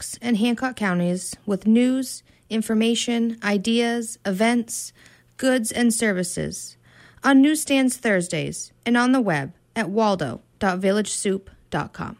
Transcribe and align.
Knox 0.00 0.16
and 0.22 0.38
Hancock 0.38 0.76
counties 0.76 1.36
with 1.44 1.66
news, 1.66 2.22
information, 2.48 3.36
ideas, 3.44 4.18
events, 4.24 4.94
goods, 5.36 5.70
and 5.70 5.92
services 5.92 6.78
on 7.22 7.42
newsstands 7.42 7.98
Thursdays 7.98 8.72
and 8.86 8.96
on 8.96 9.12
the 9.12 9.20
web 9.20 9.52
at 9.76 9.90
waldo.villagesoup.com. 9.90 12.16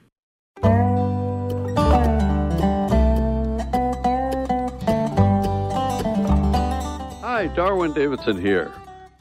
Hi, 7.23 7.47
Darwin 7.57 7.95
Davidson 7.95 8.39
here. 8.39 8.71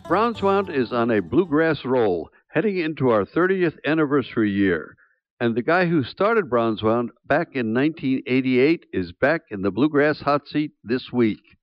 Bronzewound 0.04 0.70
is 0.70 0.92
on 0.92 1.12
a 1.12 1.22
bluegrass 1.22 1.86
roll, 1.86 2.30
heading 2.50 2.78
into 2.78 3.10
our 3.10 3.24
30th 3.24 3.78
anniversary 3.86 4.52
year. 4.52 4.98
And 5.42 5.56
the 5.56 5.62
guy 5.62 5.86
who 5.86 6.04
started 6.04 6.50
Bronzewound 6.50 7.10
back 7.26 7.56
in 7.56 7.74
1988 7.74 8.88
is 8.92 9.14
back 9.14 9.44
in 9.50 9.62
the 9.62 9.72
bluegrass 9.72 10.20
hot 10.20 10.48
seat 10.48 10.72
this 10.84 11.14
week. 11.14 11.58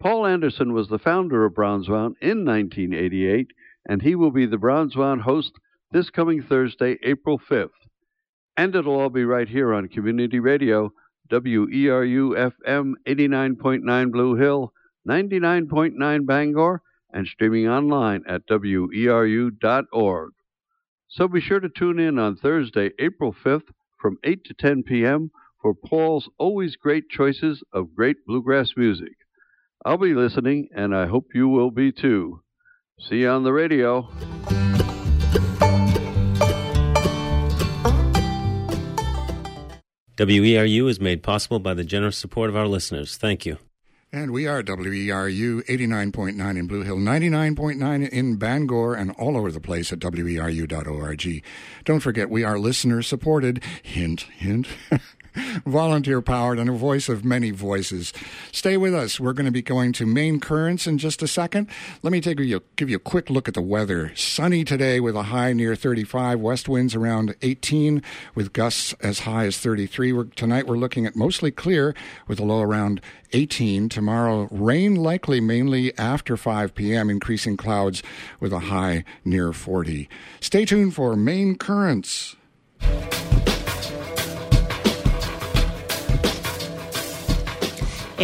Paul 0.00 0.26
Anderson 0.26 0.72
was 0.72 0.88
the 0.88 0.98
founder 0.98 1.44
of 1.44 1.54
Bronzewound 1.54 2.16
in 2.20 2.44
1988, 2.44 3.52
and 3.88 4.02
he 4.02 4.16
will 4.16 4.32
be 4.32 4.46
the 4.46 4.56
Bronzewound 4.56 5.20
host 5.20 5.52
this 5.92 6.10
coming 6.10 6.42
Thursday, 6.42 6.98
April 7.04 7.38
5th. 7.38 7.70
And 8.56 8.74
it'll 8.74 8.98
all 8.98 9.10
be 9.10 9.24
right 9.24 9.48
here 9.48 9.72
on 9.72 9.86
Community 9.88 10.40
Radio, 10.40 10.92
WERU 11.30 12.52
FM 12.66 12.94
89.9 13.06 14.10
Blue 14.10 14.34
Hill, 14.34 14.72
99.9 15.08 16.26
Bangor, 16.26 16.82
and 17.12 17.26
streaming 17.28 17.68
online 17.68 18.24
at 18.26 18.42
weru.org. 18.48 20.32
So 21.14 21.28
be 21.28 21.40
sure 21.40 21.60
to 21.60 21.68
tune 21.68 22.00
in 22.00 22.18
on 22.18 22.34
Thursday, 22.34 22.90
April 22.98 23.32
5th 23.32 23.68
from 24.00 24.18
8 24.24 24.44
to 24.46 24.54
10 24.54 24.82
p.m. 24.82 25.30
for 25.62 25.72
Paul's 25.72 26.28
always 26.38 26.74
great 26.74 27.08
choices 27.08 27.62
of 27.72 27.94
great 27.94 28.26
bluegrass 28.26 28.72
music. 28.76 29.12
I'll 29.84 29.96
be 29.96 30.12
listening, 30.12 30.70
and 30.74 30.92
I 30.92 31.06
hope 31.06 31.28
you 31.32 31.48
will 31.48 31.70
be 31.70 31.92
too. 31.92 32.42
See 32.98 33.18
you 33.18 33.28
on 33.28 33.44
the 33.44 33.52
radio. 33.52 34.08
WERU 40.16 40.90
is 40.90 40.98
made 40.98 41.22
possible 41.22 41.60
by 41.60 41.74
the 41.74 41.84
generous 41.84 42.18
support 42.18 42.50
of 42.50 42.56
our 42.56 42.66
listeners. 42.66 43.16
Thank 43.16 43.46
you. 43.46 43.58
And 44.14 44.30
we 44.30 44.46
are 44.46 44.62
WERU 44.62 45.64
89.9 45.64 46.56
in 46.56 46.68
Blue 46.68 46.82
Hill, 46.82 46.98
99.9 46.98 48.08
in 48.10 48.36
Bangor, 48.36 48.94
and 48.94 49.10
all 49.18 49.36
over 49.36 49.50
the 49.50 49.58
place 49.58 49.92
at 49.92 49.98
WERU.org. 49.98 51.42
Don't 51.84 51.98
forget, 51.98 52.30
we 52.30 52.44
are 52.44 52.56
listener 52.56 53.02
supported. 53.02 53.60
Hint, 53.82 54.20
hint. 54.36 54.68
volunteer 55.66 56.20
powered 56.20 56.58
and 56.58 56.70
a 56.70 56.72
voice 56.72 57.08
of 57.08 57.24
many 57.24 57.50
voices. 57.50 58.12
Stay 58.52 58.76
with 58.76 58.94
us. 58.94 59.18
We're 59.18 59.32
going 59.32 59.46
to 59.46 59.52
be 59.52 59.62
going 59.62 59.92
to 59.94 60.06
main 60.06 60.40
currents 60.40 60.86
in 60.86 60.98
just 60.98 61.22
a 61.22 61.28
second. 61.28 61.68
Let 62.02 62.12
me 62.12 62.20
take 62.20 62.40
you 62.40 62.62
give 62.76 62.90
you 62.90 62.96
a 62.96 63.00
quick 63.00 63.30
look 63.30 63.48
at 63.48 63.54
the 63.54 63.62
weather. 63.62 64.14
Sunny 64.14 64.64
today 64.64 65.00
with 65.00 65.16
a 65.16 65.24
high 65.24 65.52
near 65.52 65.74
35, 65.74 66.40
west 66.40 66.68
winds 66.68 66.94
around 66.94 67.34
18 67.42 68.02
with 68.34 68.52
gusts 68.52 68.94
as 69.00 69.20
high 69.20 69.46
as 69.46 69.58
33. 69.58 70.12
We're, 70.12 70.24
tonight 70.24 70.66
we're 70.66 70.76
looking 70.76 71.06
at 71.06 71.16
mostly 71.16 71.50
clear 71.50 71.94
with 72.26 72.38
a 72.40 72.44
low 72.44 72.62
around 72.62 73.00
18. 73.32 73.88
Tomorrow 73.88 74.48
rain 74.50 74.94
likely 74.94 75.40
mainly 75.40 75.96
after 75.98 76.36
5 76.36 76.74
p.m. 76.74 77.10
increasing 77.10 77.56
clouds 77.56 78.02
with 78.40 78.52
a 78.52 78.60
high 78.60 79.04
near 79.24 79.52
40. 79.52 80.08
Stay 80.40 80.64
tuned 80.64 80.94
for 80.94 81.16
main 81.16 81.56
currents. 81.56 82.36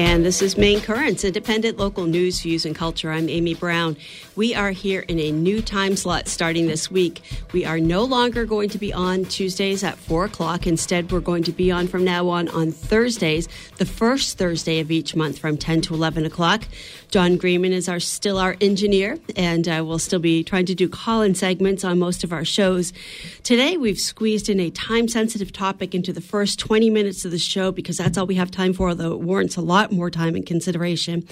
And 0.01 0.25
this 0.25 0.41
is 0.41 0.57
Main 0.57 0.81
Currents, 0.81 1.25
independent 1.25 1.77
local 1.77 2.07
news, 2.07 2.41
views, 2.41 2.65
and 2.65 2.75
culture. 2.75 3.11
I'm 3.11 3.29
Amy 3.29 3.53
Brown. 3.53 3.99
We 4.35 4.55
are 4.55 4.71
here 4.71 5.01
in 5.01 5.21
a 5.21 5.31
new 5.31 5.61
time 5.61 5.95
slot 5.95 6.27
starting 6.27 6.69
this 6.69 6.91
week. 6.91 7.21
We 7.53 7.67
are 7.67 7.79
no 7.79 8.05
longer 8.05 8.47
going 8.47 8.71
to 8.71 8.79
be 8.79 8.95
on 8.95 9.27
Tuesdays 9.27 9.85
at 9.85 9.99
4 9.99 10.25
o'clock. 10.25 10.67
Instead, 10.67 11.13
we're 11.13 11.21
going 11.21 11.43
to 11.43 11.53
be 11.53 11.71
on 11.71 11.87
from 11.87 12.03
now 12.03 12.31
on 12.31 12.49
on 12.49 12.73
Thursdays, 12.73 13.47
the 13.77 13.85
first 13.85 14.39
Thursday 14.39 14.81
of 14.81 14.91
each 14.91 15.15
month 15.15 15.39
from 15.39 15.59
10 15.59 15.83
to 15.83 15.95
11 15.95 16.25
o'clock. 16.25 16.65
John 17.11 17.37
Greenman 17.37 17.73
is 17.73 17.89
our 17.89 17.99
still 17.99 18.39
our 18.39 18.57
engineer, 18.61 19.19
and 19.35 19.67
uh, 19.67 19.83
we'll 19.85 19.99
still 19.99 20.21
be 20.21 20.45
trying 20.45 20.67
to 20.67 20.77
do 20.77 20.89
call-in 20.89 21.35
segments 21.35 21.83
on 21.83 21.99
most 21.99 22.23
of 22.23 22.33
our 22.33 22.45
shows. 22.45 22.93
Today, 23.43 23.77
we've 23.77 23.99
squeezed 23.99 24.49
in 24.49 24.61
a 24.61 24.71
time-sensitive 24.71 25.53
topic 25.53 25.93
into 25.93 26.13
the 26.13 26.21
first 26.21 26.61
20 26.61 26.89
minutes 26.89 27.25
of 27.25 27.33
the 27.33 27.39
show 27.39 27.73
because 27.73 27.97
that's 27.97 28.17
all 28.17 28.27
we 28.27 28.37
have 28.37 28.53
time 28.53 28.73
for, 28.73 28.91
although 28.91 29.13
it 29.13 29.21
warrants 29.21 29.57
a 29.57 29.61
lot 29.61 29.91
more 29.91 30.09
time 30.09 30.37
and 30.37 30.47
consideration. 30.47 31.27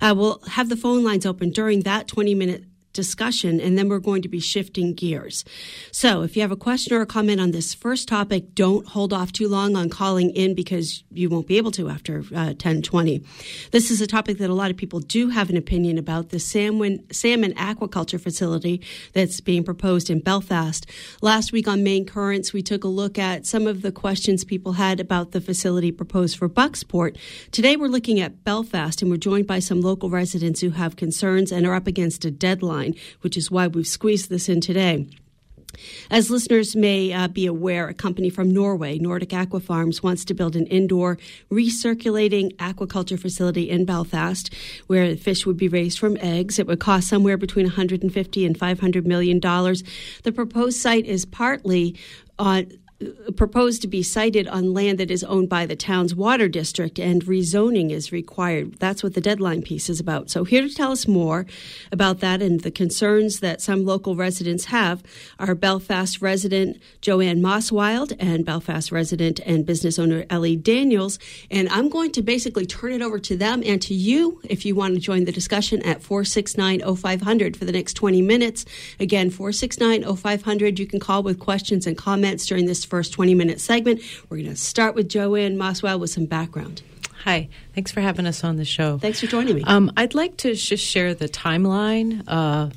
Uh, 0.00 0.14
we'll 0.16 0.38
have 0.50 0.68
the 0.68 0.76
phone 0.76 1.02
lines 1.02 1.26
open 1.26 1.50
during 1.50 1.80
that 1.80 2.06
20-minute 2.06 2.64
discussion, 2.94 3.60
and 3.60 3.76
then 3.76 3.88
we're 3.90 3.98
going 3.98 4.22
to 4.22 4.28
be 4.28 4.40
shifting 4.40 4.94
gears. 4.94 5.44
So, 5.90 6.22
if 6.22 6.34
you 6.36 6.42
have 6.42 6.50
a 6.50 6.56
question 6.56 6.96
or 6.96 7.02
a 7.02 7.06
comment 7.06 7.40
on 7.40 7.50
this 7.50 7.74
first 7.74 8.08
topic, 8.08 8.54
don't 8.54 8.86
hold 8.86 9.12
off 9.12 9.32
too 9.32 9.48
long 9.48 9.76
on 9.76 9.90
calling 9.90 10.30
in 10.30 10.54
because 10.54 11.04
you 11.10 11.28
won't 11.28 11.46
be 11.46 11.58
able 11.58 11.72
to 11.72 11.90
after 11.90 12.24
uh, 12.34 12.54
10 12.56 12.80
20. 12.80 13.22
This 13.72 13.90
is 13.90 14.00
a 14.00 14.06
topic 14.06 14.38
that 14.38 14.48
a 14.48 14.54
lot 14.54 14.70
of 14.70 14.76
people 14.76 15.00
do 15.00 15.28
have 15.28 15.50
an 15.50 15.56
opinion 15.56 15.98
about 15.98 16.30
the 16.30 16.38
salmon, 16.38 17.04
salmon 17.12 17.52
aquaculture 17.54 18.20
facility 18.20 18.80
that's 19.12 19.40
being 19.40 19.64
proposed 19.64 20.08
in 20.08 20.20
Belfast. 20.20 20.86
Last 21.20 21.52
week 21.52 21.68
on 21.68 21.82
Main 21.82 22.06
Currents, 22.06 22.52
we 22.52 22.62
took 22.62 22.84
a 22.84 22.88
look 22.88 23.18
at 23.18 23.44
some 23.44 23.66
of 23.66 23.82
the 23.82 23.92
questions 23.92 24.44
people 24.44 24.74
had 24.74 25.00
about 25.00 25.32
the 25.32 25.40
facility 25.40 25.90
proposed 25.90 26.38
for 26.38 26.48
Bucksport. 26.48 27.16
Today, 27.50 27.76
we're 27.76 27.88
looking 27.88 28.20
at 28.20 28.44
Belfast, 28.44 29.02
and 29.02 29.10
we're 29.10 29.16
joined 29.16 29.46
by 29.48 29.58
some 29.58 29.80
local 29.80 30.10
residents 30.10 30.60
who 30.60 30.70
have 30.70 30.96
concerns 30.96 31.50
and 31.50 31.66
are 31.66 31.74
up 31.74 31.88
against 31.88 32.24
a 32.24 32.30
deadline 32.30 32.83
which 33.20 33.36
is 33.36 33.50
why 33.50 33.66
we've 33.66 33.86
squeezed 33.86 34.30
this 34.30 34.48
in 34.48 34.60
today. 34.60 35.06
As 36.10 36.30
listeners 36.30 36.76
may 36.76 37.12
uh, 37.12 37.28
be 37.28 37.46
aware, 37.46 37.88
a 37.88 37.94
company 37.94 38.30
from 38.30 38.52
Norway, 38.52 38.98
Nordic 38.98 39.32
Aqua 39.32 39.60
Farms, 39.60 40.02
wants 40.02 40.24
to 40.26 40.34
build 40.34 40.56
an 40.56 40.66
indoor 40.66 41.18
recirculating 41.50 42.54
aquaculture 42.56 43.18
facility 43.18 43.68
in 43.68 43.84
Belfast 43.84 44.52
where 44.86 45.16
fish 45.16 45.46
would 45.46 45.56
be 45.56 45.68
raised 45.68 45.98
from 45.98 46.16
eggs. 46.20 46.58
It 46.58 46.66
would 46.66 46.80
cost 46.80 47.08
somewhere 47.08 47.36
between 47.36 47.66
150 47.66 48.46
and 48.46 48.58
500 48.58 49.06
million 49.06 49.40
dollars. 49.40 49.82
The 50.22 50.32
proposed 50.32 50.78
site 50.80 51.06
is 51.06 51.24
partly 51.24 51.96
on 52.38 52.70
proposed 53.36 53.82
to 53.82 53.88
be 53.88 54.02
sited 54.02 54.46
on 54.48 54.72
land 54.72 54.98
that 54.98 55.10
is 55.10 55.24
owned 55.24 55.48
by 55.48 55.66
the 55.66 55.76
town's 55.76 56.14
water 56.14 56.48
district, 56.48 56.98
and 56.98 57.24
rezoning 57.24 57.90
is 57.90 58.12
required. 58.12 58.74
That's 58.74 59.02
what 59.02 59.14
the 59.14 59.20
deadline 59.20 59.62
piece 59.62 59.88
is 59.88 60.00
about. 60.00 60.30
So, 60.30 60.44
here 60.44 60.62
to 60.62 60.74
tell 60.74 60.92
us 60.92 61.08
more 61.08 61.46
about 61.92 62.20
that 62.20 62.42
and 62.42 62.60
the 62.60 62.70
concerns 62.70 63.40
that 63.40 63.60
some 63.60 63.84
local 63.84 64.16
residents 64.16 64.66
have 64.66 65.02
are 65.38 65.54
Belfast 65.54 66.20
resident 66.20 66.80
Joanne 67.00 67.40
Mosswild 67.40 68.16
and 68.18 68.44
Belfast 68.44 68.90
resident 68.90 69.40
and 69.46 69.66
business 69.66 69.98
owner 69.98 70.24
Ellie 70.30 70.56
Daniels. 70.56 71.18
And 71.50 71.68
I'm 71.68 71.88
going 71.88 72.12
to 72.12 72.22
basically 72.22 72.66
turn 72.66 72.92
it 72.92 73.02
over 73.02 73.18
to 73.20 73.36
them 73.36 73.62
and 73.64 73.80
to 73.82 73.94
you 73.94 74.40
if 74.44 74.64
you 74.64 74.74
want 74.74 74.94
to 74.94 75.00
join 75.00 75.24
the 75.24 75.32
discussion 75.32 75.82
at 75.82 76.02
469 76.02 76.96
0500 76.96 77.56
for 77.56 77.64
the 77.64 77.72
next 77.72 77.94
20 77.94 78.22
minutes. 78.22 78.64
Again, 79.00 79.30
469 79.30 80.16
0500. 80.16 80.78
You 80.78 80.86
can 80.86 81.00
call 81.00 81.22
with 81.22 81.38
questions 81.38 81.86
and 81.86 81.96
comments 81.96 82.46
during 82.46 82.66
this 82.66 82.84
first 82.94 83.12
20 83.14 83.34
minute 83.34 83.60
segment. 83.60 84.00
We're 84.28 84.36
going 84.36 84.50
to 84.50 84.54
start 84.54 84.94
with 84.94 85.08
Joanne 85.08 85.56
Mosswild 85.56 85.98
with 85.98 86.10
some 86.10 86.26
background. 86.26 86.80
Hi, 87.24 87.48
thanks 87.74 87.90
for 87.90 88.00
having 88.00 88.24
us 88.24 88.44
on 88.44 88.54
the 88.54 88.64
show. 88.64 88.98
Thanks 88.98 89.18
for 89.18 89.26
joining 89.26 89.56
me. 89.56 89.64
Um, 89.64 89.90
I'd 89.96 90.14
like 90.14 90.36
to 90.38 90.54
just 90.54 90.84
share 90.84 91.12
the 91.12 91.28
timeline 91.28 92.22
uh, 92.28 92.70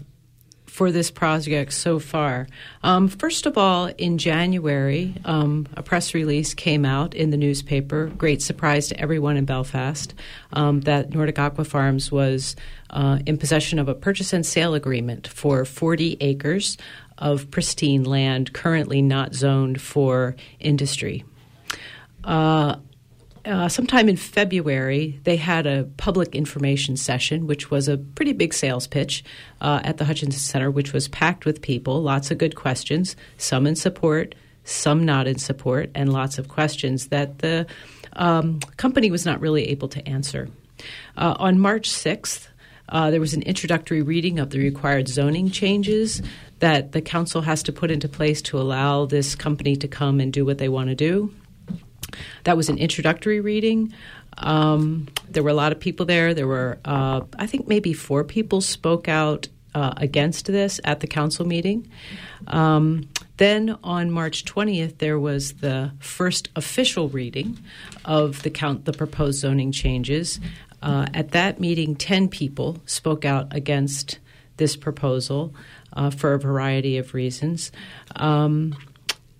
for 0.66 0.92
this 0.92 1.12
project 1.12 1.74
so 1.74 2.00
far. 2.00 2.48
Um, 2.82 3.10
first 3.10 3.46
of 3.46 3.60
all, 3.60 3.92
in 4.00 4.18
January, 4.18 5.14
um, 5.24 5.68
a 5.76 5.84
press 5.84 6.16
release 6.16 6.56
came 6.56 6.84
out 6.84 7.14
in 7.14 7.30
the 7.30 7.38
newspaper, 7.38 8.08
great 8.18 8.42
surprise 8.42 8.88
to 8.88 9.00
everyone 9.00 9.38
in 9.38 9.46
Belfast, 9.46 10.16
um, 10.54 10.82
that 10.82 11.12
Nordic 11.12 11.38
Aqua 11.38 11.64
Farms 11.64 12.12
was 12.12 12.56
uh, 12.90 13.20
in 13.28 13.38
possession 13.38 13.78
of 13.78 13.88
a 13.88 13.94
purchase 13.94 14.34
and 14.34 14.44
sale 14.44 14.74
agreement 14.74 15.28
for 15.28 15.64
40 15.64 16.18
acres 16.22 16.76
of 17.18 17.50
pristine 17.52 18.04
land 18.04 18.54
currently 18.54 19.02
not 19.02 19.34
zoned 19.34 19.82
for 19.82 20.36
industry. 20.60 21.24
Uh, 22.24 22.76
uh, 23.46 23.70
sometime 23.70 24.10
in 24.10 24.18
February, 24.18 25.20
they 25.24 25.38
had 25.38 25.66
a 25.66 25.88
public 25.96 26.36
information 26.36 26.98
session, 26.98 27.48
which 27.48 27.72
was 27.72 27.88
a 27.88 27.98
pretty 27.98 28.34
big 28.34 28.54
sales 28.54 28.88
pitch 28.88 29.24
uh, 29.62 29.80
at 29.86 29.98
the 29.98 30.06
Hutchinson 30.06 30.40
Center, 30.40 30.70
which 30.70 30.92
was 30.92 31.08
packed 31.08 31.46
with 31.46 31.62
people, 31.62 32.02
lots 32.02 32.30
of 32.30 32.38
good 32.38 32.56
questions, 32.56 33.16
some 33.38 33.66
in 33.66 33.78
support, 33.78 34.36
some 34.66 35.06
not 35.06 35.28
in 35.28 35.38
support, 35.38 35.90
and 35.96 36.12
lots 36.12 36.38
of 36.38 36.50
questions 36.50 37.08
that 37.08 37.40
the 37.40 37.66
um, 38.14 38.60
company 38.76 39.10
was 39.10 39.26
not 39.26 39.40
really 39.40 39.70
able 39.70 39.88
to 39.88 40.06
answer. 40.06 40.50
Uh, 41.16 41.36
on 41.40 41.58
March 41.58 41.90
6th, 41.90 42.48
uh, 42.90 43.12
there 43.12 43.20
was 43.20 43.34
an 43.34 43.44
introductory 43.44 44.02
reading 44.02 44.40
of 44.40 44.50
the 44.50 44.60
required 44.60 45.08
zoning 45.08 45.50
changes 45.52 46.22
that 46.60 46.92
the 46.92 47.02
council 47.02 47.42
has 47.42 47.64
to 47.64 47.72
put 47.72 47.92
into 47.92 48.10
place 48.10 48.42
to 48.44 48.60
allow 48.60 49.06
this 49.06 49.36
company 49.36 49.76
to 49.76 49.88
come 49.88 50.20
and 50.20 50.34
do 50.34 50.46
what 50.46 50.58
they 50.58 50.70
want 50.70 50.90
to 50.90 50.96
do. 50.96 51.34
that 52.46 52.58
was 52.58 52.70
an 52.70 52.78
introductory 52.78 53.40
reading. 53.40 53.94
Um, 54.38 55.08
there 55.30 55.44
were 55.44 55.50
a 55.50 55.56
lot 55.56 55.72
of 55.72 55.80
people 55.80 56.06
there. 56.06 56.34
There 56.34 56.48
were, 56.48 56.80
uh, 56.86 57.22
I 57.38 57.48
think, 57.48 57.68
maybe 57.68 57.94
four 57.94 58.24
people 58.24 58.62
spoke 58.62 59.08
out 59.08 59.48
uh, 59.76 59.94
against 59.98 60.46
this 60.48 60.80
at 60.84 61.02
the 61.02 61.08
council 61.08 61.46
meeting. 61.46 61.90
Um, 62.48 63.10
then 63.38 63.78
on 63.84 64.10
March 64.10 64.46
20th, 64.46 64.98
there 64.98 65.20
was 65.20 65.54
the 65.54 65.92
first 66.00 66.50
official 66.56 67.10
reading 67.10 67.60
of 68.06 68.42
the 68.42 68.50
count 68.50 68.86
the 68.86 68.94
proposed 68.94 69.40
zoning 69.40 69.72
changes. 69.72 70.40
Uh, 70.82 71.08
at 71.14 71.32
that 71.32 71.60
meeting, 71.60 71.96
10 71.96 72.28
people 72.30 72.82
spoke 72.86 73.26
out 73.26 73.56
against 73.56 74.20
this 74.58 74.76
proposal 74.76 75.54
uh, 75.98 76.12
for 76.12 76.34
a 76.34 76.40
variety 76.40 76.98
of 76.98 77.14
reasons. 77.14 77.72
Um, 78.16 78.78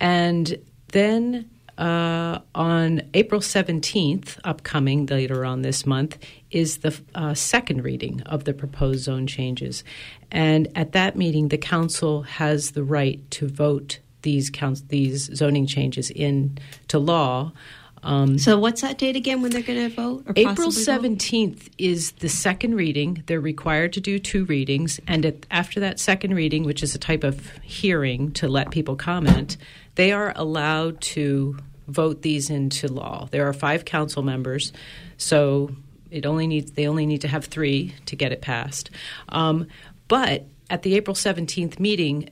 and 0.02 0.60
then 0.92 1.50
uh, 1.78 2.40
on 2.56 3.04
April 3.14 3.40
17th, 3.40 4.40
upcoming 4.44 5.06
later 5.06 5.46
on 5.46 5.62
this 5.62 5.86
month, 5.86 6.18
is 6.50 6.80
the 6.80 7.00
uh, 7.14 7.34
second 7.34 7.84
reading 7.84 8.22
of 8.24 8.46
the 8.46 8.54
proposed 8.54 9.04
zone 9.04 9.28
changes. 9.28 9.84
And 10.32 10.68
at 10.76 10.94
that 10.94 11.16
meeting, 11.16 11.50
the 11.50 11.58
council 11.58 12.24
has 12.24 12.72
the 12.72 12.84
right 12.84 13.20
to 13.32 13.48
vote 13.48 14.00
these, 14.24 14.50
counts, 14.50 14.82
these 14.88 15.30
zoning 15.36 15.68
changes 15.68 16.10
into 16.10 17.00
law. 17.00 17.54
Um, 18.04 18.38
so, 18.38 18.60
what's 18.60 18.82
that 18.82 18.98
date 18.98 19.16
again 19.16 19.42
when 19.42 19.52
they're 19.52 19.62
going 19.62 19.90
to 19.90 19.96
vote? 19.96 20.26
April 20.36 20.70
17th 20.70 21.56
vote? 21.56 21.70
is 21.78 22.12
the 22.14 22.30
second 22.30 22.76
reading. 22.76 23.24
They're 23.28 23.42
required 23.42 23.94
to 23.94 24.02
do 24.02 24.20
two 24.20 24.46
readings. 24.46 25.00
And 25.08 25.26
at, 25.26 25.46
after 25.52 25.80
that 25.80 26.00
second 26.00 26.36
reading, 26.36 26.64
which 26.64 26.84
is 26.84 26.96
a 26.96 27.00
type 27.00 27.24
of 27.24 27.50
hearing 27.64 28.32
to 28.34 28.48
let 28.48 28.72
people 28.72 28.96
comment, 28.96 29.58
they 29.96 30.12
are 30.12 30.34
allowed 30.36 31.02
to 31.02 31.58
vote 31.88 32.22
these 32.22 32.50
into 32.50 32.88
law. 32.88 33.28
There 33.32 33.48
are 33.48 33.54
five 33.54 33.86
council 33.86 34.22
members, 34.22 34.74
so 35.18 35.72
it 36.12 36.26
only 36.26 36.48
needs 36.48 36.72
they 36.72 36.88
only 36.88 37.06
need 37.06 37.22
to 37.22 37.28
have 37.28 37.46
three 37.46 37.96
to 38.06 38.16
get 38.16 38.32
it 38.32 38.42
passed. 38.42 38.90
Um, 39.30 39.68
but 40.08 40.46
at 40.70 40.84
the 40.84 40.96
April 40.96 41.16
17th 41.16 41.80
meeting, 41.80 42.30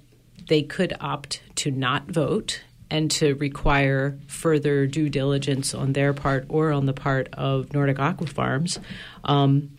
they 0.47 0.61
could 0.61 0.95
opt 0.99 1.41
to 1.55 1.71
not 1.71 2.05
vote 2.07 2.61
and 2.89 3.09
to 3.11 3.35
require 3.35 4.17
further 4.27 4.87
due 4.87 5.09
diligence 5.09 5.73
on 5.73 5.93
their 5.93 6.13
part 6.13 6.45
or 6.49 6.71
on 6.71 6.85
the 6.85 6.93
part 6.93 7.29
of 7.33 7.73
Nordic 7.73 7.99
Aqua 7.99 8.27
Farms. 8.27 8.79
Um, 9.23 9.71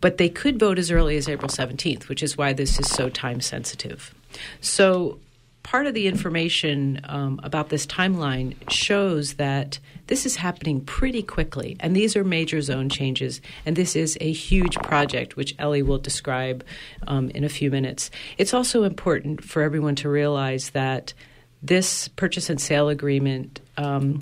but 0.00 0.16
they 0.16 0.28
could 0.28 0.58
vote 0.58 0.78
as 0.78 0.90
early 0.90 1.16
as 1.16 1.28
April 1.28 1.48
17th, 1.48 2.08
which 2.08 2.22
is 2.22 2.36
why 2.36 2.52
this 2.52 2.78
is 2.78 2.88
so 2.88 3.08
time 3.08 3.40
sensitive. 3.40 4.14
So 4.60 5.18
part 5.62 5.86
of 5.86 5.94
the 5.94 6.06
information 6.06 7.00
um, 7.04 7.38
about 7.42 7.68
this 7.68 7.86
timeline 7.86 8.54
shows 8.70 9.34
that 9.34 9.78
this 10.06 10.26
is 10.26 10.36
happening 10.36 10.80
pretty 10.80 11.22
quickly, 11.22 11.76
and 11.80 11.94
these 11.94 12.16
are 12.16 12.24
major 12.24 12.60
zone 12.60 12.88
changes, 12.88 13.40
and 13.66 13.76
this 13.76 13.94
is 13.94 14.16
a 14.20 14.32
huge 14.32 14.74
project, 14.76 15.36
which 15.36 15.54
Ellie 15.58 15.82
will 15.82 15.98
describe 15.98 16.64
um, 17.06 17.30
in 17.30 17.44
a 17.44 17.48
few 17.48 17.70
minutes. 17.70 18.10
It's 18.38 18.54
also 18.54 18.84
important 18.84 19.44
for 19.44 19.62
everyone 19.62 19.94
to 19.96 20.08
realize 20.08 20.70
that 20.70 21.12
this 21.62 22.08
purchase 22.08 22.50
and 22.50 22.60
sale 22.60 22.88
agreement. 22.88 23.60
Um, 23.76 24.18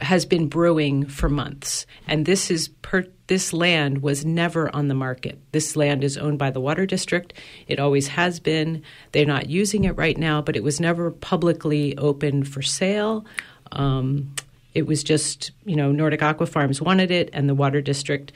has 0.00 0.24
been 0.24 0.48
brewing 0.48 1.06
for 1.06 1.28
months, 1.28 1.86
and 2.08 2.24
this 2.24 2.50
is 2.50 2.68
per- 2.68 3.06
this 3.26 3.52
land 3.52 4.02
was 4.02 4.24
never 4.24 4.74
on 4.74 4.88
the 4.88 4.94
market. 4.94 5.38
This 5.52 5.76
land 5.76 6.02
is 6.02 6.16
owned 6.16 6.38
by 6.38 6.50
the 6.50 6.60
water 6.60 6.86
district. 6.86 7.34
It 7.68 7.78
always 7.78 8.08
has 8.08 8.40
been. 8.40 8.82
They're 9.12 9.26
not 9.26 9.50
using 9.50 9.84
it 9.84 9.96
right 9.96 10.16
now, 10.16 10.40
but 10.40 10.56
it 10.56 10.64
was 10.64 10.80
never 10.80 11.10
publicly 11.10 11.96
open 11.98 12.44
for 12.44 12.62
sale. 12.62 13.24
Um, 13.72 14.34
it 14.74 14.86
was 14.86 15.04
just 15.04 15.52
you 15.64 15.76
know 15.76 15.92
Nordic 15.92 16.22
Aqua 16.22 16.46
Farms 16.46 16.80
wanted 16.80 17.10
it, 17.10 17.30
and 17.32 17.48
the 17.48 17.54
water 17.54 17.80
district. 17.80 18.32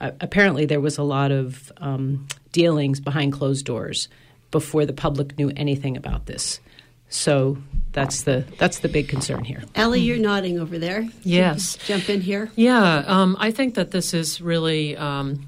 Uh, 0.00 0.12
apparently, 0.20 0.64
there 0.64 0.80
was 0.80 0.96
a 0.96 1.02
lot 1.02 1.30
of 1.32 1.72
um, 1.78 2.26
dealings 2.52 3.00
behind 3.00 3.32
closed 3.32 3.66
doors 3.66 4.08
before 4.50 4.86
the 4.86 4.92
public 4.92 5.36
knew 5.38 5.52
anything 5.56 5.96
about 5.96 6.26
this. 6.26 6.60
So 7.10 7.58
that's 7.92 8.22
the 8.22 8.44
that's 8.56 8.78
the 8.78 8.88
big 8.88 9.08
concern 9.08 9.44
here. 9.44 9.62
Ellie, 9.74 10.00
you're 10.00 10.18
nodding 10.18 10.58
over 10.58 10.78
there. 10.78 11.06
Yes, 11.22 11.76
jump 11.86 12.08
in 12.08 12.20
here. 12.20 12.50
Yeah, 12.56 13.04
um, 13.06 13.36
I 13.38 13.50
think 13.50 13.74
that 13.74 13.90
this 13.90 14.14
is 14.14 14.40
really. 14.40 14.96
Um, 14.96 15.46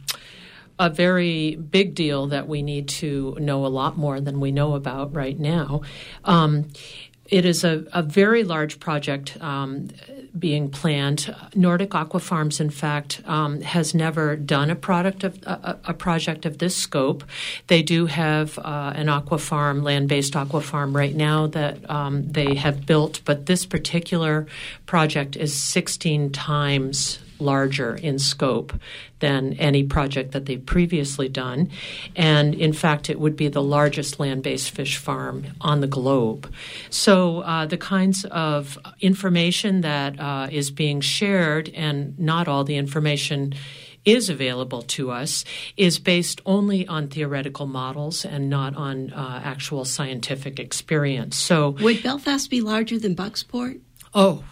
a 0.79 0.91
very 0.91 1.55
big 1.55 1.95
deal 1.95 2.27
that 2.29 2.49
we 2.49 2.61
need 2.61 2.89
to 2.89 3.37
know 3.39 3.65
a 3.65 3.69
lot 3.69 3.97
more 3.97 4.21
than 4.21 4.41
we 4.41 4.51
know 4.51 4.75
about 4.75 5.15
right 5.15 5.39
now. 5.39 5.83
Um, 6.25 6.71
it 7.27 7.45
is 7.45 7.63
a, 7.63 7.85
a, 7.93 8.03
very 8.03 8.43
large 8.43 8.81
project 8.81 9.41
um, 9.41 9.89
being 10.39 10.71
planned. 10.71 11.35
Nordic 11.55 11.95
Aqua 11.95 12.21
Farms, 12.21 12.61
in 12.61 12.71
fact, 12.71 13.21
um, 13.27 13.61
has 13.61 13.95
never 13.95 14.37
done 14.37 14.71
a 14.71 14.75
product 14.75 15.25
of 15.25 15.39
a, 15.45 15.79
a, 15.85 15.95
project 15.95 16.47
of 16.47 16.59
this 16.59 16.75
scope. 16.75 17.23
They 17.67 17.83
do 17.83 18.07
have 18.07 18.59
uh, 18.59 18.93
an 18.95 19.09
aqua 19.09 19.39
farm, 19.39 19.83
land-based 19.83 20.35
aqua 20.35 20.63
farm, 20.63 20.97
right 20.97 21.15
now 21.15 21.49
that 21.49 21.89
um, 21.91 22.27
they 22.31 22.55
have 22.55 22.87
built, 22.87 23.21
but 23.25 23.47
this 23.47 23.67
particular 23.67 24.47
project 24.87 25.37
is 25.37 25.55
16 25.55 26.31
times 26.31 27.19
larger 27.43 27.95
in 27.95 28.19
scope 28.19 28.73
than 29.19 29.53
any 29.55 29.85
project 29.85 30.33
that 30.33 30.47
they've 30.47 30.65
previously 30.65 31.29
done. 31.29 31.71
And 32.17 32.55
in 32.55 32.73
fact, 32.73 33.11
it 33.11 33.21
would 33.21 33.37
be 33.37 33.49
the 33.49 33.63
largest 33.63 34.19
land 34.19 34.43
based 34.43 34.71
fish 34.71 34.97
farm 34.97 35.47
on 35.61 35.81
the 35.81 35.87
globe. 35.87 36.53
So 36.91 37.41
uh, 37.41 37.67
the 37.67 37.79
kinds 37.79 38.25
of 38.27 38.79
information 39.01 39.83
that 39.83 40.19
uh, 40.19 40.49
is 40.51 40.71
being 40.71 41.01
shared, 41.01 41.69
and 41.71 42.19
not 42.19 42.49
all 42.49 42.65
the 42.65 42.77
information 42.77 43.55
is 44.05 44.29
available 44.29 44.83
to 44.83 45.11
us 45.11 45.45
is 45.77 45.99
based 45.99 46.41
only 46.45 46.87
on 46.89 47.09
theoretical 47.09 47.67
models 47.67 48.25
and 48.25 48.51
not 48.51 48.75
on 48.77 49.13
uh, 49.13 49.41
actual 49.45 49.85
scientific 49.85 50.59
experience. 50.59 51.37
So, 51.37 51.71
would 51.81 52.03
Belfast 52.03 52.51
be 52.51 52.61
larger 52.61 52.99
than 52.99 53.15
Bucksport? 53.15 53.81
Oh, 54.15 54.45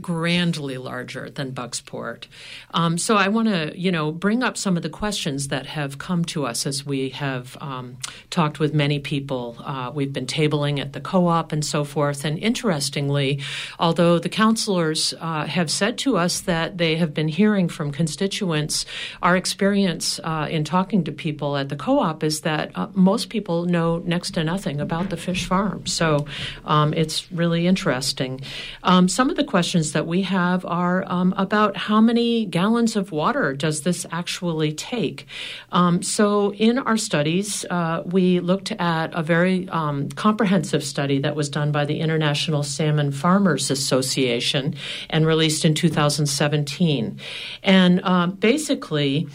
grandly 0.00 0.78
larger 0.78 1.30
than 1.30 1.52
Bucksport. 1.52 2.24
Um, 2.72 2.98
so 2.98 3.16
I 3.16 3.28
want 3.28 3.48
to, 3.48 3.78
you 3.78 3.92
know, 3.92 4.12
bring 4.12 4.42
up 4.42 4.56
some 4.56 4.76
of 4.76 4.82
the 4.82 4.90
questions 4.90 5.48
that 5.48 5.66
have 5.66 5.98
come 5.98 6.24
to 6.26 6.46
us 6.46 6.66
as 6.66 6.84
we 6.84 7.10
have 7.10 7.56
um, 7.60 7.96
talked 8.30 8.58
with 8.58 8.74
many 8.74 8.98
people. 8.98 9.56
Uh, 9.64 9.90
we've 9.94 10.12
been 10.12 10.26
tabling 10.26 10.80
at 10.80 10.92
the 10.92 11.00
co-op 11.00 11.52
and 11.52 11.64
so 11.64 11.84
forth. 11.84 12.24
And 12.24 12.38
interestingly, 12.38 13.40
although 13.78 14.18
the 14.18 14.28
councilors 14.28 15.14
uh, 15.20 15.46
have 15.46 15.70
said 15.70 15.98
to 15.98 16.16
us 16.16 16.40
that 16.42 16.78
they 16.78 16.96
have 16.96 17.14
been 17.14 17.28
hearing 17.28 17.68
from 17.68 17.92
constituents, 17.92 18.86
our 19.22 19.36
experience 19.36 20.20
uh, 20.24 20.48
in 20.50 20.64
talking 20.64 21.04
to 21.04 21.12
people 21.12 21.56
at 21.56 21.68
the 21.68 21.76
co-op 21.76 22.22
is 22.22 22.40
that 22.40 22.70
uh, 22.74 22.88
most 22.94 23.28
people 23.28 23.64
know 23.64 23.98
next 23.98 24.32
to 24.32 24.44
nothing 24.44 24.80
about 24.80 25.10
the 25.10 25.16
fish 25.16 25.46
farm. 25.46 25.86
So 25.86 26.26
um, 26.64 26.92
it's 26.94 27.30
really 27.32 27.66
interesting. 27.66 28.40
Um, 28.82 29.08
some 29.08 29.30
of 29.30 29.35
the 29.36 29.44
questions 29.44 29.92
that 29.92 30.06
we 30.06 30.22
have 30.22 30.64
are 30.64 31.04
um, 31.06 31.34
about 31.36 31.76
how 31.76 32.00
many 32.00 32.44
gallons 32.46 32.96
of 32.96 33.12
water 33.12 33.52
does 33.52 33.82
this 33.82 34.06
actually 34.10 34.72
take. 34.72 35.26
Um, 35.72 36.02
so, 36.02 36.52
in 36.54 36.78
our 36.78 36.96
studies, 36.96 37.64
uh, 37.70 38.02
we 38.04 38.40
looked 38.40 38.72
at 38.72 39.14
a 39.14 39.22
very 39.22 39.68
um, 39.68 40.08
comprehensive 40.10 40.82
study 40.82 41.18
that 41.20 41.36
was 41.36 41.48
done 41.48 41.72
by 41.72 41.84
the 41.84 42.00
International 42.00 42.62
Salmon 42.62 43.12
Farmers 43.12 43.70
Association 43.70 44.74
and 45.10 45.26
released 45.26 45.64
in 45.64 45.74
2017. 45.74 47.20
And 47.62 48.00
uh, 48.02 48.26
basically, 48.28 49.28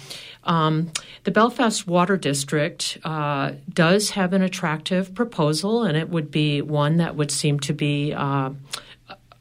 um, 0.44 0.92
the 1.24 1.32
Belfast 1.32 1.88
Water 1.88 2.18
District 2.18 2.98
uh, 3.04 3.52
does 3.70 4.12
have 4.12 4.34
an 4.34 4.42
attractive 4.42 5.14
proposal, 5.14 5.84
and 5.84 5.96
it 5.96 6.10
would 6.10 6.32
be 6.32 6.62
one 6.62 6.98
that 6.98 7.16
would 7.16 7.32
seem 7.32 7.60
to 7.62 7.74
be 7.74 8.14
uh, 8.14 8.52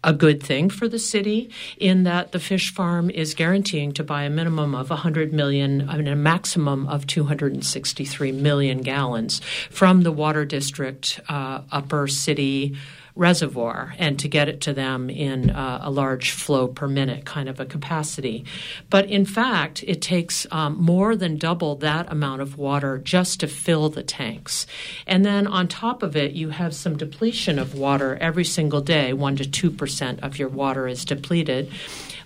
a 0.03 0.13
good 0.13 0.43
thing 0.43 0.71
for 0.71 0.89
the 0.89 0.99
city 0.99 1.51
in 1.79 2.05
that 2.05 2.33
the 2.33 2.41
fish 2.41 2.73
farm 2.73 3.11
is 3.11 3.35
guaranteeing 3.35 3.93
to 3.93 4.05
buy 4.05 4.23
a 4.23 4.31
minimum 4.31 4.75
of 4.75 4.91
100 4.91 5.33
million 5.33 5.89
I 5.89 5.97
mean, 5.97 6.09
a 6.09 6.17
maximum 6.17 6.87
of 6.89 7.07
263 7.07 8.33
million 8.33 8.81
gallons 8.83 9.41
from 9.71 10.03
the 10.03 10.13
water 10.13 10.45
district 10.45 11.21
uh, 11.29 11.63
upper 11.71 12.09
city 12.09 12.77
reservoir 13.21 13.95
and 13.99 14.19
to 14.19 14.27
get 14.27 14.49
it 14.49 14.63
to 14.63 14.73
them 14.73 15.11
in 15.11 15.51
uh, 15.51 15.81
a 15.83 15.91
large 15.91 16.31
flow 16.31 16.67
per 16.67 16.89
minute 16.89 17.27
kind 17.27 17.51
of 17.51 17.61
a 17.61 17.67
capacity. 17.67 18.47
But 18.89 19.11
in 19.11 19.27
fact, 19.27 19.85
it 19.87 20.01
takes 20.01 20.47
um, 20.51 20.81
more 20.81 21.15
than 21.15 21.37
double 21.37 21.77
that 21.77 22.11
amount 22.11 22.41
of 22.41 22.57
water 22.57 22.97
just 22.97 23.41
to 23.41 23.47
fill 23.47 23.91
the 23.91 24.03
tanks. 24.03 24.67
And 25.07 25.23
then 25.23 25.47
on 25.47 25.69
top 25.69 26.03
of 26.03 26.17
it, 26.17 26.33
you 26.33 26.49
have 26.49 26.75
some 26.75 26.97
depletion 26.97 27.59
of 27.59 27.75
water 27.75 28.17
every 28.23 28.45
single 28.45 28.81
day, 28.81 29.13
1% 29.13 29.53
to 29.53 29.71
2% 29.71 30.21
of 30.21 30.39
your 30.39 30.49
water 30.49 30.89
is 30.89 31.05
depleted. 31.05 31.71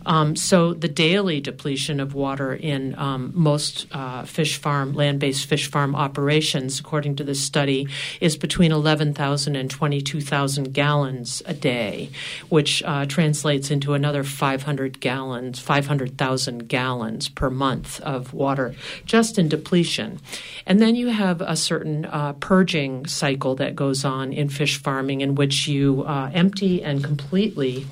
Um, 0.07 0.37
so 0.37 0.75
the 0.75 0.89
daily 0.89 1.41
depletion 1.41 2.01
of 2.01 2.15
water 2.15 2.55
in 2.55 2.99
um, 2.99 3.33
most 3.35 3.87
uh, 3.93 4.25
fish 4.25 4.57
farm, 4.57 4.95
land 4.95 5.21
based 5.21 5.47
fish 5.47 5.71
farm 5.71 5.95
operations, 5.95 6.81
according 6.81 7.17
to 7.17 7.25
this 7.25 7.41
study, 7.41 7.89
is 8.21 8.37
between 8.37 8.73
11,000 8.73 9.57
and 9.57 9.71
22,000 9.71 10.73
gallons 10.73 11.43
a 11.47 11.55
day, 11.55 12.11
which 12.49 12.83
uh, 12.85 13.07
translates 13.07 13.71
into 13.71 13.95
another 13.95 14.25
500 14.25 15.01
gallons, 15.01 15.59
500,000 15.59 16.69
gallons 16.69 17.29
per 17.29 17.51
month 17.51 18.01
of 18.01 18.33
water 18.33 18.75
just 19.07 19.39
in 19.39 19.49
depletion. 19.49 20.21
And 20.67 20.81
then 20.81 20.95
you 20.95 21.09
have 21.09 21.41
a 21.41 21.57
certain 21.57 22.05
uh, 22.07 22.35
purging 22.35 23.07
cycle 23.07 23.55
that 23.57 23.77
goes 23.77 24.05
on 24.05 24.33
in 24.33 24.49
fish 24.49 24.81
farming 24.81 25.21
in 25.21 25.35
which 25.35 25.67
you 25.67 26.03
uh, 26.05 26.31
empty 26.33 26.83
and 26.83 27.03
completely 27.03 27.87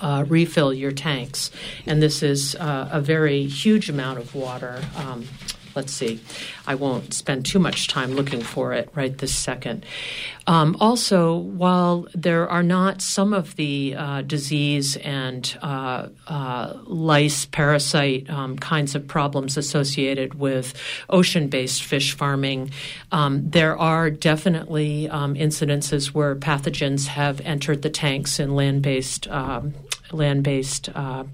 uh, 0.00 0.24
refill 0.28 0.72
your 0.72 0.92
tanks. 0.92 1.50
And 1.86 2.02
this 2.02 2.22
is 2.22 2.54
uh, 2.56 2.88
a 2.90 3.00
very 3.00 3.46
huge 3.46 3.88
amount 3.88 4.18
of 4.18 4.34
water. 4.34 4.82
Um, 4.96 5.26
let's 5.76 5.92
see, 5.92 6.18
I 6.66 6.74
won't 6.74 7.12
spend 7.12 7.44
too 7.44 7.58
much 7.58 7.86
time 7.86 8.12
looking 8.12 8.40
for 8.40 8.72
it 8.72 8.88
right 8.94 9.16
this 9.16 9.36
second. 9.36 9.84
Um, 10.46 10.76
also, 10.80 11.36
while 11.36 12.08
there 12.14 12.48
are 12.48 12.62
not 12.62 13.02
some 13.02 13.34
of 13.34 13.54
the 13.56 13.94
uh, 13.96 14.22
disease 14.22 14.96
and 14.96 15.56
uh, 15.60 16.08
uh, 16.26 16.72
lice, 16.84 17.44
parasite 17.46 18.28
um, 18.30 18.56
kinds 18.56 18.94
of 18.94 19.06
problems 19.06 19.56
associated 19.56 20.34
with 20.34 20.72
ocean 21.10 21.48
based 21.48 21.82
fish 21.82 22.16
farming, 22.16 22.70
um, 23.12 23.48
there 23.48 23.76
are 23.76 24.10
definitely 24.10 25.08
um, 25.10 25.34
incidences 25.34 26.06
where 26.08 26.34
pathogens 26.34 27.06
have 27.06 27.40
entered 27.42 27.82
the 27.82 27.90
tanks 27.90 28.40
in 28.40 28.54
land 28.54 28.82
based 28.82 29.28
um, 29.28 29.74
land 30.12 30.44
based 30.44 30.88
uh, 30.94 31.24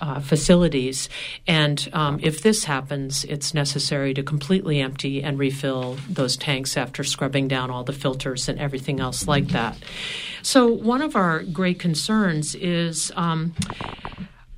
uh, 0.00 0.20
facilities. 0.20 1.08
And 1.46 1.88
um, 1.92 2.18
if 2.22 2.42
this 2.42 2.64
happens, 2.64 3.24
it's 3.24 3.54
necessary 3.54 4.12
to 4.14 4.22
completely 4.22 4.80
empty 4.80 5.22
and 5.22 5.38
refill 5.38 5.96
those 6.08 6.36
tanks 6.36 6.76
after 6.76 7.04
scrubbing 7.04 7.48
down 7.48 7.70
all 7.70 7.84
the 7.84 7.92
filters 7.92 8.48
and 8.48 8.58
everything 8.58 9.00
else 9.00 9.28
like 9.28 9.48
that. 9.48 9.76
So, 10.42 10.68
one 10.68 11.00
of 11.00 11.16
our 11.16 11.42
great 11.42 11.78
concerns 11.78 12.54
is. 12.54 13.12
Um, 13.16 13.54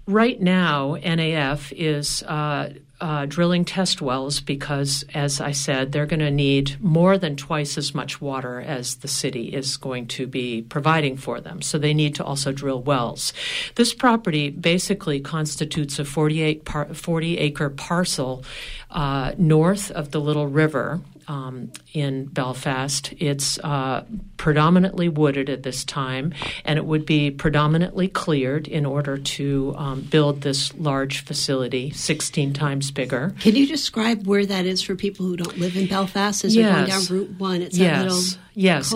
right 0.07 0.41
now, 0.41 0.97
NAF 0.97 1.73
is 1.73 2.23
uh, 2.23 2.71
uh, 3.01 3.27
drilling 3.27 3.65
test 3.65 4.01
wells 4.01 4.41
because, 4.41 5.05
as 5.13 5.41
I 5.41 5.53
said, 5.53 5.93
they're 5.93 6.07
going 6.07 6.21
to 6.21 6.31
need 6.31 6.81
more 6.81 7.19
than 7.19 7.37
twice 7.37 7.77
as 7.77 7.95
much 7.95 8.21
water 8.21 8.61
as 8.61 8.97
the 8.97 9.09
city 9.09 9.55
is 9.55 9.77
going 9.77 10.07
to 10.09 10.27
be 10.27 10.63
providing 10.63 11.17
for 11.17 11.41
them. 11.41 11.61
So 11.61 11.79
they 11.79 11.95
need 11.95 12.15
to 12.17 12.25
also 12.25 12.53
drill 12.53 12.83
wells. 12.83 13.33
This 13.75 13.93
property 13.93 14.51
basically 14.51 15.21
constitutes 15.21 15.99
a 15.99 16.05
48 16.05 16.65
par- 16.65 16.95
40 16.95 17.39
acre 17.39 17.71
parcel 17.71 18.45
uh, 18.91 19.33
north 19.37 19.91
of 19.91 20.11
the 20.11 20.21
Little 20.21 20.47
River 20.47 21.01
um, 21.29 21.73
in 21.93 22.27
Belfast. 22.27 23.13
It's 23.19 23.59
uh, 23.61 24.05
predominantly 24.37 25.09
wooded 25.09 25.51
at 25.51 25.63
this 25.63 25.85
time, 25.85 26.35
and 26.65 26.79
it 26.79 26.85
would 26.85 27.07
be 27.07 27.31
predominantly 27.31 28.09
cleared 28.09 28.69
in 28.69 28.87
order 28.87 29.19
to 29.19 29.75
um, 29.77 30.03
build 30.03 30.43
this 30.43 30.75
large 30.75 31.25
facility, 31.25 31.91
16 31.91 32.53
times 32.53 32.91
bigger. 32.91 33.35
Can 33.41 33.57
you 33.57 33.67
describe 33.67 34.27
where 34.27 34.47
that 34.47 34.67
is 34.67 34.83
for 34.83 34.95
people 34.95 35.27
who 35.27 35.37
don't 35.37 35.59
live 35.59 35.77
in 35.77 35.87
Belfast? 35.87 36.45
As 36.45 36.55
yes. 36.55 36.71
are 36.71 36.75
going 36.75 36.89
down 36.89 37.05
Route 37.07 37.39
1, 37.39 37.63
it's 37.63 37.79
yes. 37.79 37.99
that 37.99 38.05
little 38.05 38.46
yes. 38.57 38.93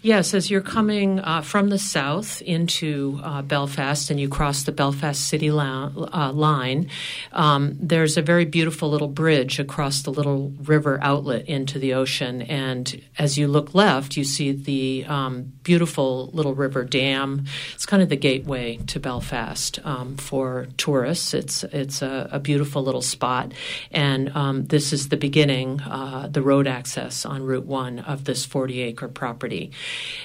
Yes, 0.00 0.34
as 0.34 0.50
you're 0.50 0.60
coming 0.60 1.20
uh, 1.20 1.42
from 1.42 1.68
the 1.68 1.78
south 1.78 2.40
into 2.42 3.20
uh, 3.22 3.42
Belfast 3.42 4.10
and 4.10 4.20
you 4.20 4.28
cross 4.28 4.62
the 4.62 4.72
Belfast 4.72 5.28
city 5.28 5.50
la- 5.50 5.90
uh, 5.96 6.32
line, 6.32 6.88
um, 7.32 7.76
there's 7.80 8.16
a 8.16 8.22
very 8.22 8.44
beautiful 8.44 8.88
little 8.88 9.08
bridge 9.08 9.58
across 9.58 10.02
the 10.02 10.10
little 10.10 10.52
river 10.62 10.98
outlet 11.02 11.46
into 11.46 11.78
the 11.78 11.94
ocean. 11.94 12.42
And 12.42 13.02
as 13.18 13.36
you 13.36 13.48
look 13.48 13.74
left, 13.74 14.16
you 14.16 14.24
see 14.24 14.52
the 14.52 15.04
um, 15.06 15.52
beautiful 15.64 16.30
little 16.32 16.54
river 16.54 16.84
dam. 16.84 17.46
It's 17.74 17.86
kind 17.86 18.02
of 18.02 18.08
the 18.08 18.16
gateway 18.16 18.76
to 18.86 19.00
Belfast 19.00 19.80
um, 19.84 20.16
for 20.16 20.68
tourists. 20.76 21.34
It's 21.34 21.64
it's 21.64 22.00
a, 22.02 22.28
a 22.30 22.38
beautiful 22.38 22.82
little 22.82 23.02
spot, 23.02 23.52
and 23.90 24.30
um, 24.36 24.66
this 24.66 24.92
is 24.92 25.08
the 25.08 25.16
beginning, 25.16 25.80
uh, 25.80 26.28
the 26.30 26.42
road 26.42 26.66
access 26.66 27.26
on 27.26 27.42
Route 27.42 27.66
One 27.66 27.98
of 27.98 28.24
this 28.24 28.44
40 28.44 28.83
acre 28.84 29.08
property. 29.08 29.70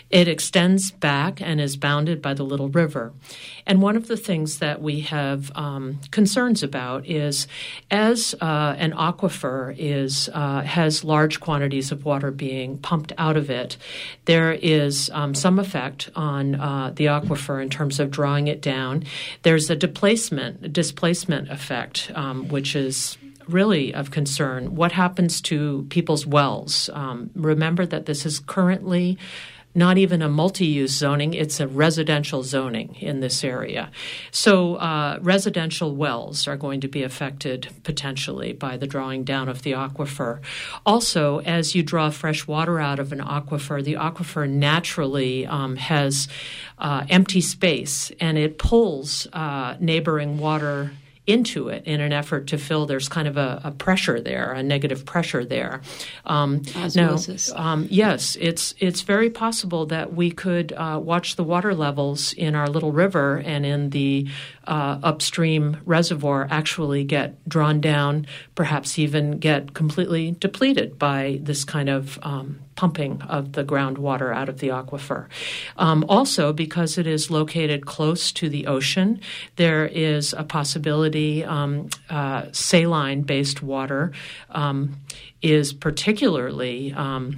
It 0.10 0.28
extends 0.28 0.92
back 0.92 1.42
and 1.42 1.62
is 1.62 1.78
bounded 1.78 2.22
by 2.22 2.34
the 2.34 2.44
Little 2.44 2.70
River. 2.70 3.14
And 3.66 3.82
one 3.82 3.96
of 3.96 4.08
the 4.08 4.18
things 4.18 4.60
that 4.60 4.82
we 4.82 5.02
have 5.02 5.52
um, 5.56 6.00
concerns 6.12 6.64
about 6.64 7.08
is 7.08 7.48
as 7.92 8.36
uh, 8.42 8.76
an 8.78 8.94
aquifer 8.94 9.76
is 9.78 10.30
uh, 10.34 10.62
has 10.62 11.04
large 11.04 11.40
quantities 11.40 11.92
of 11.92 12.06
water 12.06 12.32
being 12.32 12.78
pumped 12.80 13.14
out 13.18 13.38
of 13.38 13.50
it, 13.50 13.78
there 14.26 14.52
is 14.54 15.10
um, 15.14 15.36
some 15.36 15.60
effect 15.60 16.10
on 16.16 16.56
uh, 16.56 16.92
the 16.96 17.06
aquifer 17.06 17.62
in 17.62 17.70
terms 17.70 18.00
of 18.00 18.10
drawing 18.10 18.48
it 18.48 18.62
down. 18.62 19.04
There's 19.44 19.70
a 19.70 19.76
displacement 19.76 20.74
displacement 20.74 21.50
effect, 21.50 22.12
um, 22.16 22.48
which 22.50 22.76
is 22.76 23.18
really 23.52 23.94
of 23.94 24.12
concern. 24.12 24.76
What 24.76 24.92
happens 24.92 25.42
to 25.42 25.86
people's 25.90 26.26
wells? 26.26 26.90
Um, 26.94 27.32
remember 27.36 27.86
that 27.86 28.06
this 28.06 28.26
is 28.26 28.40
currently 28.40 29.18
not 29.76 29.98
even 29.98 30.22
a 30.22 30.30
multi 30.30 30.66
use 30.66 30.92
zoning, 30.92 31.34
it's 31.34 31.60
a 31.60 31.68
residential 31.68 32.42
zoning 32.42 32.96
in 32.96 33.20
this 33.20 33.44
area. 33.44 33.92
So, 34.32 34.76
uh, 34.76 35.20
residential 35.22 35.96
wells 35.96 36.48
are 36.48 36.58
going 36.58 36.82
to 36.82 36.88
be 36.88 37.04
affected 37.04 37.70
potentially 37.84 38.54
by 38.54 38.78
the 38.78 38.88
drawing 38.88 39.24
down 39.24 39.48
of 39.48 39.62
the 39.62 39.74
aquifer. 39.74 40.42
Also, 40.86 41.40
as 41.42 41.76
you 41.76 41.84
draw 41.84 42.10
fresh 42.10 42.48
water 42.48 42.80
out 42.80 43.00
of 43.00 43.12
an 43.12 43.20
aquifer, 43.20 43.84
the 43.84 43.94
aquifer 43.94 44.50
naturally 44.50 45.46
um, 45.46 45.76
has 45.76 46.28
uh, 46.80 47.06
empty 47.10 47.42
space 47.42 48.12
and 48.20 48.38
it 48.38 48.58
pulls 48.58 49.28
uh, 49.34 49.78
neighboring 49.80 50.40
water 50.40 50.92
into 51.30 51.70
it 51.70 51.84
in 51.86 52.02
an 52.02 52.12
effort 52.12 52.48
to 52.48 52.58
fill. 52.58 52.86
There's 52.86 53.08
kind 53.08 53.28
of 53.28 53.38
a, 53.38 53.62
a 53.64 53.72
pressure 53.72 54.20
there, 54.20 54.52
a 54.52 54.64
negative 54.64 55.06
pressure 55.06 55.46
there. 55.46 55.82
Um, 56.26 56.64
Osmosis. 56.76 57.52
Now, 57.54 57.60
um, 57.60 57.88
yes, 57.90 58.36
it's 58.40 58.74
it's 58.80 59.02
very 59.02 59.30
possible 59.30 59.86
that 59.88 60.14
we 60.14 60.32
could 60.32 60.74
uh, 60.74 61.00
watch 61.02 61.36
the 61.36 61.44
water 61.44 61.76
levels 61.76 62.34
in 62.34 62.56
our 62.56 62.68
little 62.68 62.92
river 62.92 63.38
and 63.38 63.66
in 63.66 63.92
the 63.92 64.28
uh, 64.68 65.00
upstream 65.04 65.78
reservoir 65.86 66.48
actually 66.50 67.04
get 67.04 67.48
drawn 67.48 67.80
down, 67.82 68.26
perhaps 68.56 69.00
even 69.00 69.40
get 69.40 69.74
completely 69.74 70.36
depleted 70.40 70.98
by 70.98 71.40
this 71.42 71.64
kind 71.64 71.90
of 71.90 72.20
um, 72.24 72.60
pumping 72.80 73.22
of 73.24 73.52
the 73.52 73.64
groundwater 73.66 74.34
out 74.34 74.48
of 74.48 74.60
the 74.60 74.70
aquifer. 74.70 75.28
Um, 75.76 76.06
also, 76.08 76.54
because 76.54 76.98
it 76.98 77.06
is 77.06 77.30
located 77.30 77.86
close 77.86 78.32
to 78.32 78.48
the 78.48 78.68
ocean, 78.68 79.20
there 79.58 79.86
is 79.86 80.32
a 80.32 80.46
possibility 80.46 81.44
um, 81.44 81.90
uh, 82.10 82.46
saline 82.54 83.24
based 83.24 83.62
water 83.62 84.14
um, 84.52 84.96
is 85.42 85.74
particularly 85.74 86.94
um, 86.94 87.38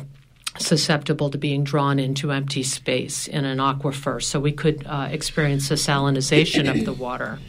susceptible 0.60 1.30
to 1.30 1.38
being 1.38 1.64
drawn 1.64 2.00
into 2.00 2.32
empty 2.32 2.64
space 2.64 3.28
in 3.28 3.46
an 3.46 3.60
aquifer. 3.60 4.22
So 4.22 4.40
we 4.40 4.52
could 4.52 4.86
uh, 4.86 5.08
experience 5.12 5.72
a 5.72 5.76
salinization 5.76 6.70
of 6.70 6.86
the 6.86 6.94
water. 6.94 7.40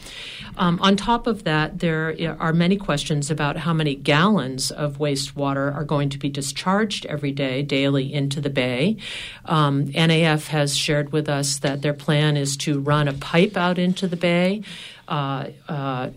Um, 0.56 0.78
on 0.82 0.96
top 0.96 1.26
of 1.26 1.44
that, 1.44 1.78
there 1.78 2.36
are 2.38 2.52
many 2.52 2.76
questions 2.76 3.30
about 3.30 3.56
how 3.56 3.72
many 3.72 3.94
gallons 3.94 4.70
of 4.70 4.98
wastewater 4.98 5.74
are 5.74 5.84
going 5.84 6.10
to 6.10 6.18
be 6.18 6.28
discharged 6.28 7.06
every 7.06 7.32
day, 7.32 7.62
daily, 7.62 8.12
into 8.12 8.40
the 8.40 8.50
bay. 8.50 8.98
Um, 9.46 9.86
NAF 9.86 10.48
has 10.48 10.76
shared 10.76 11.10
with 11.10 11.28
us 11.28 11.58
that 11.60 11.82
their 11.82 11.94
plan 11.94 12.36
is 12.36 12.56
to 12.58 12.80
run 12.80 13.08
a 13.08 13.14
pipe 13.14 13.56
out 13.56 13.78
into 13.78 14.06
the 14.06 14.16
bay. 14.16 14.62
Uh, 15.08 15.48
uh, 15.68 16.10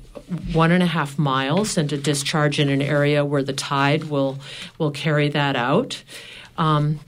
one 0.54 0.72
and 0.72 0.84
a 0.84 0.86
half 0.86 1.18
miles 1.18 1.78
and 1.78 1.90
to 1.90 1.98
discharge 1.98 2.60
in 2.60 2.70
an 2.70 2.82
area 2.82 3.26
where 3.26 3.44
the 3.44 3.52
tide 3.52 4.06
will 4.06 4.40
will 4.78 4.92
carry 4.92 5.28
that 5.30 5.56
out. 5.56 6.04
Um, 6.58 7.00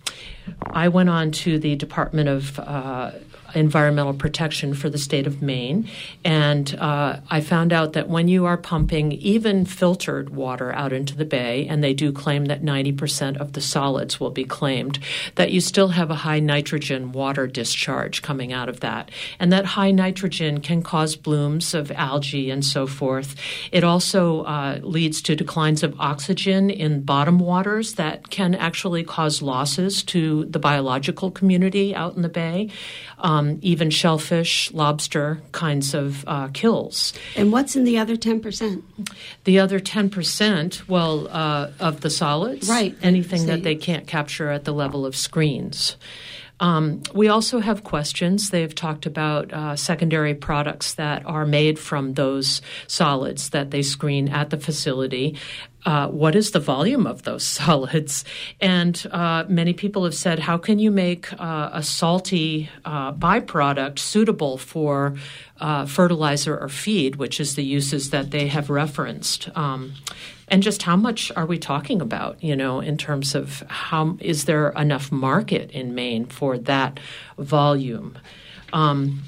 I 0.62 0.88
went 0.88 1.10
on 1.10 1.32
to 1.32 1.60
the 1.60 1.76
Department 1.76 2.30
of 2.30 2.60
uh, 2.60 3.12
environmental 3.56 4.14
protection 4.14 4.74
for 4.74 4.90
the 4.90 4.98
state 4.98 5.28
of 5.28 5.42
Maine. 5.42 5.90
And 6.24 6.76
uh, 6.76 7.20
I 7.30 7.42
found 7.42 7.74
out 7.74 7.94
that 7.94 8.10
when 8.10 8.28
you 8.28 8.46
are 8.46 8.58
pumping 8.58 9.12
even 9.14 9.66
filtered 9.66 10.30
water 10.30 10.74
out 10.74 10.94
into 10.94 11.16
the 11.16 11.26
bay, 11.26 11.68
and 11.68 11.84
they 11.84 11.94
do 11.94 12.12
claim 12.12 12.46
that 12.46 12.64
90% 12.64 13.38
of 13.38 13.54
the 13.54 13.62
solids 13.62 14.20
will 14.20 14.32
be 14.32 14.44
claimed, 14.44 15.00
that 15.36 15.52
you 15.52 15.62
still 15.62 15.90
have 15.90 16.12
a 16.12 16.16
high 16.16 16.40
nitrogen 16.40 17.12
water 17.12 17.48
discharge 17.48 18.22
coming 18.22 18.52
out 18.52 18.70
of 18.70 18.80
that. 18.82 19.12
And 19.40 19.52
that 19.54 19.66
high 19.66 19.92
nitrogen 19.92 20.62
can 20.62 20.82
cause 20.82 21.16
blooms 21.16 21.74
of 21.74 21.92
algae 21.92 22.50
and 22.50 22.64
so 22.66 22.88
forth. 22.88 23.36
It 23.72 23.84
also 23.84 24.42
uh, 24.42 24.80
leads 24.82 25.22
to 25.24 25.36
declines 25.36 25.84
of 25.84 26.00
oxygen 26.00 26.70
in 26.70 27.02
bottom 27.04 27.40
waters 27.40 27.96
that 27.96 28.30
can 28.30 28.56
actually 28.56 29.04
cause 29.04 29.42
losses 29.42 30.04
to 30.04 30.46
the 30.46 30.60
biological 30.60 31.32
community 31.32 31.96
out 31.96 32.16
in 32.16 32.22
the 32.22 32.30
bay. 32.30 32.70
Um, 33.20 33.37
um, 33.38 33.60
even 33.62 33.90
shellfish, 33.90 34.72
lobster 34.74 35.40
kinds 35.52 35.94
of 35.94 36.24
uh, 36.28 36.50
kills. 36.54 37.14
And 37.36 37.52
what's 37.52 37.76
in 37.76 37.84
the 37.84 37.98
other 37.98 38.16
10%? 38.16 38.82
The 39.44 39.60
other 39.60 39.80
10%, 39.80 40.88
well, 40.88 41.28
uh, 41.30 41.72
of 41.80 42.02
the 42.02 42.10
solids, 42.10 42.70
right? 42.70 42.96
Anything 43.02 43.46
that 43.48 43.64
they 43.64 43.76
can't 43.76 44.08
capture 44.08 44.50
at 44.50 44.66
the 44.66 44.74
level 44.74 45.06
of 45.06 45.16
screens. 45.16 45.98
Um, 46.60 47.04
we 47.14 47.28
also 47.28 47.60
have 47.60 47.84
questions. 47.84 48.50
They've 48.50 48.74
talked 48.74 49.06
about 49.06 49.54
uh, 49.54 49.76
secondary 49.76 50.34
products 50.34 50.96
that 50.96 51.24
are 51.26 51.46
made 51.46 51.78
from 51.78 52.16
those 52.16 52.62
solids 52.88 53.52
that 53.52 53.70
they 53.70 53.84
screen 53.84 54.30
at 54.30 54.50
the 54.50 54.58
facility. 54.58 55.38
Uh, 55.88 56.10
what 56.10 56.36
is 56.36 56.52
the 56.52 56.60
volume 56.60 57.08
of 57.08 57.24
those 57.24 57.44
solids? 57.60 58.26
And 58.60 59.02
uh, 59.10 59.46
many 59.48 59.72
people 59.72 60.04
have 60.04 60.14
said, 60.14 60.38
how 60.38 60.58
can 60.58 60.80
you 60.80 60.92
make 60.92 61.32
uh, 61.40 61.70
a 61.72 61.82
salty 61.82 62.70
uh, 62.84 63.14
byproduct 63.14 63.98
suitable 63.98 64.58
for 64.58 65.16
uh, 65.62 65.86
fertilizer 65.86 66.58
or 66.58 66.68
feed, 66.68 67.16
which 67.16 67.40
is 67.40 67.56
the 67.56 67.64
uses 67.64 68.10
that 68.10 68.32
they 68.32 68.48
have 68.48 68.70
referenced? 68.70 69.50
Um, 69.56 69.94
and 70.50 70.62
just 70.62 70.84
how 70.84 70.98
much 70.98 71.32
are 71.38 71.46
we 71.46 71.58
talking 71.58 72.02
about 72.02 72.42
you 72.44 72.56
know 72.56 72.80
in 72.80 72.98
terms 72.98 73.36
of 73.36 73.64
how 73.68 74.18
is 74.22 74.46
there 74.46 74.70
enough 74.70 75.12
market 75.12 75.72
in 75.72 75.94
maine 75.94 76.26
for 76.26 76.58
that 76.58 77.02
volume 77.38 78.18
um, 78.72 79.24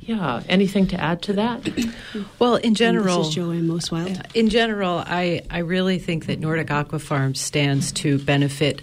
yeah, 0.00 0.42
anything 0.48 0.86
to 0.88 1.00
add 1.00 1.22
to 1.22 1.34
that? 1.34 1.68
well, 2.38 2.56
in 2.56 2.74
general, 2.74 3.18
this 3.18 3.28
is 3.28 3.34
Joanne 3.34 3.68
Moswild. 3.68 4.34
In 4.34 4.48
general, 4.48 5.02
I, 5.06 5.42
I 5.50 5.58
really 5.58 5.98
think 5.98 6.26
that 6.26 6.40
Nordic 6.40 6.70
Aqua 6.70 6.98
Farms 6.98 7.40
stands 7.40 7.92
to 7.92 8.18
benefit 8.18 8.82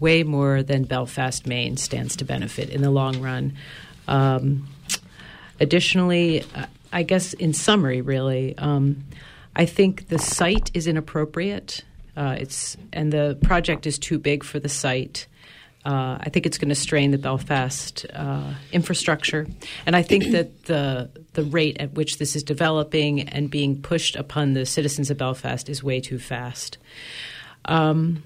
way 0.00 0.22
more 0.22 0.62
than 0.62 0.84
Belfast, 0.84 1.46
Maine 1.46 1.76
stands 1.76 2.16
to 2.16 2.24
benefit 2.24 2.70
in 2.70 2.82
the 2.82 2.90
long 2.90 3.20
run. 3.20 3.54
Um, 4.06 4.68
additionally, 5.60 6.44
I 6.92 7.02
guess 7.02 7.32
in 7.32 7.52
summary, 7.52 8.00
really, 8.00 8.56
um, 8.58 9.04
I 9.56 9.66
think 9.66 10.08
the 10.08 10.18
site 10.18 10.70
is 10.74 10.86
inappropriate. 10.86 11.82
Uh, 12.16 12.36
it's 12.38 12.76
and 12.92 13.12
the 13.12 13.36
project 13.42 13.86
is 13.86 13.98
too 13.98 14.18
big 14.18 14.44
for 14.44 14.60
the 14.60 14.68
site. 14.68 15.26
Uh, 15.84 16.16
I 16.18 16.30
think 16.30 16.46
it's 16.46 16.56
going 16.56 16.70
to 16.70 16.74
strain 16.74 17.10
the 17.10 17.18
Belfast 17.18 18.06
uh, 18.14 18.54
infrastructure, 18.72 19.46
and 19.84 19.94
I 19.94 20.02
think 20.02 20.30
that 20.32 20.64
the 20.64 21.10
the 21.34 21.44
rate 21.44 21.76
at 21.78 21.92
which 21.92 22.18
this 22.18 22.34
is 22.34 22.42
developing 22.42 23.28
and 23.28 23.50
being 23.50 23.82
pushed 23.82 24.16
upon 24.16 24.54
the 24.54 24.64
citizens 24.64 25.10
of 25.10 25.18
Belfast 25.18 25.68
is 25.68 25.82
way 25.82 26.00
too 26.00 26.18
fast. 26.18 26.78
Um, 27.66 28.22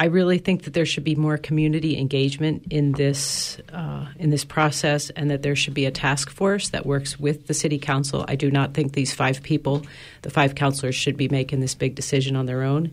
I 0.00 0.06
really 0.06 0.38
think 0.38 0.64
that 0.64 0.72
there 0.72 0.86
should 0.86 1.04
be 1.04 1.14
more 1.14 1.36
community 1.36 1.98
engagement 1.98 2.62
in 2.70 2.92
this 2.92 3.58
uh, 3.70 4.06
in 4.18 4.30
this 4.30 4.46
process, 4.46 5.10
and 5.10 5.30
that 5.30 5.42
there 5.42 5.54
should 5.54 5.74
be 5.74 5.84
a 5.84 5.90
task 5.90 6.30
force 6.30 6.70
that 6.70 6.86
works 6.86 7.20
with 7.20 7.46
the 7.46 7.52
city 7.52 7.78
council. 7.78 8.24
I 8.26 8.36
do 8.36 8.50
not 8.50 8.72
think 8.72 8.94
these 8.94 9.12
five 9.12 9.42
people, 9.42 9.82
the 10.22 10.30
five 10.30 10.54
councilors, 10.54 10.94
should 10.94 11.18
be 11.18 11.28
making 11.28 11.60
this 11.60 11.74
big 11.74 11.94
decision 11.94 12.36
on 12.36 12.46
their 12.46 12.62
own. 12.62 12.92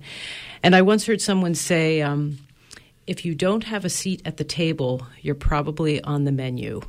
And 0.62 0.76
I 0.76 0.82
once 0.82 1.06
heard 1.06 1.22
someone 1.22 1.56
say, 1.56 2.02
um, 2.02 2.40
"If 3.08 3.26
you 3.26 3.34
don't 3.34 3.64
have 3.64 3.86
a 3.86 3.90
seat 3.90 4.22
at 4.26 4.38
the 4.38 4.44
table, 4.44 5.08
you're 5.22 5.36
probably 5.36 6.02
on 6.04 6.26
the 6.26 6.32
menu." 6.32 6.82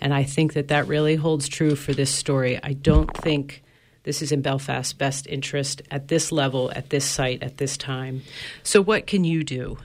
And 0.00 0.12
I 0.14 0.24
think 0.24 0.52
that 0.52 0.68
that 0.68 0.86
really 0.86 1.16
holds 1.16 1.48
true 1.48 1.74
for 1.74 1.92
this 1.92 2.10
story. 2.10 2.60
I 2.62 2.74
don't 2.74 3.14
think 3.16 3.62
this 4.06 4.22
is 4.22 4.30
in 4.30 4.40
Belfast's 4.40 4.92
best 4.92 5.26
interest 5.26 5.82
at 5.90 6.08
this 6.08 6.30
level, 6.30 6.70
at 6.76 6.90
this 6.90 7.04
site, 7.04 7.42
at 7.42 7.56
this 7.56 7.76
time. 7.76 8.22
So, 8.62 8.80
what 8.80 9.06
can 9.06 9.24
you 9.24 9.42
do? 9.42 9.78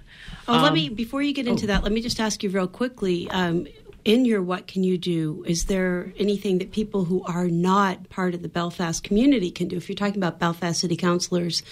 Oh, 0.47 0.55
um, 0.55 0.61
let 0.61 0.73
me 0.73 0.89
before 0.89 1.21
you 1.21 1.33
get 1.33 1.47
into 1.47 1.65
oh. 1.65 1.67
that. 1.67 1.83
Let 1.83 1.91
me 1.91 2.01
just 2.01 2.19
ask 2.19 2.43
you 2.43 2.49
real 2.49 2.67
quickly. 2.67 3.29
Um, 3.31 3.67
in 4.03 4.25
your 4.25 4.41
what 4.41 4.67
can 4.67 4.83
you 4.83 4.97
do 4.97 5.43
is 5.47 5.65
there 5.65 6.13
anything 6.17 6.57
that 6.57 6.71
people 6.71 7.05
who 7.05 7.23
are 7.23 7.47
not 7.47 8.09
part 8.09 8.33
of 8.33 8.41
the 8.41 8.49
belfast 8.49 9.03
community 9.03 9.51
can 9.51 9.67
do? 9.67 9.77
If 9.77 9.89
you're 9.89 9.95
talking 9.95 10.17
about 10.17 10.39
belfast 10.39 10.79
city 10.79 10.95
councilors 10.95 11.63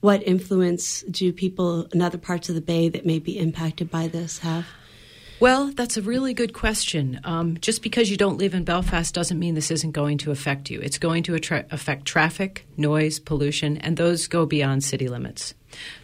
what 0.00 0.26
influence 0.26 1.02
do 1.10 1.32
people 1.32 1.84
in 1.92 2.02
other 2.02 2.18
parts 2.18 2.48
of 2.48 2.54
the 2.54 2.60
bay 2.60 2.88
that 2.88 3.06
may 3.06 3.18
be 3.18 3.38
impacted 3.38 3.90
by 3.90 4.08
this 4.08 4.38
have 4.40 4.66
well, 5.40 5.68
that's 5.68 5.96
a 5.96 6.02
really 6.02 6.34
good 6.34 6.52
question. 6.52 7.20
Um, 7.24 7.58
just 7.60 7.82
because 7.82 8.10
you 8.10 8.16
don't 8.16 8.38
live 8.38 8.54
in 8.54 8.64
Belfast 8.64 9.14
doesn't 9.14 9.38
mean 9.38 9.54
this 9.54 9.70
isn't 9.70 9.92
going 9.92 10.18
to 10.18 10.32
affect 10.32 10.70
you. 10.70 10.80
It's 10.80 10.98
going 10.98 11.22
to 11.24 11.34
affect 11.70 12.06
traffic, 12.06 12.66
noise, 12.76 13.18
pollution, 13.18 13.76
and 13.78 13.96
those 13.96 14.26
go 14.26 14.46
beyond 14.46 14.82
city 14.82 15.08
limits. 15.08 15.54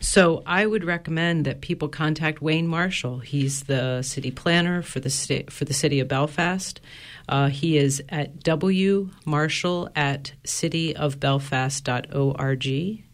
So 0.00 0.42
I 0.46 0.66
would 0.66 0.84
recommend 0.84 1.46
that 1.46 1.62
people 1.62 1.88
contact 1.88 2.42
Wayne 2.42 2.68
Marshall. 2.68 3.20
He's 3.20 3.62
the 3.64 4.02
city 4.02 4.30
planner 4.30 4.82
for 4.82 5.00
the 5.00 5.10
sta- 5.10 5.50
for 5.50 5.64
the 5.64 5.74
city 5.74 6.00
of 6.00 6.08
Belfast. 6.08 6.80
Uh, 7.28 7.48
he 7.48 7.78
is 7.78 8.02
at 8.10 8.40
wmarshall 8.40 9.88
at 9.96 10.32
cityofbelfast.org. 10.44 13.04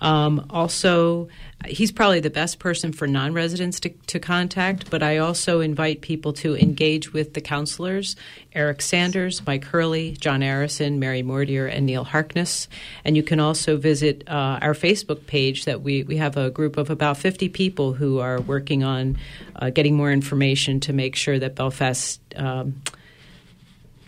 Um, 0.00 0.46
also, 0.50 1.28
he's 1.66 1.90
probably 1.90 2.20
the 2.20 2.30
best 2.30 2.58
person 2.58 2.92
for 2.92 3.06
non 3.06 3.32
residents 3.32 3.80
to, 3.80 3.90
to, 4.06 4.20
contact, 4.20 4.90
but 4.90 5.02
I 5.02 5.18
also 5.18 5.60
invite 5.60 6.00
people 6.00 6.32
to 6.34 6.56
engage 6.56 7.12
with 7.12 7.34
the 7.34 7.40
councilors 7.40 8.16
Eric 8.52 8.80
Sanders, 8.80 9.44
Mike 9.46 9.64
Hurley, 9.64 10.12
John 10.12 10.40
Arison, 10.40 10.98
Mary 10.98 11.22
Mortier, 11.22 11.66
and 11.66 11.86
Neal 11.86 12.04
Harkness. 12.04 12.68
And 13.04 13.16
you 13.16 13.22
can 13.22 13.40
also 13.40 13.76
visit 13.76 14.22
uh, 14.28 14.58
our 14.62 14.74
Facebook 14.74 15.26
page 15.26 15.64
that 15.64 15.82
we, 15.82 16.02
we 16.04 16.16
have 16.16 16.36
a 16.36 16.50
group 16.50 16.76
of 16.76 16.90
about 16.90 17.16
50 17.16 17.48
people 17.48 17.92
who 17.92 18.18
are 18.20 18.40
working 18.40 18.84
on 18.84 19.18
uh, 19.56 19.70
getting 19.70 19.96
more 19.96 20.12
information 20.12 20.80
to 20.80 20.92
make 20.92 21.16
sure 21.16 21.38
that 21.38 21.54
Belfast. 21.54 22.20
Um, 22.36 22.80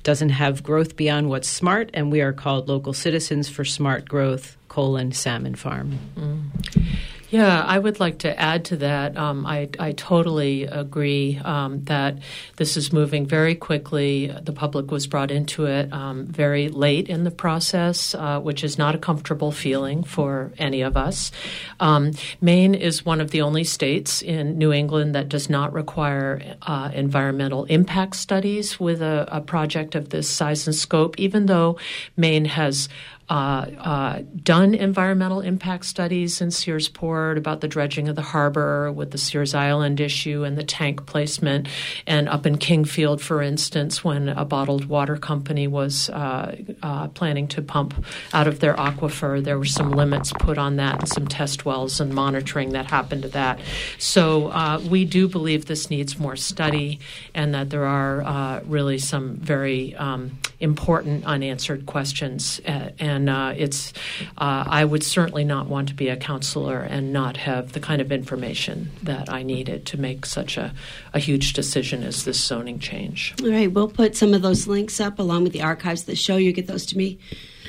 doesn't 0.02 0.30
have 0.30 0.62
growth 0.62 0.96
beyond 0.96 1.28
what's 1.28 1.46
smart, 1.46 1.90
and 1.92 2.10
we 2.10 2.22
are 2.22 2.32
called 2.32 2.68
local 2.68 2.94
citizens 2.94 3.50
for 3.50 3.66
smart 3.66 4.08
growth 4.08 4.56
colon 4.68 5.12
salmon 5.12 5.54
farm. 5.54 5.98
Mm. 6.16 6.96
Yeah, 7.30 7.62
I 7.62 7.78
would 7.78 8.00
like 8.00 8.18
to 8.18 8.40
add 8.40 8.64
to 8.66 8.76
that. 8.78 9.16
Um, 9.16 9.46
I, 9.46 9.68
I, 9.78 9.92
totally 9.92 10.64
agree 10.64 11.38
um, 11.44 11.84
that 11.84 12.18
this 12.56 12.76
is 12.76 12.92
moving 12.92 13.24
very 13.24 13.54
quickly. 13.54 14.26
The 14.42 14.52
public 14.52 14.90
was 14.90 15.06
brought 15.06 15.30
into 15.30 15.66
it 15.66 15.92
um, 15.92 16.26
very 16.26 16.68
late 16.68 17.08
in 17.08 17.22
the 17.22 17.30
process, 17.30 18.16
uh, 18.16 18.40
which 18.40 18.64
is 18.64 18.78
not 18.78 18.96
a 18.96 18.98
comfortable 18.98 19.52
feeling 19.52 20.02
for 20.02 20.52
any 20.58 20.80
of 20.80 20.96
us. 20.96 21.30
Um, 21.78 22.12
Maine 22.40 22.74
is 22.74 23.06
one 23.06 23.20
of 23.20 23.30
the 23.30 23.42
only 23.42 23.62
states 23.62 24.22
in 24.22 24.58
New 24.58 24.72
England 24.72 25.14
that 25.14 25.28
does 25.28 25.48
not 25.48 25.72
require 25.72 26.56
uh, 26.62 26.90
environmental 26.92 27.64
impact 27.66 28.16
studies 28.16 28.80
with 28.80 29.02
a, 29.02 29.28
a 29.30 29.40
project 29.40 29.94
of 29.94 30.08
this 30.08 30.28
size 30.28 30.66
and 30.66 30.74
scope, 30.74 31.16
even 31.16 31.46
though 31.46 31.78
Maine 32.16 32.46
has 32.46 32.88
uh, 33.30 33.66
uh, 33.78 34.22
done 34.42 34.74
environmental 34.74 35.40
impact 35.40 35.84
studies 35.84 36.40
in 36.40 36.48
Searsport 36.48 37.38
about 37.38 37.60
the 37.60 37.68
dredging 37.68 38.08
of 38.08 38.16
the 38.16 38.22
harbor 38.22 38.90
with 38.90 39.12
the 39.12 39.18
Sears 39.18 39.54
Island 39.54 40.00
issue 40.00 40.42
and 40.42 40.58
the 40.58 40.64
tank 40.64 41.06
placement, 41.06 41.68
and 42.08 42.28
up 42.28 42.44
in 42.44 42.58
Kingfield, 42.58 43.20
for 43.20 43.40
instance, 43.40 44.02
when 44.02 44.28
a 44.28 44.44
bottled 44.44 44.86
water 44.86 45.16
company 45.16 45.68
was 45.68 46.10
uh, 46.10 46.56
uh 46.82 47.06
planning 47.08 47.46
to 47.48 47.62
pump 47.62 48.04
out 48.32 48.48
of 48.48 48.58
their 48.58 48.74
aquifer, 48.74 49.42
there 49.42 49.58
were 49.58 49.64
some 49.64 49.92
limits 49.92 50.32
put 50.32 50.58
on 50.58 50.74
that 50.76 50.98
and 50.98 51.08
some 51.08 51.28
test 51.28 51.64
wells 51.64 52.00
and 52.00 52.12
monitoring 52.12 52.70
that 52.70 52.86
happened 52.86 53.22
to 53.22 53.28
that. 53.28 53.60
So 53.98 54.48
uh, 54.48 54.80
we 54.90 55.04
do 55.04 55.28
believe 55.28 55.66
this 55.66 55.88
needs 55.88 56.18
more 56.18 56.34
study, 56.34 56.98
and 57.32 57.54
that 57.54 57.70
there 57.70 57.84
are 57.84 58.22
uh, 58.22 58.60
really 58.64 58.98
some 58.98 59.36
very 59.36 59.94
um, 59.94 60.36
important 60.58 61.24
unanswered 61.24 61.86
questions 61.86 62.60
and 62.64 63.19
and 63.20 63.28
uh, 63.28 63.52
it's 63.54 63.92
uh, 64.38 64.64
I 64.66 64.85
would 64.85 65.02
certainly 65.02 65.44
not 65.44 65.66
want 65.66 65.88
to 65.88 65.94
be 65.94 66.09
a 66.09 66.16
councilor 66.16 66.80
and 66.80 67.12
not 67.12 67.37
have 67.37 67.72
the 67.72 67.80
kind 67.80 68.00
of 68.00 68.11
information 68.11 68.90
that 69.02 69.30
I 69.30 69.42
needed 69.42 69.85
to 69.87 70.00
make 70.00 70.24
such 70.24 70.56
a, 70.56 70.72
a 71.12 71.18
huge 71.18 71.52
decision 71.52 72.02
as 72.02 72.24
this 72.24 72.42
zoning 72.42 72.78
change. 72.78 73.35
All 73.42 73.50
right, 73.50 73.70
we'll 73.70 73.88
put 73.88 74.16
some 74.16 74.33
of 74.33 74.40
those 74.40 74.66
links 74.66 75.00
up 75.00 75.18
along 75.18 75.44
with 75.44 75.52
the 75.52 75.61
archives 75.61 76.04
that 76.04 76.16
show. 76.16 76.37
You 76.37 76.52
get 76.52 76.66
those 76.66 76.87
to 76.87 76.96
me. 76.96 77.18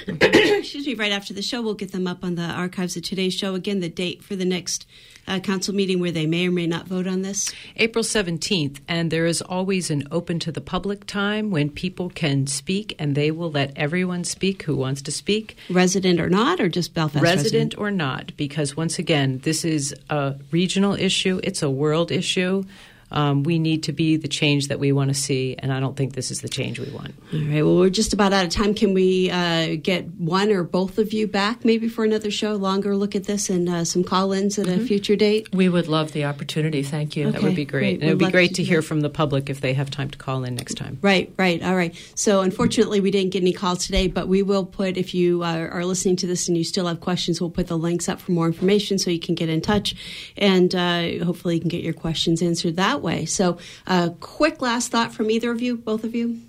Excuse 0.08 0.88
me, 0.88 0.94
right 0.96 1.12
after 1.12 1.34
the 1.34 1.42
show, 1.42 1.62
we'll 1.62 1.74
get 1.74 1.92
them 1.92 2.08
up 2.08 2.24
on 2.24 2.36
the 2.36 2.44
archives 2.44 2.98
of 2.98 3.04
today's 3.04 3.34
show. 3.34 3.56
Again, 3.56 3.80
the 3.80 3.90
date 3.90 4.24
for 4.24 4.36
the 4.36 4.46
next 4.46 4.88
uh, 5.28 5.40
council 5.40 5.76
meeting 5.76 6.00
where 6.00 6.12
they 6.12 6.26
may 6.26 6.48
or 6.48 6.52
may 6.52 6.66
not 6.66 6.88
vote 6.88 7.08
on 7.08 7.22
this? 7.22 7.54
April 7.76 8.04
17th, 8.04 8.80
and 8.88 9.12
there 9.12 9.26
is 9.26 9.42
always 9.42 9.92
an 9.92 10.08
open 10.12 10.40
to 10.40 10.52
the 10.52 10.62
public 10.62 11.06
time 11.06 11.52
when 11.52 11.70
people 11.70 12.10
can 12.10 12.48
speak, 12.48 12.96
and 12.98 13.16
they 13.16 13.32
will 13.32 13.52
let 13.52 13.72
everyone 13.76 14.24
speak 14.24 14.64
who 14.64 14.76
wants 14.76 15.02
to 15.04 15.12
speak. 15.12 15.56
Resident 15.70 16.20
or 16.20 16.30
not, 16.30 16.60
or 16.60 16.70
just 16.70 16.94
Belfast 16.94 17.22
resident? 17.22 17.44
Resident 17.44 17.78
or 17.78 17.92
not, 17.92 18.36
because 18.38 18.76
once 18.76 18.98
again, 18.98 19.40
this 19.44 19.64
is 19.64 19.94
a 20.10 20.36
regional 20.52 20.94
issue, 20.94 21.40
it's 21.44 21.62
a 21.62 21.70
world 21.70 22.12
issue. 22.12 22.64
Um, 23.12 23.44
we 23.44 23.60
need 23.60 23.84
to 23.84 23.92
be 23.92 24.18
the 24.18 24.28
change 24.28 24.70
that 24.70 24.80
we 24.80 24.92
want 24.92 25.10
to 25.10 25.14
see, 25.14 25.56
and 25.60 25.72
I 25.72 25.80
don't 25.80 25.96
think 25.98 26.14
this 26.14 26.32
is 26.32 26.42
the 26.42 26.50
change 26.50 26.80
we 26.80 26.90
want. 26.92 27.14
All 27.34 27.40
right. 27.40 27.64
Well, 27.64 27.78
we're 27.78 27.90
just 27.90 28.14
about 28.14 28.34
out 28.34 28.46
of 28.46 28.52
time. 28.52 28.74
Can 28.74 28.94
we 28.94 29.30
uh, 29.30 29.76
get 29.82 30.08
one 30.12 30.52
or 30.52 30.64
both 30.64 30.98
of 30.98 31.14
you 31.14 31.28
back 31.28 31.66
maybe 31.66 31.88
for 31.90 32.06
another 32.06 32.32
show, 32.32 32.56
longer 32.56 32.96
look 32.96 33.16
at 33.16 33.26
this, 33.26 33.50
and 33.50 33.68
uh, 33.68 33.84
some 33.84 34.04
call 34.04 34.32
ins 34.32 34.58
at 34.58 34.68
mm-hmm. 34.68 34.82
a 34.82 34.86
future 34.86 35.16
date? 35.16 35.54
We 35.54 35.68
would 35.70 35.88
love 35.88 36.14
the 36.14 36.26
opportunity. 36.26 36.84
Thank 36.84 37.16
you. 37.16 37.28
Okay. 37.28 37.32
That 37.32 37.44
would 37.44 37.56
be 37.56 37.66
great. 37.66 38.02
And 38.02 38.04
it 38.04 38.10
would 38.10 38.26
be 38.26 38.32
great 38.32 38.50
to, 38.50 38.56
to 38.56 38.64
hear 38.64 38.82
from 38.82 39.02
the 39.02 39.10
public 39.10 39.50
if 39.50 39.62
they 39.62 39.74
have 39.74 39.92
time 39.92 40.10
to 40.10 40.18
call 40.18 40.44
in 40.44 40.56
next 40.56 40.76
time. 40.76 40.98
Right, 41.02 41.34
right. 41.38 41.62
All 41.64 41.76
right. 41.76 41.96
So, 42.16 42.42
unfortunately, 42.42 43.02
we 43.02 43.12
didn't 43.12 43.32
get 43.32 43.42
any 43.42 43.54
calls 43.54 43.86
today, 43.86 44.08
but 44.08 44.28
we 44.28 44.42
will 44.42 44.66
put, 44.66 44.98
if 44.98 45.14
you 45.14 45.44
are, 45.44 45.70
are 45.70 45.86
listening 45.86 46.16
to 46.18 46.28
this 46.28 46.48
and 46.48 46.58
you 46.58 46.64
still 46.64 46.88
have 46.88 47.02
questions, 47.02 47.42
we'll 47.42 47.50
put 47.50 47.68
the 47.68 47.78
links 47.78 48.08
up 48.08 48.22
for 48.22 48.32
more 48.32 48.48
information 48.48 48.98
so 48.98 49.10
you 49.10 49.20
can 49.20 49.36
get 49.36 49.50
in 49.50 49.62
touch 49.62 49.96
and 50.38 50.74
uh, 50.76 51.24
hopefully 51.26 51.56
you 51.56 51.62
can 51.62 51.70
get 51.70 51.84
your 51.84 51.94
questions 51.94 52.42
answered 52.42 52.76
that 52.76 53.01
way. 53.02 53.26
So, 53.26 53.58
uh, 53.88 54.10
quick 54.20 54.62
last 54.62 54.92
thought 54.92 55.14
from 55.14 55.30
either 55.30 55.52
of 55.52 55.62
you, 55.62 55.78
both 55.78 56.04
of 56.04 56.16
you. 56.16 56.40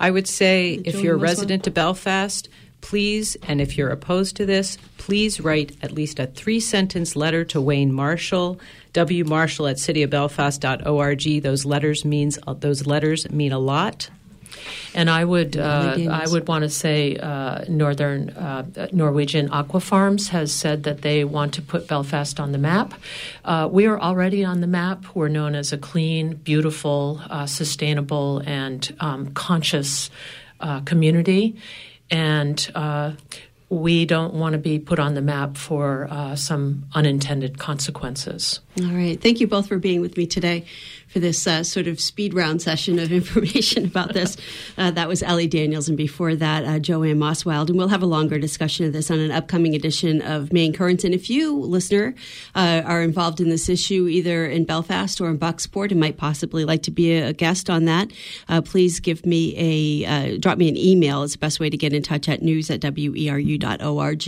I 0.00 0.10
would 0.10 0.28
say 0.28 0.80
if 0.84 1.00
you're 1.00 1.14
a 1.14 1.18
resident 1.18 1.66
of 1.66 1.74
Belfast, 1.74 2.48
please, 2.80 3.36
and 3.46 3.60
if 3.60 3.78
you're 3.78 3.88
opposed 3.88 4.36
to 4.36 4.46
this, 4.46 4.76
please 4.98 5.40
write 5.40 5.76
at 5.82 5.92
least 5.92 6.18
a 6.18 6.26
three 6.26 6.60
sentence 6.60 7.16
letter 7.16 7.44
to 7.46 7.60
Wayne 7.60 7.92
Marshall, 7.92 8.60
W. 8.92 9.24
Marshall 9.24 9.68
at 9.68 9.76
cityofbelfast.org. 9.76 11.42
Those 11.42 11.64
letters 11.64 12.04
means 12.04 12.38
those 12.58 12.86
letters 12.86 13.30
mean 13.30 13.52
a 13.52 13.58
lot. 13.58 14.10
And 14.94 15.08
I 15.08 15.24
would 15.24 15.56
uh, 15.56 15.96
I 16.10 16.26
would 16.28 16.46
want 16.48 16.62
to 16.62 16.70
say 16.70 17.16
uh, 17.16 17.64
Northern 17.68 18.30
uh, 18.30 18.88
Norwegian 18.92 19.50
Aqua 19.50 19.80
Farms 19.80 20.28
has 20.28 20.52
said 20.52 20.84
that 20.84 21.02
they 21.02 21.24
want 21.24 21.54
to 21.54 21.62
put 21.62 21.88
Belfast 21.88 22.38
on 22.40 22.52
the 22.52 22.58
map. 22.58 22.94
Uh, 23.44 23.68
we 23.70 23.86
are 23.86 23.98
already 23.98 24.44
on 24.44 24.60
the 24.60 24.66
map. 24.66 25.04
We're 25.14 25.28
known 25.28 25.54
as 25.54 25.72
a 25.72 25.78
clean, 25.78 26.34
beautiful, 26.34 27.20
uh, 27.30 27.46
sustainable, 27.46 28.42
and 28.44 28.94
um, 29.00 29.32
conscious 29.34 30.10
uh, 30.60 30.80
community, 30.80 31.56
and 32.10 32.70
we 33.68 34.04
don't 34.04 34.34
want 34.34 34.52
to 34.52 34.58
be 34.58 34.78
put 34.78 34.98
on 34.98 35.14
the 35.14 35.22
map 35.22 35.56
for 35.56 36.06
some 36.34 36.84
unintended 36.92 37.58
consequences. 37.58 38.60
All 38.78 38.92
right. 38.92 39.18
Thank 39.18 39.40
you 39.40 39.46
both 39.46 39.66
for 39.66 39.78
being 39.78 40.02
with 40.02 40.18
me 40.18 40.26
today 40.26 40.66
for 41.12 41.20
this 41.20 41.46
uh, 41.46 41.62
sort 41.62 41.86
of 41.86 42.00
speed 42.00 42.32
round 42.32 42.62
session 42.62 42.98
of 42.98 43.12
information 43.22 43.84
about 43.84 44.14
this. 44.14 44.36
Uh, 44.78 44.90
that 44.90 45.08
was 45.08 45.22
Ellie 45.22 45.46
Daniels, 45.46 45.88
and 45.88 45.96
before 45.96 46.34
that, 46.34 46.64
uh, 46.64 46.78
Joanne 46.78 47.18
Mosswild. 47.18 47.68
And 47.68 47.76
we'll 47.76 47.88
have 47.88 48.02
a 48.02 48.06
longer 48.06 48.38
discussion 48.38 48.86
of 48.86 48.92
this 48.92 49.10
on 49.10 49.18
an 49.18 49.30
upcoming 49.30 49.74
edition 49.74 50.22
of 50.22 50.52
Maine 50.52 50.72
Currents. 50.72 51.04
And 51.04 51.14
if 51.14 51.28
you, 51.28 51.54
listener, 51.54 52.14
uh, 52.54 52.82
are 52.84 53.02
involved 53.02 53.40
in 53.40 53.50
this 53.50 53.68
issue 53.68 54.08
either 54.08 54.46
in 54.46 54.64
Belfast 54.64 55.20
or 55.20 55.28
in 55.28 55.38
Bucksport 55.38 55.90
and 55.90 56.00
might 56.00 56.16
possibly 56.16 56.64
like 56.64 56.82
to 56.84 56.90
be 56.90 57.12
a, 57.12 57.32
guest 57.32 57.70
on 57.70 57.86
that, 57.86 58.10
uh, 58.48 58.60
please 58.60 59.00
give 59.00 59.24
me 59.26 59.54
a 59.56 60.06
uh, 60.06 60.36
drop 60.38 60.58
me 60.58 60.68
an 60.68 60.76
email. 60.76 61.22
It's 61.22 61.32
the 61.32 61.38
best 61.38 61.58
way 61.58 61.70
to 61.70 61.76
get 61.76 61.92
in 61.92 62.02
touch 62.02 62.28
at 62.28 62.42
news 62.42 62.70
at 62.70 62.80
weru.org. 62.80 64.22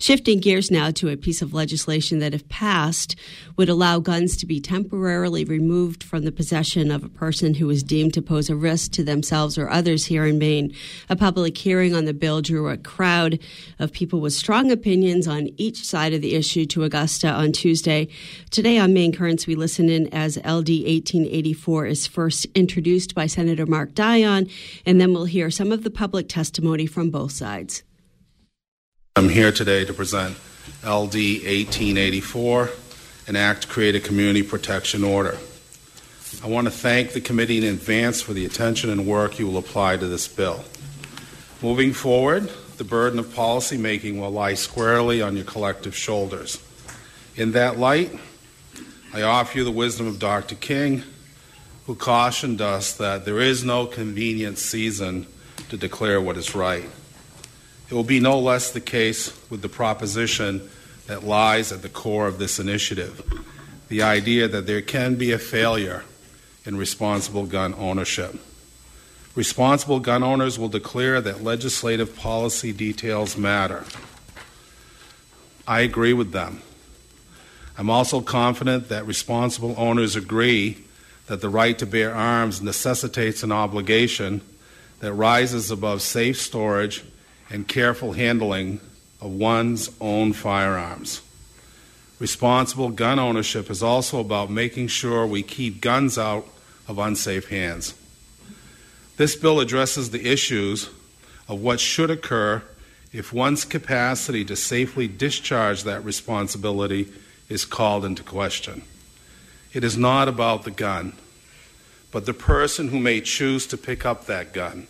Shifting 0.00 0.40
gears 0.40 0.70
now 0.70 0.90
to 0.90 1.08
a 1.08 1.16
piece 1.16 1.42
of 1.42 1.54
legislation 1.54 2.18
that, 2.18 2.34
if 2.34 2.48
passed, 2.48 3.14
would 3.56 3.68
allow 3.68 3.98
guns 3.98 4.36
to 4.38 4.46
be 4.46 4.58
temporarily 4.58 5.44
removed 5.44 6.02
from 6.10 6.24
the 6.24 6.32
possession 6.32 6.90
of 6.90 7.04
a 7.04 7.08
person 7.08 7.54
who 7.54 7.70
is 7.70 7.84
deemed 7.84 8.12
to 8.12 8.20
pose 8.20 8.50
a 8.50 8.56
risk 8.56 8.90
to 8.90 9.04
themselves 9.04 9.56
or 9.56 9.70
others 9.70 10.06
here 10.06 10.26
in 10.26 10.38
Maine. 10.38 10.74
A 11.08 11.14
public 11.14 11.56
hearing 11.56 11.94
on 11.94 12.04
the 12.04 12.12
bill 12.12 12.42
drew 12.42 12.68
a 12.68 12.76
crowd 12.76 13.38
of 13.78 13.92
people 13.92 14.20
with 14.20 14.32
strong 14.32 14.72
opinions 14.72 15.28
on 15.28 15.50
each 15.56 15.84
side 15.86 16.12
of 16.12 16.20
the 16.20 16.34
issue 16.34 16.66
to 16.66 16.82
Augusta 16.82 17.30
on 17.30 17.52
Tuesday. 17.52 18.08
Today 18.50 18.76
on 18.76 18.92
Maine 18.92 19.12
Currents, 19.12 19.46
we 19.46 19.54
listen 19.54 19.88
in 19.88 20.12
as 20.12 20.36
LD 20.38 20.82
1884 20.82 21.86
is 21.86 22.08
first 22.08 22.44
introduced 22.56 23.14
by 23.14 23.26
Senator 23.26 23.64
Mark 23.64 23.94
Dion, 23.94 24.48
and 24.84 25.00
then 25.00 25.12
we'll 25.12 25.26
hear 25.26 25.48
some 25.48 25.70
of 25.70 25.84
the 25.84 25.90
public 25.90 26.28
testimony 26.28 26.86
from 26.86 27.10
both 27.10 27.30
sides. 27.30 27.84
I'm 29.14 29.28
here 29.28 29.52
today 29.52 29.84
to 29.84 29.94
present 29.94 30.36
LD 30.82 31.44
1884, 31.46 32.70
an 33.28 33.36
act 33.36 33.62
to 33.62 33.68
create 33.68 33.94
a 33.94 34.00
community 34.00 34.42
protection 34.42 35.04
order. 35.04 35.38
I 36.42 36.46
want 36.46 36.66
to 36.66 36.70
thank 36.70 37.12
the 37.12 37.20
committee 37.20 37.58
in 37.58 37.64
advance 37.64 38.22
for 38.22 38.32
the 38.32 38.46
attention 38.46 38.88
and 38.88 39.06
work 39.06 39.38
you 39.38 39.46
will 39.46 39.58
apply 39.58 39.98
to 39.98 40.06
this 40.06 40.26
bill. 40.26 40.64
Moving 41.60 41.92
forward, 41.92 42.50
the 42.78 42.84
burden 42.84 43.18
of 43.18 43.34
policy 43.34 43.76
making 43.76 44.18
will 44.18 44.30
lie 44.30 44.54
squarely 44.54 45.20
on 45.20 45.36
your 45.36 45.44
collective 45.44 45.94
shoulders. 45.94 46.58
In 47.36 47.52
that 47.52 47.78
light, 47.78 48.18
I 49.12 49.20
offer 49.20 49.58
you 49.58 49.64
the 49.64 49.70
wisdom 49.70 50.06
of 50.06 50.18
Dr. 50.18 50.54
King, 50.54 51.02
who 51.86 51.94
cautioned 51.94 52.62
us 52.62 52.94
that 52.94 53.26
there 53.26 53.40
is 53.40 53.62
no 53.62 53.84
convenient 53.84 54.56
season 54.56 55.26
to 55.68 55.76
declare 55.76 56.22
what 56.22 56.38
is 56.38 56.54
right. 56.54 56.88
It 57.90 57.94
will 57.94 58.02
be 58.02 58.18
no 58.18 58.38
less 58.38 58.70
the 58.70 58.80
case 58.80 59.38
with 59.50 59.60
the 59.60 59.68
proposition 59.68 60.70
that 61.06 61.22
lies 61.22 61.70
at 61.70 61.82
the 61.82 61.90
core 61.90 62.26
of 62.26 62.38
this 62.38 62.58
initiative 62.58 63.22
the 63.88 64.02
idea 64.02 64.46
that 64.46 64.68
there 64.68 64.80
can 64.80 65.16
be 65.16 65.32
a 65.32 65.38
failure 65.38 66.04
in 66.64 66.76
responsible 66.76 67.46
gun 67.46 67.74
ownership. 67.74 68.38
Responsible 69.34 70.00
gun 70.00 70.22
owners 70.22 70.58
will 70.58 70.68
declare 70.68 71.20
that 71.20 71.42
legislative 71.42 72.16
policy 72.16 72.72
details 72.72 73.36
matter. 73.36 73.84
I 75.66 75.80
agree 75.80 76.12
with 76.12 76.32
them. 76.32 76.62
I'm 77.78 77.88
also 77.88 78.20
confident 78.20 78.88
that 78.88 79.06
responsible 79.06 79.74
owners 79.78 80.16
agree 80.16 80.84
that 81.26 81.40
the 81.40 81.48
right 81.48 81.78
to 81.78 81.86
bear 81.86 82.12
arms 82.12 82.60
necessitates 82.60 83.42
an 83.42 83.52
obligation 83.52 84.40
that 84.98 85.12
rises 85.12 85.70
above 85.70 86.02
safe 86.02 86.40
storage 86.40 87.04
and 87.48 87.66
careful 87.66 88.12
handling 88.12 88.80
of 89.20 89.30
one's 89.30 89.90
own 90.00 90.32
firearms. 90.32 91.22
Responsible 92.20 92.90
gun 92.90 93.18
ownership 93.18 93.70
is 93.70 93.82
also 93.82 94.20
about 94.20 94.50
making 94.50 94.88
sure 94.88 95.26
we 95.26 95.42
keep 95.42 95.80
guns 95.80 96.18
out 96.18 96.46
of 96.86 96.98
unsafe 96.98 97.48
hands. 97.48 97.94
This 99.16 99.34
bill 99.34 99.58
addresses 99.58 100.10
the 100.10 100.30
issues 100.30 100.90
of 101.48 101.62
what 101.62 101.80
should 101.80 102.10
occur 102.10 102.62
if 103.10 103.32
one's 103.32 103.64
capacity 103.64 104.44
to 104.44 104.54
safely 104.54 105.08
discharge 105.08 105.84
that 105.84 106.04
responsibility 106.04 107.10
is 107.48 107.64
called 107.64 108.04
into 108.04 108.22
question. 108.22 108.82
It 109.72 109.82
is 109.82 109.96
not 109.96 110.28
about 110.28 110.64
the 110.64 110.70
gun, 110.70 111.14
but 112.12 112.26
the 112.26 112.34
person 112.34 112.88
who 112.88 113.00
may 113.00 113.22
choose 113.22 113.66
to 113.68 113.78
pick 113.78 114.04
up 114.04 114.26
that 114.26 114.52
gun. 114.52 114.88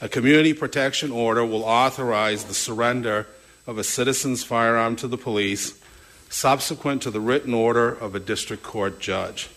A 0.00 0.08
community 0.08 0.54
protection 0.54 1.10
order 1.10 1.44
will 1.44 1.64
authorize 1.64 2.44
the 2.44 2.54
surrender 2.54 3.26
of 3.66 3.76
a 3.76 3.84
citizen's 3.84 4.42
firearm 4.42 4.96
to 4.96 5.06
the 5.06 5.18
police 5.18 5.80
subsequent 6.28 7.02
to 7.02 7.10
the 7.10 7.20
written 7.20 7.54
order 7.54 7.88
of 7.88 8.14
a 8.14 8.20
district 8.20 8.62
court 8.62 9.00
judge. 9.00 9.48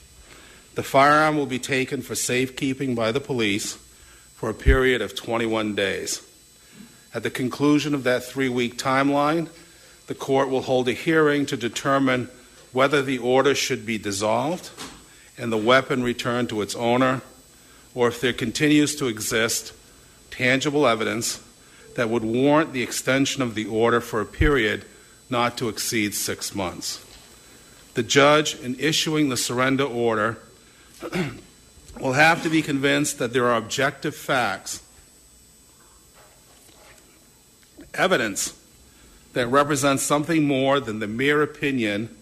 The 0.75 0.83
firearm 0.83 1.37
will 1.37 1.47
be 1.47 1.59
taken 1.59 2.01
for 2.01 2.13
safekeeping 2.13 2.93
by 2.93 3.11
the 3.11 3.19
police 3.19 3.77
for 4.35 4.49
a 4.49 4.53
period 4.53 5.01
of 5.01 5.15
21 5.15 5.73
days. 5.73 6.21
At 7.13 7.23
the 7.23 7.31
conclusion 7.31 7.95
of 7.95 8.03
that 8.03 8.23
three 8.23 8.49
week 8.49 8.77
timeline, 8.77 9.49
the 10.05 10.13
court 10.13 10.49
will 10.49 10.61
hold 10.61 10.87
a 10.87 10.93
hearing 10.93 11.45
to 11.47 11.57
determine 11.57 12.29
whether 12.71 13.01
the 13.01 13.17
order 13.17 13.55
should 13.55 13.85
be 13.85 13.97
dissolved 13.97 14.69
and 15.37 15.51
the 15.51 15.57
weapon 15.57 16.03
returned 16.03 16.49
to 16.49 16.61
its 16.61 16.75
owner, 16.75 17.21
or 17.95 18.07
if 18.07 18.21
there 18.21 18.33
continues 18.33 18.95
to 18.95 19.07
exist 19.07 19.73
tangible 20.29 20.85
evidence 20.85 21.41
that 21.95 22.09
would 22.09 22.23
warrant 22.23 22.73
the 22.73 22.83
extension 22.83 23.41
of 23.41 23.55
the 23.55 23.65
order 23.65 23.99
for 23.99 24.21
a 24.21 24.25
period 24.25 24.85
not 25.29 25.57
to 25.57 25.69
exceed 25.69 26.13
six 26.13 26.55
months. 26.55 27.03
The 27.93 28.03
judge, 28.03 28.59
in 28.59 28.75
issuing 28.79 29.29
the 29.29 29.37
surrender 29.37 29.83
order, 29.83 30.37
will 31.99 32.13
have 32.13 32.43
to 32.43 32.49
be 32.49 32.61
convinced 32.61 33.19
that 33.19 33.33
there 33.33 33.47
are 33.47 33.57
objective 33.57 34.15
facts, 34.15 34.83
evidence 37.93 38.53
that 39.33 39.47
represents 39.47 40.03
something 40.03 40.47
more 40.47 40.79
than 40.79 40.99
the 40.99 41.07
mere 41.07 41.41
opinion 41.41 42.15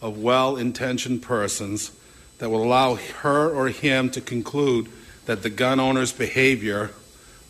of 0.00 0.18
well 0.18 0.56
intentioned 0.56 1.22
persons 1.22 1.92
that 2.38 2.50
will 2.50 2.62
allow 2.62 2.94
her 2.94 3.50
or 3.50 3.68
him 3.68 4.10
to 4.10 4.20
conclude 4.20 4.88
that 5.26 5.42
the 5.42 5.50
gun 5.50 5.78
owner's 5.78 6.12
behavior, 6.12 6.90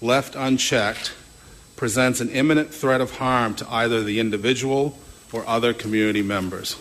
left 0.00 0.34
unchecked, 0.34 1.12
presents 1.80 2.20
an 2.20 2.28
imminent 2.28 2.74
threat 2.74 3.00
of 3.00 3.16
harm 3.16 3.54
to 3.54 3.66
either 3.72 4.04
the 4.04 4.20
individual 4.20 4.98
or 5.32 5.48
other 5.48 5.72
community 5.72 6.20
members. 6.20 6.76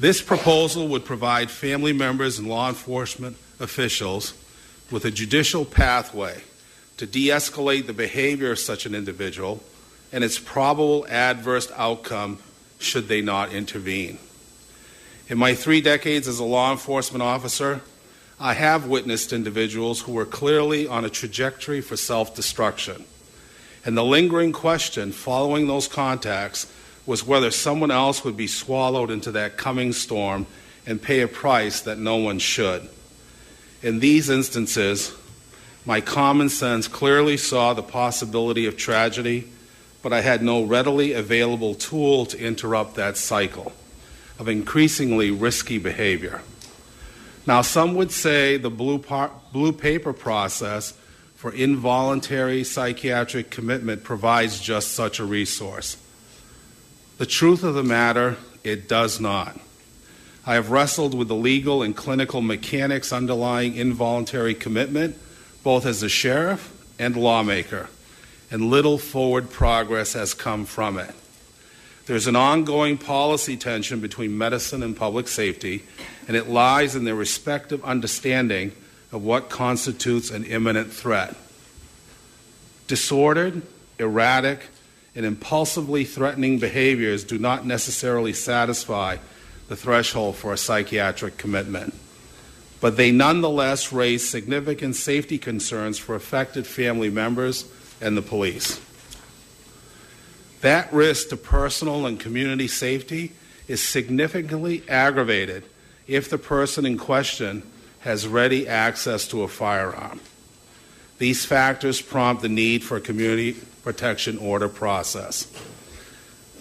This 0.00 0.22
proposal 0.22 0.88
would 0.88 1.04
provide 1.04 1.50
family 1.50 1.92
members 1.92 2.38
and 2.38 2.48
law 2.48 2.70
enforcement 2.70 3.36
officials 3.60 4.32
with 4.90 5.04
a 5.04 5.10
judicial 5.10 5.66
pathway 5.66 6.40
to 6.96 7.04
de 7.04 7.28
escalate 7.28 7.86
the 7.86 7.92
behavior 7.92 8.52
of 8.52 8.58
such 8.58 8.86
an 8.86 8.94
individual 8.94 9.62
and 10.10 10.24
its 10.24 10.38
probable 10.38 11.06
adverse 11.10 11.70
outcome 11.76 12.38
should 12.78 13.08
they 13.08 13.20
not 13.20 13.52
intervene. 13.52 14.18
In 15.28 15.36
my 15.36 15.54
three 15.54 15.82
decades 15.82 16.26
as 16.26 16.38
a 16.38 16.44
law 16.44 16.72
enforcement 16.72 17.22
officer, 17.22 17.82
I 18.42 18.54
have 18.54 18.88
witnessed 18.88 19.32
individuals 19.32 20.00
who 20.00 20.10
were 20.10 20.26
clearly 20.26 20.88
on 20.88 21.04
a 21.04 21.08
trajectory 21.08 21.80
for 21.80 21.96
self 21.96 22.34
destruction. 22.34 23.04
And 23.84 23.96
the 23.96 24.02
lingering 24.02 24.50
question 24.50 25.12
following 25.12 25.68
those 25.68 25.86
contacts 25.86 26.66
was 27.06 27.24
whether 27.24 27.52
someone 27.52 27.92
else 27.92 28.24
would 28.24 28.36
be 28.36 28.48
swallowed 28.48 29.12
into 29.12 29.30
that 29.30 29.56
coming 29.56 29.92
storm 29.92 30.46
and 30.84 31.00
pay 31.00 31.20
a 31.20 31.28
price 31.28 31.82
that 31.82 31.98
no 31.98 32.16
one 32.16 32.40
should. 32.40 32.88
In 33.80 34.00
these 34.00 34.28
instances, 34.28 35.14
my 35.86 36.00
common 36.00 36.48
sense 36.48 36.88
clearly 36.88 37.36
saw 37.36 37.74
the 37.74 37.82
possibility 37.82 38.66
of 38.66 38.76
tragedy, 38.76 39.46
but 40.02 40.12
I 40.12 40.20
had 40.20 40.42
no 40.42 40.64
readily 40.64 41.12
available 41.12 41.76
tool 41.76 42.26
to 42.26 42.44
interrupt 42.44 42.96
that 42.96 43.16
cycle 43.16 43.70
of 44.40 44.48
increasingly 44.48 45.30
risky 45.30 45.78
behavior. 45.78 46.42
Now, 47.46 47.62
some 47.62 47.94
would 47.96 48.12
say 48.12 48.56
the 48.56 48.70
blue, 48.70 48.98
par- 48.98 49.32
blue 49.52 49.72
paper 49.72 50.12
process 50.12 50.94
for 51.34 51.52
involuntary 51.52 52.62
psychiatric 52.62 53.50
commitment 53.50 54.04
provides 54.04 54.60
just 54.60 54.92
such 54.92 55.18
a 55.18 55.24
resource. 55.24 55.96
The 57.18 57.26
truth 57.26 57.64
of 57.64 57.74
the 57.74 57.82
matter, 57.82 58.36
it 58.62 58.88
does 58.88 59.20
not. 59.20 59.58
I 60.46 60.54
have 60.54 60.70
wrestled 60.70 61.14
with 61.14 61.28
the 61.28 61.34
legal 61.34 61.82
and 61.82 61.96
clinical 61.96 62.40
mechanics 62.40 63.12
underlying 63.12 63.76
involuntary 63.76 64.54
commitment, 64.54 65.16
both 65.62 65.86
as 65.86 66.02
a 66.02 66.08
sheriff 66.08 66.72
and 66.98 67.16
lawmaker, 67.16 67.88
and 68.50 68.70
little 68.70 68.98
forward 68.98 69.50
progress 69.50 70.12
has 70.14 70.34
come 70.34 70.64
from 70.64 70.98
it. 70.98 71.14
There's 72.06 72.26
an 72.26 72.36
ongoing 72.36 72.98
policy 72.98 73.56
tension 73.56 74.00
between 74.00 74.36
medicine 74.36 74.82
and 74.82 74.96
public 74.96 75.28
safety, 75.28 75.84
and 76.26 76.36
it 76.36 76.48
lies 76.48 76.94
in 76.94 77.04
their 77.04 77.14
respective 77.14 77.84
understanding 77.84 78.72
of 79.10 79.22
what 79.22 79.50
constitutes 79.50 80.30
an 80.30 80.44
imminent 80.44 80.92
threat. 80.92 81.36
Disordered, 82.86 83.62
erratic, 83.98 84.68
and 85.14 85.26
impulsively 85.26 86.04
threatening 86.04 86.58
behaviors 86.58 87.24
do 87.24 87.38
not 87.38 87.66
necessarily 87.66 88.32
satisfy 88.32 89.18
the 89.68 89.76
threshold 89.76 90.36
for 90.36 90.52
a 90.52 90.56
psychiatric 90.58 91.36
commitment. 91.36 91.94
But 92.80 92.96
they 92.96 93.12
nonetheless 93.12 93.92
raise 93.92 94.28
significant 94.28 94.96
safety 94.96 95.38
concerns 95.38 95.98
for 95.98 96.14
affected 96.14 96.66
family 96.66 97.10
members 97.10 97.66
and 98.00 98.16
the 98.16 98.22
police. 98.22 98.80
That 100.62 100.92
risk 100.92 101.28
to 101.28 101.36
personal 101.36 102.06
and 102.06 102.18
community 102.18 102.68
safety 102.68 103.32
is 103.68 103.82
significantly 103.82 104.82
aggravated 104.88 105.64
if 106.06 106.28
the 106.28 106.38
person 106.38 106.84
in 106.86 106.98
question 106.98 107.62
has 108.00 108.26
ready 108.26 108.66
access 108.66 109.28
to 109.28 109.42
a 109.42 109.48
firearm. 109.48 110.20
These 111.18 111.44
factors 111.44 112.02
prompt 112.02 112.42
the 112.42 112.48
need 112.48 112.82
for 112.82 112.96
a 112.96 113.00
community 113.00 113.56
protection 113.82 114.38
order 114.38 114.68
process. 114.68 115.46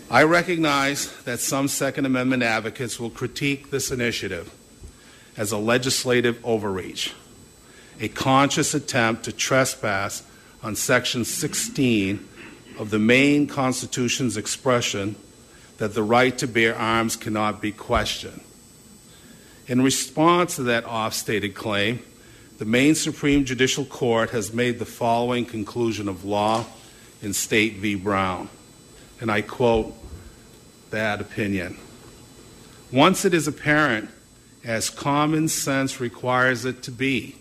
I 0.10 0.24
recognize 0.24 1.12
that 1.24 1.40
some 1.40 1.68
Second 1.68 2.06
Amendment 2.06 2.44
advocates 2.44 3.00
will 3.00 3.10
critique 3.10 3.72
this 3.72 3.92
initiative 3.92 4.54
as 5.38 5.52
a 5.52 5.58
legislative 5.58 6.44
overreach, 6.46 7.14
a 8.00 8.10
conscious 8.10 8.74
attempt 8.74 9.24
to 9.24 9.32
trespass 9.32 10.24
on 10.62 10.76
Section 10.76 11.26
16 11.26 12.28
of 12.78 12.90
the 12.90 13.00
Maine 13.00 13.48
Constitution's 13.48 14.38
expression 14.38 15.16
that 15.78 15.94
the 15.94 16.04
right 16.04 16.38
to 16.38 16.48
bear 16.48 16.76
arms 16.76 17.16
cannot 17.16 17.62
be 17.62 17.72
questioned. 17.72 18.42
In 19.68 19.82
response 19.82 20.56
to 20.56 20.64
that 20.64 20.86
off 20.86 21.14
stated 21.14 21.56
claim, 21.56 22.02
the 22.58 22.66
Maine 22.66 22.96
Supreme 22.96 23.46
Judicial 23.46 23.86
Court 23.86 24.32
has 24.32 24.54
made 24.54 24.80
the 24.80 24.86
following 24.86 25.46
conclusion 25.46 26.08
of 26.08 26.26
law 26.26 26.66
in 27.22 27.34
State 27.34 27.76
v. 27.76 27.96
Brown. 27.96 28.50
And 29.20 29.32
I 29.32 29.42
quote 29.42 29.94
that 30.90 31.22
opinion. 31.22 31.78
Once 32.92 33.24
it 33.24 33.34
is 33.34 33.48
apparent, 33.48 34.10
as 34.64 34.90
common 34.90 35.48
sense 35.48 36.00
requires 36.00 36.66
it 36.66 36.84
to 36.84 36.92
be, 36.92 37.36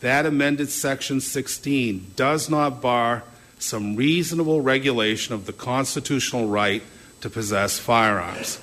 that 0.00 0.26
amended 0.26 0.70
Section 0.70 1.20
16 1.20 2.12
does 2.16 2.48
not 2.48 2.80
bar 2.80 3.24
some 3.58 3.96
reasonable 3.96 4.60
regulation 4.60 5.34
of 5.34 5.46
the 5.46 5.52
constitutional 5.52 6.46
right 6.46 6.82
to 7.20 7.30
possess 7.30 7.78
firearms. 7.78 8.60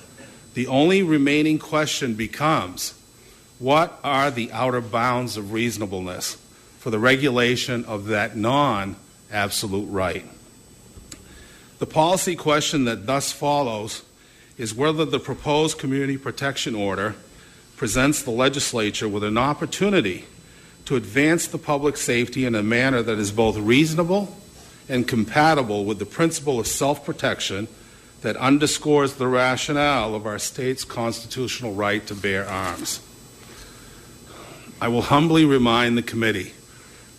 The 0.54 0.68
only 0.68 1.02
remaining 1.02 1.60
question 1.60 2.16
becomes 2.16 2.94
what 3.60 4.00
are 4.04 4.32
the 4.32 4.52
outer 4.52 4.82
bounds 4.82 5.38
of 5.38 5.54
reasonableness 5.54 6.38
for 6.80 6.90
the 6.90 7.00
regulation 7.00 7.86
of 7.86 8.08
that 8.08 8.36
non 8.36 8.96
absolute 9.32 9.86
right? 9.86 10.26
The 11.80 11.86
policy 11.86 12.36
question 12.36 12.86
that 12.86 13.06
thus 13.06 13.32
follows 13.32 14.04
is 14.58 14.74
whether 14.74 15.06
the 15.06 15.20
proposed 15.20 15.78
community 15.78 16.18
protection 16.18 16.76
order 16.76 17.16
presents 17.78 18.22
the 18.22 18.32
legislature 18.32 19.08
with 19.08 19.24
an 19.24 19.38
opportunity 19.38 20.26
to 20.86 20.96
advance 20.96 21.48
the 21.48 21.58
public 21.58 21.98
safety 21.98 22.46
in 22.46 22.54
a 22.54 22.62
manner 22.62 23.02
that 23.02 23.18
is 23.18 23.32
both 23.32 23.58
reasonable 23.58 24.38
and 24.90 25.08
compatible 25.08 25.86
with 25.86 26.00
the 26.00 26.06
principle 26.06 26.60
of 26.60 26.68
self 26.68 27.06
protection 27.06 27.68
that 28.22 28.38
underscores 28.38 29.16
the 29.16 29.28
rationale 29.28 30.16
of 30.16 30.26
our 30.26 30.40
state's 30.40 30.84
constitutional 30.84 31.74
right 31.74 32.06
to 32.08 32.16
bear 32.16 32.48
arms. 32.48 33.02
I 34.80 34.88
will 34.88 35.02
humbly 35.04 35.46
remind 35.46 35.98
the 35.98 36.04
committee 36.04 36.54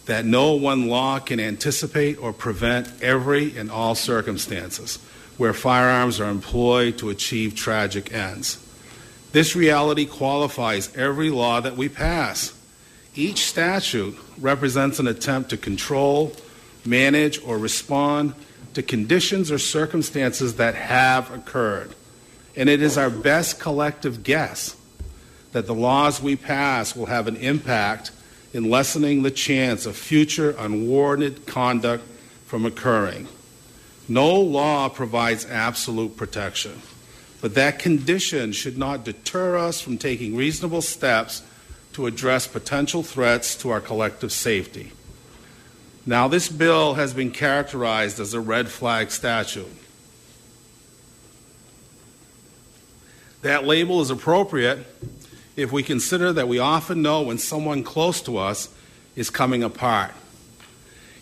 that 0.06 0.24
no 0.24 0.52
one 0.54 0.88
law 0.88 1.18
can 1.18 1.38
anticipate 1.38 2.18
or 2.18 2.32
prevent 2.32 3.02
every 3.02 3.56
and 3.56 3.70
all 3.70 3.94
circumstances 3.94 4.98
where 5.38 5.52
firearms 5.52 6.20
are 6.20 6.30
employed 6.30 6.98
to 6.98 7.10
achieve 7.10 7.54
tragic 7.54 8.12
ends. 8.12 8.58
This 9.32 9.56
reality 9.56 10.04
qualifies 10.04 10.94
every 10.96 11.30
law 11.30 11.60
that 11.60 11.76
we 11.76 11.88
pass. 11.88 12.52
Each 13.14 13.46
statute 13.46 14.16
represents 14.38 14.98
an 14.98 15.06
attempt 15.06 15.50
to 15.50 15.56
control, 15.56 16.32
manage, 16.84 17.42
or 17.42 17.58
respond 17.58 18.34
to 18.74 18.82
conditions 18.82 19.50
or 19.50 19.58
circumstances 19.58 20.56
that 20.56 20.74
have 20.74 21.32
occurred. 21.32 21.94
And 22.56 22.68
it 22.68 22.82
is 22.82 22.98
our 22.98 23.11
best 23.11 23.61
collective 23.61 24.22
guess 24.22 24.76
that 25.52 25.66
the 25.66 25.74
laws 25.74 26.22
we 26.22 26.37
pass 26.37 26.96
will 26.96 27.06
have 27.06 27.28
an 27.28 27.37
impact 27.37 28.11
in 28.52 28.68
lessening 28.68 29.22
the 29.22 29.30
chance 29.30 29.87
of 29.87 29.96
future 29.96 30.54
unwarranted 30.58 31.46
conduct 31.46 32.04
from 32.46 32.66
occurring. 32.66 33.28
No 34.08 34.38
law 34.40 34.88
provides 34.88 35.46
absolute 35.46 36.16
protection, 36.16 36.82
but 37.40 37.54
that 37.54 37.78
condition 37.78 38.52
should 38.52 38.76
not 38.76 39.04
deter 39.04 39.56
us 39.56 39.80
from 39.80 39.96
taking 39.96 40.37
reasonable 40.37 40.82
steps 40.82 41.42
to 41.94 42.06
address 42.06 42.46
potential 42.46 43.02
threats 43.02 43.54
to 43.56 43.70
our 43.70 43.80
collective 43.80 44.32
safety. 44.32 44.92
Now, 46.04 46.26
this 46.26 46.48
bill 46.48 46.94
has 46.94 47.14
been 47.14 47.30
characterized 47.30 48.18
as 48.18 48.34
a 48.34 48.40
red 48.40 48.68
flag 48.68 49.10
statute. 49.10 49.68
That 53.42 53.64
label 53.64 54.00
is 54.00 54.10
appropriate 54.10 54.86
if 55.56 55.70
we 55.70 55.82
consider 55.82 56.32
that 56.32 56.48
we 56.48 56.58
often 56.58 57.02
know 57.02 57.22
when 57.22 57.38
someone 57.38 57.84
close 57.84 58.20
to 58.22 58.38
us 58.38 58.68
is 59.14 59.30
coming 59.30 59.62
apart 59.62 60.12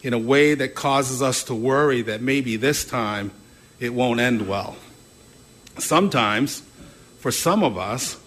in 0.02 0.14
a 0.14 0.18
way 0.18 0.54
that 0.54 0.74
causes 0.74 1.20
us 1.20 1.44
to 1.44 1.54
worry 1.54 2.02
that 2.02 2.22
maybe 2.22 2.56
this 2.56 2.84
time 2.84 3.32
it 3.78 3.92
won't 3.92 4.20
end 4.20 4.48
well. 4.48 4.76
Sometimes, 5.78 6.62
for 7.18 7.30
some 7.30 7.62
of 7.62 7.76
us, 7.76 8.18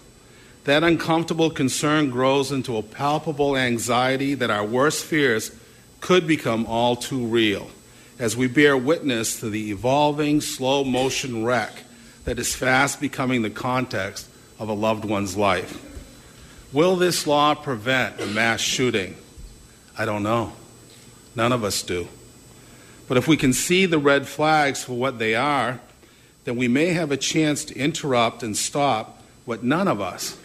that 0.64 0.82
uncomfortable 0.82 1.50
concern 1.50 2.10
grows 2.10 2.52
into 2.52 2.76
a 2.76 2.82
palpable 2.82 3.56
anxiety 3.56 4.34
that 4.34 4.50
our 4.50 4.64
worst 4.64 5.04
fears 5.04 5.50
could 6.04 6.26
become 6.26 6.66
all 6.66 6.96
too 6.96 7.24
real 7.24 7.66
as 8.18 8.36
we 8.36 8.46
bear 8.46 8.76
witness 8.76 9.40
to 9.40 9.48
the 9.48 9.70
evolving 9.70 10.38
slow 10.38 10.84
motion 10.84 11.42
wreck 11.42 11.72
that 12.26 12.38
is 12.38 12.54
fast 12.54 13.00
becoming 13.00 13.40
the 13.40 13.48
context 13.48 14.28
of 14.58 14.68
a 14.68 14.72
loved 14.74 15.06
one's 15.06 15.34
life. 15.34 15.82
Will 16.74 16.96
this 16.96 17.26
law 17.26 17.54
prevent 17.54 18.20
a 18.20 18.26
mass 18.26 18.60
shooting? 18.60 19.16
I 19.96 20.04
don't 20.04 20.22
know. 20.22 20.52
None 21.34 21.52
of 21.52 21.64
us 21.64 21.82
do. 21.82 22.06
But 23.08 23.16
if 23.16 23.26
we 23.26 23.38
can 23.38 23.54
see 23.54 23.86
the 23.86 23.98
red 23.98 24.28
flags 24.28 24.84
for 24.84 24.92
what 24.92 25.18
they 25.18 25.34
are, 25.34 25.80
then 26.44 26.56
we 26.56 26.68
may 26.68 26.88
have 26.88 27.12
a 27.12 27.16
chance 27.16 27.64
to 27.64 27.78
interrupt 27.78 28.42
and 28.42 28.54
stop 28.54 29.22
what 29.46 29.62
none 29.62 29.88
of 29.88 30.02
us 30.02 30.36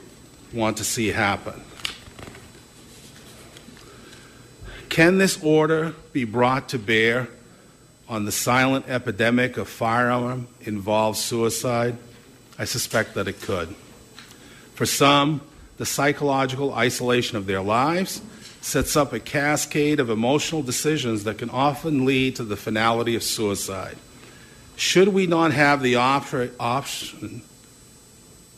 want 0.54 0.78
to 0.78 0.86
see 0.86 1.10
happen. 1.10 1.62
Can 4.89 5.17
this 5.17 5.41
order 5.43 5.93
be 6.12 6.25
brought 6.25 6.69
to 6.69 6.80
bear 6.80 7.28
on 8.08 8.25
the 8.25 8.32
silent 8.32 8.88
epidemic 8.89 9.58
of 9.58 9.69
firearm 9.69 10.47
involved 10.62 11.17
suicide? 11.17 11.95
I 12.58 12.65
suspect 12.65 13.13
that 13.13 13.28
it 13.28 13.41
could. 13.41 13.73
For 14.73 14.86
some, 14.86 15.41
the 15.78 15.86
psychological 15.86 16.73
isolation 16.73 17.38
of 17.38 17.45
their 17.45 17.62
lives 17.62 18.21
sets 18.62 18.97
up 18.97 19.13
a 19.13 19.19
cascade 19.19 19.99
of 19.99 20.10
emotional 20.10 20.62
decisions 20.62 21.23
that 21.23 21.38
can 21.38 21.49
often 21.49 22.06
lead 22.06 22.36
to 22.36 22.43
the 22.43 22.58
finality 22.58 23.15
of 23.15 23.23
suicide. 23.23 23.95
Should 24.75 25.10
we 25.10 25.28
not 25.28 25.54
have 25.54 25.82
the 25.82 25.95
op- 25.95 26.34
option 26.60 27.41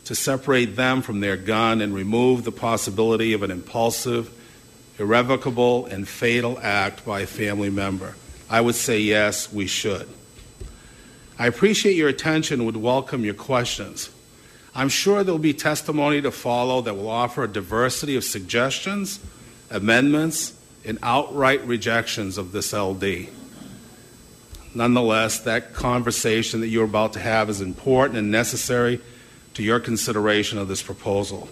to 0.06 0.16
separate 0.16 0.76
them 0.76 1.02
from 1.02 1.20
their 1.20 1.38
gun 1.38 1.82
and 1.82 1.94
remove 1.94 2.44
the 2.44 2.52
possibility 2.52 3.34
of 3.34 3.44
an 3.44 3.52
impulsive, 3.52 4.32
irrevocable, 5.02 5.86
and 5.88 6.08
fatal 6.08 6.60
act 6.62 7.06
by 7.06 7.22
a 7.22 7.28
family 7.28 7.70
member? 7.70 8.16
I 8.50 8.62
would 8.62 8.76
say 8.76 9.00
yes, 9.00 9.52
we 9.52 9.68
should. 9.68 10.08
I 11.40 11.48
appreciate 11.48 11.96
your 11.96 12.10
attention 12.10 12.66
would 12.66 12.78
welcome 12.78 13.26
your 13.26 13.34
questions. 13.34 14.10
I'm 14.76 14.90
sure 14.90 15.24
there 15.24 15.34
will 15.34 15.40
be 15.40 15.54
testimony 15.54 16.22
to 16.22 16.32
follow 16.32 16.82
that 16.82 16.96
will 16.96 17.10
offer 17.10 17.44
a 17.44 17.48
diversity 17.48 18.16
of 18.16 18.24
suggestions, 18.24 19.20
amendments, 19.70 20.54
and 20.86 20.98
outright 21.04 21.66
rejections 21.66 22.38
of 22.38 22.52
this 22.52 22.74
LD. 22.74 23.30
Nonetheless, 24.74 25.42
that 25.42 25.74
conversation 25.74 26.62
that 26.62 26.68
you're 26.68 26.86
about 26.86 27.14
to 27.14 27.20
have 27.20 27.50
is 27.50 27.60
important 27.60 28.18
and 28.18 28.32
necessary 28.32 29.02
to 29.56 29.64
your 29.64 29.80
consideration 29.80 30.58
of 30.58 30.68
this 30.68 30.82
proposal. 30.82 31.50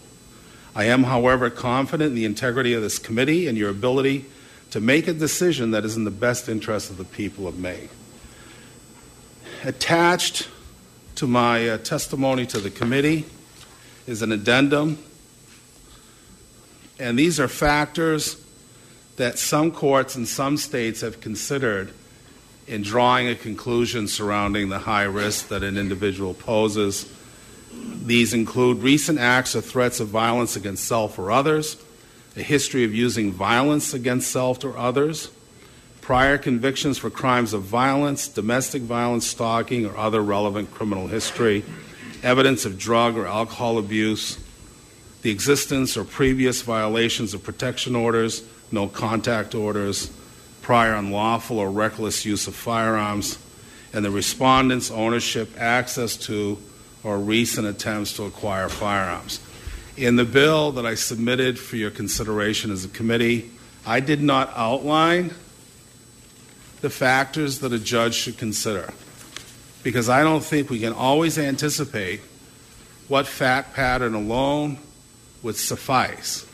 I 0.80 0.86
am, 0.86 1.04
however, 1.04 1.50
confident 1.50 2.12
in 2.12 2.16
the 2.16 2.24
integrity 2.24 2.74
of 2.74 2.82
this 2.82 3.00
committee 3.00 3.48
and 3.48 3.58
your 3.58 3.70
ability 3.70 4.24
to 4.72 4.80
make 4.80 5.10
a 5.10 5.14
decision 5.14 5.72
that 5.72 5.84
is 5.84 5.98
in 5.98 6.06
the 6.06 6.10
best 6.10 6.48
interest 6.48 6.90
of 6.90 6.96
the 6.96 7.04
people 7.04 7.50
of 7.50 7.60
Maine. 7.60 7.90
Attached 9.66 10.48
to 11.16 11.28
my 11.28 11.68
uh, 11.68 11.80
testimony 11.80 12.46
to 12.46 12.60
the 12.60 12.70
committee 12.70 13.26
is 14.08 14.22
an 14.22 14.32
addendum, 14.32 14.98
and 16.98 17.20
these 17.20 17.42
are 17.42 17.50
factors 17.50 18.42
that 19.18 19.38
some 19.38 19.72
courts 19.72 20.16
in 20.16 20.26
some 20.26 20.56
states 20.56 21.02
have 21.02 21.20
considered 21.20 21.92
in 22.68 22.84
drawing 22.84 23.28
a 23.28 23.36
conclusion 23.36 24.08
surrounding 24.08 24.70
the 24.70 24.80
high 24.80 25.04
risk 25.04 25.50
that 25.50 25.62
an 25.62 25.78
individual 25.78 26.34
poses. 26.34 27.06
These 27.74 28.34
include 28.34 28.80
recent 28.80 29.20
acts 29.20 29.56
or 29.56 29.62
threats 29.62 30.00
of 30.00 30.08
violence 30.08 30.56
against 30.56 30.86
self 30.86 31.20
or 31.20 31.32
others, 31.32 31.78
a 32.36 32.42
history 32.42 32.84
of 32.84 32.96
using 32.96 33.32
violence 33.32 33.94
against 33.94 34.32
self 34.32 34.64
or 34.64 34.78
others, 34.78 35.30
prior 36.02 36.38
convictions 36.38 36.98
for 36.98 37.10
crimes 37.10 37.54
of 37.54 37.62
violence, 37.62 38.28
domestic 38.28 38.82
violence, 38.82 39.28
stalking, 39.28 39.86
or 39.86 39.96
other 39.96 40.22
relevant 40.22 40.72
criminal 40.72 41.08
history, 41.08 41.64
evidence 42.24 42.66
of 42.66 42.80
drug 42.80 43.16
or 43.16 43.28
alcohol 43.28 43.78
abuse, 43.78 44.40
the 45.22 45.30
existence 45.30 45.98
or 45.98 46.04
previous 46.04 46.62
violations 46.62 47.34
of 47.34 47.44
protection 47.44 47.96
orders, 47.96 48.42
no 48.72 48.88
contact 48.88 49.54
orders, 49.54 50.12
prior 50.62 50.96
unlawful 50.96 51.60
or 51.60 51.70
reckless 51.70 52.26
use 52.26 52.48
of 52.48 52.56
firearms, 52.56 53.38
and 53.94 54.06
the 54.06 54.12
respondent's 54.12 54.92
ownership, 54.92 55.50
access 55.58 56.16
to, 56.16 56.58
or 57.04 57.18
recent 57.18 57.68
attempts 57.68 58.14
to 58.14 58.24
acquire 58.24 58.70
firearms. 58.70 59.40
In 59.98 60.16
the 60.16 60.26
bill 60.26 60.72
that 60.74 60.86
I 60.86 60.96
submitted 60.96 61.60
for 61.60 61.76
your 61.76 61.92
consideration 61.92 62.72
as 62.72 62.86
a 62.86 62.90
committee, 62.90 63.52
I 63.86 64.00
did 64.00 64.22
not 64.22 64.52
outline 64.56 65.34
the 66.82 66.90
factors 66.90 67.60
that 67.60 67.74
a 67.74 67.80
judge 67.80 68.16
should 68.16 68.38
consider. 68.38 68.94
Because 69.84 70.10
I 70.10 70.24
don't 70.24 70.44
think 70.44 70.70
we 70.70 70.80
can 70.80 70.94
always 70.94 71.38
anticipate 71.38 72.22
what 73.08 73.28
fact 73.28 73.74
pattern 73.74 74.14
alone 74.14 74.78
would 75.42 75.56
suffice. 75.56 76.46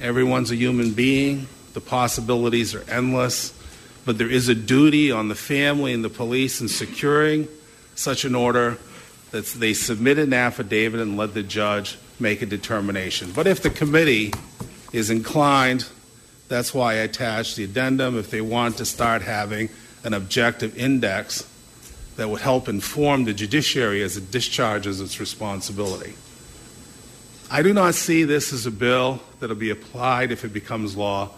Everyone's 0.00 0.50
a 0.50 0.56
human 0.56 0.92
being, 0.92 1.46
the 1.74 1.80
possibilities 1.80 2.74
are 2.74 2.84
endless, 2.90 3.52
but 4.04 4.16
there 4.18 4.30
is 4.30 4.48
a 4.48 4.54
duty 4.54 5.12
on 5.12 5.28
the 5.28 5.34
family 5.34 5.92
and 5.92 6.02
the 6.02 6.08
police 6.10 6.60
in 6.60 6.68
securing 6.68 7.46
such 7.94 8.24
an 8.24 8.34
order 8.34 8.78
that 9.30 9.46
they 9.46 9.74
submit 9.74 10.18
an 10.18 10.32
affidavit 10.32 11.00
and 11.00 11.16
let 11.16 11.34
the 11.34 11.42
judge 11.42 11.98
make 12.18 12.42
a 12.42 12.46
determination. 12.46 13.32
But 13.32 13.46
if 13.46 13.62
the 13.62 13.70
committee 13.70 14.32
is 14.92 15.10
inclined 15.10 15.86
that's 16.50 16.74
why 16.74 16.94
I 16.94 16.96
attached 16.96 17.54
the 17.54 17.62
addendum 17.62 18.18
if 18.18 18.30
they 18.30 18.40
want 18.40 18.78
to 18.78 18.84
start 18.84 19.22
having 19.22 19.68
an 20.02 20.12
objective 20.14 20.76
index 20.76 21.48
that 22.16 22.28
would 22.28 22.40
help 22.40 22.68
inform 22.68 23.24
the 23.24 23.32
judiciary 23.32 24.02
as 24.02 24.16
it 24.16 24.32
discharges 24.32 25.00
its 25.00 25.20
responsibility. 25.20 26.12
I 27.52 27.62
do 27.62 27.72
not 27.72 27.94
see 27.94 28.24
this 28.24 28.52
as 28.52 28.66
a 28.66 28.72
bill 28.72 29.22
that 29.38 29.48
will 29.48 29.54
be 29.54 29.70
applied 29.70 30.32
if 30.32 30.44
it 30.44 30.52
becomes 30.52 30.96
law 30.96 31.30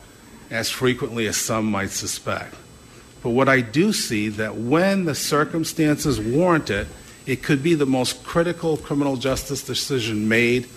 as 0.50 0.70
frequently 0.70 1.26
as 1.26 1.37
some 1.37 1.70
might 1.70 1.90
suspect. 1.90 2.55
But 3.22 3.31
what 3.31 3.50
I 3.50 3.61
do 3.61 3.92
see 3.92 4.31
that 4.31 4.57
when 4.57 5.05
the 5.05 5.14
circumstances 5.14 6.18
warrant 6.18 6.70
it, 6.70 6.87
it 7.27 7.43
could 7.43 7.63
be 7.63 7.75
the 7.75 7.87
most 7.87 8.25
critical 8.25 8.77
criminal 8.77 9.17
justice 9.17 9.63
decision 9.63 10.29
made 10.29 10.69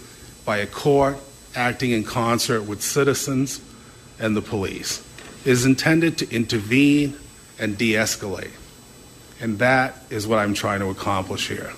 by 0.45 0.57
a 0.57 0.67
court 0.67 1.17
acting 1.55 1.91
in 1.91 2.03
concert 2.03 2.63
with 2.63 2.81
citizens 2.81 3.61
and 4.19 4.35
the 4.35 4.41
police. 4.41 5.05
It 5.45 5.51
is 5.51 5.65
intended 5.65 6.17
to 6.19 6.29
intervene 6.33 7.17
and 7.59 7.77
de 7.77 7.93
escalate. 7.93 8.51
And 9.39 9.59
that 9.59 10.03
is 10.09 10.27
what 10.27 10.39
I'm 10.39 10.53
trying 10.53 10.79
to 10.79 10.89
accomplish 10.89 11.47
here. 11.47 11.73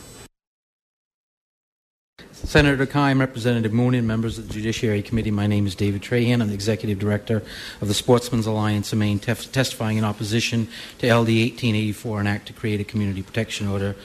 Senator 2.31 2.85
Keim, 2.85 3.19
Representative 3.19 3.73
Moon, 3.73 4.05
members 4.05 4.37
of 4.37 4.47
the 4.47 4.53
Judiciary 4.53 5.01
Committee, 5.01 5.31
my 5.31 5.47
name 5.47 5.65
is 5.65 5.75
David 5.75 6.01
Trahan. 6.01 6.39
I'm 6.39 6.47
the 6.47 6.53
Executive 6.53 6.99
Director 6.99 7.43
of 7.81 7.87
the 7.87 7.93
Sportsmen's 7.93 8.45
Alliance 8.45 8.93
of 8.93 8.99
Maine, 8.99 9.19
tef- 9.19 9.51
testifying 9.51 9.97
in 9.97 10.03
opposition 10.03 10.67
to 10.99 11.07
LD 11.07 11.27
1884, 11.27 12.21
an 12.21 12.27
act 12.27 12.47
to 12.47 12.53
create 12.53 12.79
a 12.79 12.83
community 12.83 13.23
protection 13.23 13.67
order 13.67 13.95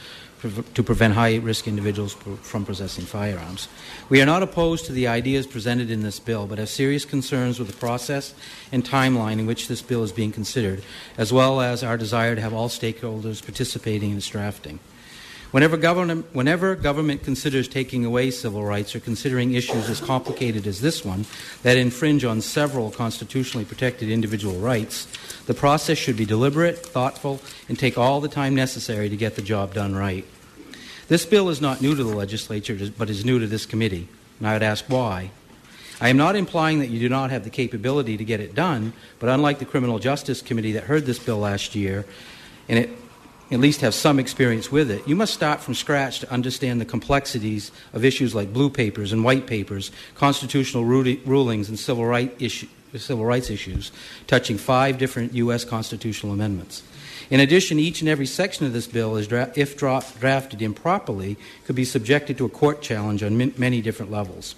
to 0.75 0.83
prevent 0.83 1.15
high 1.15 1.37
risk 1.37 1.69
individuals 1.69 2.15
from 2.43 2.65
possessing 2.65 3.05
firearms. 3.05 3.69
We 4.09 4.21
are 4.21 4.27
not 4.27 4.43
opposed 4.43 4.87
to 4.87 4.93
the 4.93 5.07
ideas 5.07 5.47
presented 5.47 5.91
in 5.91 6.03
this 6.03 6.19
bill, 6.19 6.47
but 6.47 6.59
have 6.59 6.69
serious 6.69 7.05
concerns 7.05 7.59
with 7.59 7.69
the 7.69 7.77
process 7.77 8.35
and 8.73 8.85
timeline 8.85 9.39
in 9.39 9.47
which 9.47 9.69
this 9.69 9.83
bill 9.83 10.03
is 10.03 10.13
being 10.13 10.33
considered, 10.33 10.83
as 11.17 11.33
well 11.33 11.61
as 11.61 11.83
our 11.83 11.97
desire 11.97 12.35
to 12.35 12.41
have 12.41 12.53
all 12.53 12.69
stakeholders 12.69 13.43
participating 13.43 14.11
in 14.11 14.17
its 14.17 14.29
drafting. 14.29 14.81
Whenever 15.53 15.77
government, 15.77 16.25
whenever 16.33 16.75
government 16.75 17.23
considers 17.23 17.69
taking 17.69 18.07
away 18.07 18.31
civil 18.31 18.65
rights 18.65 18.97
or 18.97 19.01
considering 19.01 19.53
issues 19.53 19.91
as 19.91 20.01
complicated 20.01 20.67
as 20.67 20.81
this 20.81 21.05
one 21.05 21.27
that 21.63 21.77
infringe 21.77 22.25
on 22.25 22.41
several 22.41 22.91
constitutionally 22.91 23.67
protected 23.67 24.09
individual 24.09 24.59
rights, 24.59 25.07
the 25.45 25.53
process 25.53 25.99
should 25.99 26.17
be 26.17 26.25
deliberate, 26.25 26.79
thoughtful, 26.79 27.39
and 27.69 27.79
take 27.79 27.99
all 27.99 28.23
the 28.23 28.29
time 28.29 28.55
necessary 28.55 29.11
to 29.11 29.17
get 29.17 29.37
the 29.37 29.43
job 29.43 29.75
done 29.75 29.95
right. 29.95 30.25
This 31.09 31.27
bill 31.27 31.51
is 31.51 31.61
not 31.61 31.83
new 31.83 31.95
to 31.95 32.03
the 32.03 32.17
legislature, 32.17 32.79
but 32.97 33.11
is 33.11 33.23
new 33.23 33.39
to 33.39 33.47
this 33.47 33.67
committee, 33.67 34.09
and 34.39 34.49
I 34.49 34.55
would 34.55 34.63
ask 34.63 34.87
why. 34.87 35.33
I 36.01 36.09
am 36.09 36.17
not 36.17 36.35
implying 36.35 36.79
that 36.79 36.89
you 36.89 36.99
do 36.99 37.11
not 37.11 37.31
have 37.31 37.45
the 37.45 37.51
capability 37.51 38.17
to 38.17 38.25
get 38.25 38.41
it 38.41 38.55
done, 38.55 38.95
but 39.19 39.29
unlike 39.29 39.59
the 39.59 39.67
Criminal 39.67 39.99
Justice 39.99 40.41
Committee 40.41 40.73
that 40.73 40.85
heard 40.85 41.05
this 41.05 41.19
bill 41.19 41.39
last 41.39 41.75
year, 41.75 42.07
and 42.71 42.79
it 42.79 43.02
at 43.51 43.61
least 43.61 43.83
have 43.83 43.95
some 43.95 44.19
experience 44.19 44.73
with 44.73 44.91
it, 44.91 45.07
you 45.07 45.15
must 45.15 45.35
start 45.35 45.61
from 45.61 45.75
scratch 45.75 46.21
to 46.21 46.31
understand 46.33 46.81
the 46.81 46.85
complexities 46.87 47.71
of 47.93 48.05
issues 48.05 48.35
like 48.35 48.53
blue 48.53 48.71
papers 48.71 49.13
and 49.13 49.25
white 49.25 49.47
papers, 49.47 49.91
constitutional 50.15 50.85
rulings, 50.85 51.69
and 51.69 51.79
civil, 51.79 52.07
right 52.07 52.35
issue, 52.39 52.69
civil 52.97 53.25
rights 53.25 53.51
issues, 53.51 53.93
touching 54.27 54.57
five 54.57 54.99
different 54.99 55.35
U.S. 55.35 55.65
constitutional 55.65 56.33
amendments. 56.33 56.83
In 57.31 57.41
addition, 57.41 57.79
each 57.79 58.01
and 58.01 58.09
every 58.09 58.27
section 58.27 58.67
of 58.67 58.73
this 58.73 58.87
bill, 58.87 59.21
dra- 59.23 59.53
if 59.55 59.77
dra- 59.77 60.05
drafted 60.21 60.61
improperly, 60.61 61.37
could 61.65 61.77
be 61.77 61.85
subjected 61.85 62.39
to 62.39 62.45
a 62.45 62.51
court 62.51 62.83
challenge 62.83 63.23
on 63.23 63.53
many 63.57 63.81
different 63.81 64.11
levels. 64.11 64.55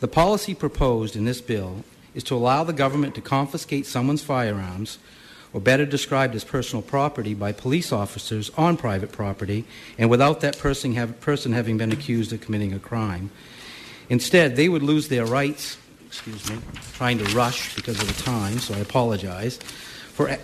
The 0.00 0.08
policy 0.08 0.54
proposed 0.54 1.16
in 1.16 1.24
this 1.24 1.40
bill 1.40 1.84
is 2.14 2.22
to 2.24 2.36
allow 2.36 2.64
the 2.64 2.72
government 2.72 3.14
to 3.16 3.20
confiscate 3.20 3.86
someone's 3.86 4.22
firearms 4.22 4.98
or 5.52 5.60
better 5.60 5.86
described 5.86 6.34
as 6.34 6.44
personal 6.44 6.82
property 6.82 7.34
by 7.34 7.52
police 7.52 7.92
officers 7.92 8.50
on 8.56 8.76
private 8.76 9.12
property 9.12 9.64
and 9.96 10.10
without 10.10 10.40
that 10.40 10.58
person, 10.58 10.94
have, 10.94 11.20
person 11.20 11.52
having 11.52 11.78
been 11.78 11.92
accused 11.92 12.32
of 12.32 12.40
committing 12.40 12.72
a 12.72 12.78
crime. 12.78 13.30
Instead, 14.08 14.56
they 14.56 14.68
would 14.68 14.82
lose 14.82 15.08
their 15.08 15.26
rights, 15.26 15.76
excuse 16.06 16.48
me, 16.50 16.58
trying 16.94 17.18
to 17.18 17.24
rush 17.36 17.74
because 17.74 18.00
of 18.00 18.08
the 18.08 18.22
time, 18.22 18.58
so 18.58 18.74
I 18.74 18.78
apologize, 18.78 19.58
for 20.12 20.36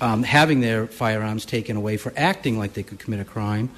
um, 0.00 0.22
having 0.22 0.60
their 0.60 0.86
firearms 0.86 1.44
taken 1.44 1.76
away 1.76 1.96
for 1.96 2.12
acting 2.16 2.58
like 2.58 2.74
they 2.74 2.82
could 2.82 2.98
commit 2.98 3.20
a 3.20 3.24
crime 3.24 3.70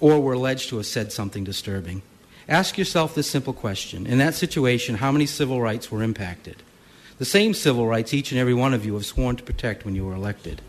or 0.00 0.20
were 0.20 0.34
alleged 0.34 0.68
to 0.70 0.76
have 0.76 0.86
said 0.86 1.12
something 1.12 1.44
disturbing. 1.44 2.02
Ask 2.48 2.76
yourself 2.76 3.14
this 3.14 3.30
simple 3.30 3.54
question. 3.54 4.06
In 4.06 4.18
that 4.18 4.34
situation, 4.34 4.96
how 4.96 5.10
many 5.10 5.26
civil 5.26 5.60
rights 5.60 5.90
were 5.90 6.02
impacted? 6.02 6.62
The 7.18 7.24
same 7.24 7.54
civil 7.54 7.86
rights 7.86 8.12
each 8.12 8.32
and 8.32 8.40
every 8.40 8.54
one 8.54 8.74
of 8.74 8.84
you 8.84 8.94
have 8.94 9.06
sworn 9.06 9.36
to 9.36 9.42
protect 9.42 9.84
when 9.84 9.94
you 9.94 10.04
were 10.04 10.14
elected. 10.14 10.60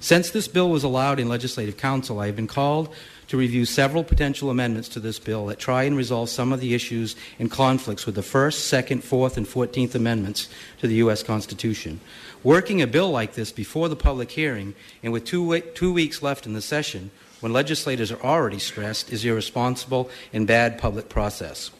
Since 0.00 0.30
this 0.30 0.46
bill 0.46 0.70
was 0.70 0.84
allowed 0.84 1.18
in 1.18 1.28
Legislative 1.28 1.76
Council, 1.76 2.20
I 2.20 2.26
have 2.26 2.36
been 2.36 2.46
called 2.46 2.94
to 3.28 3.36
review 3.36 3.64
several 3.64 4.04
potential 4.04 4.48
amendments 4.48 4.88
to 4.90 5.00
this 5.00 5.18
bill 5.18 5.46
that 5.46 5.58
try 5.58 5.82
and 5.82 5.96
resolve 5.96 6.28
some 6.28 6.52
of 6.52 6.60
the 6.60 6.72
issues 6.72 7.16
and 7.38 7.50
conflicts 7.50 8.06
with 8.06 8.14
the 8.14 8.22
First, 8.22 8.66
Second, 8.66 9.02
Fourth, 9.02 9.36
and 9.36 9.46
Fourteenth 9.46 9.94
Amendments 9.94 10.48
to 10.80 10.86
the 10.86 10.96
U.S. 10.96 11.22
Constitution. 11.22 12.00
Working 12.44 12.80
a 12.80 12.86
bill 12.86 13.10
like 13.10 13.34
this 13.34 13.50
before 13.50 13.88
the 13.88 13.96
public 13.96 14.30
hearing 14.30 14.74
and 15.02 15.12
with 15.12 15.24
two, 15.24 15.60
two 15.74 15.92
weeks 15.92 16.22
left 16.22 16.46
in 16.46 16.54
the 16.54 16.62
session, 16.62 17.10
when 17.40 17.52
legislators 17.52 18.12
are 18.12 18.22
already 18.22 18.58
stressed, 18.58 19.12
is 19.12 19.24
irresponsible 19.24 20.10
and 20.32 20.46
bad 20.46 20.78
public 20.78 21.08
process. 21.08 21.70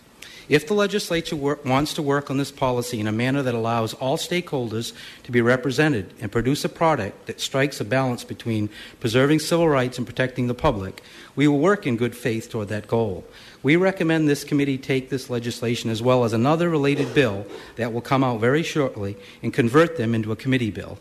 If 0.48 0.66
the 0.66 0.74
legislature 0.74 1.36
wor- 1.36 1.58
wants 1.64 1.92
to 1.94 2.02
work 2.02 2.30
on 2.30 2.38
this 2.38 2.50
policy 2.50 3.00
in 3.00 3.06
a 3.06 3.12
manner 3.12 3.42
that 3.42 3.54
allows 3.54 3.92
all 3.94 4.16
stakeholders 4.16 4.94
to 5.24 5.32
be 5.32 5.42
represented 5.42 6.12
and 6.20 6.32
produce 6.32 6.64
a 6.64 6.70
product 6.70 7.26
that 7.26 7.40
strikes 7.40 7.80
a 7.80 7.84
balance 7.84 8.24
between 8.24 8.70
preserving 8.98 9.40
civil 9.40 9.68
rights 9.68 9.98
and 9.98 10.06
protecting 10.06 10.46
the 10.46 10.54
public, 10.54 11.02
we 11.36 11.46
will 11.46 11.58
work 11.58 11.86
in 11.86 11.98
good 11.98 12.16
faith 12.16 12.48
toward 12.48 12.68
that 12.68 12.88
goal. 12.88 13.24
We 13.62 13.76
recommend 13.76 14.26
this 14.26 14.44
committee 14.44 14.78
take 14.78 15.10
this 15.10 15.28
legislation 15.28 15.90
as 15.90 16.00
well 16.00 16.24
as 16.24 16.32
another 16.32 16.70
related 16.70 17.12
bill 17.12 17.46
that 17.76 17.92
will 17.92 18.00
come 18.00 18.24
out 18.24 18.40
very 18.40 18.62
shortly 18.62 19.16
and 19.42 19.52
convert 19.52 19.98
them 19.98 20.14
into 20.14 20.32
a 20.32 20.36
committee 20.36 20.70
bill. 20.70 20.98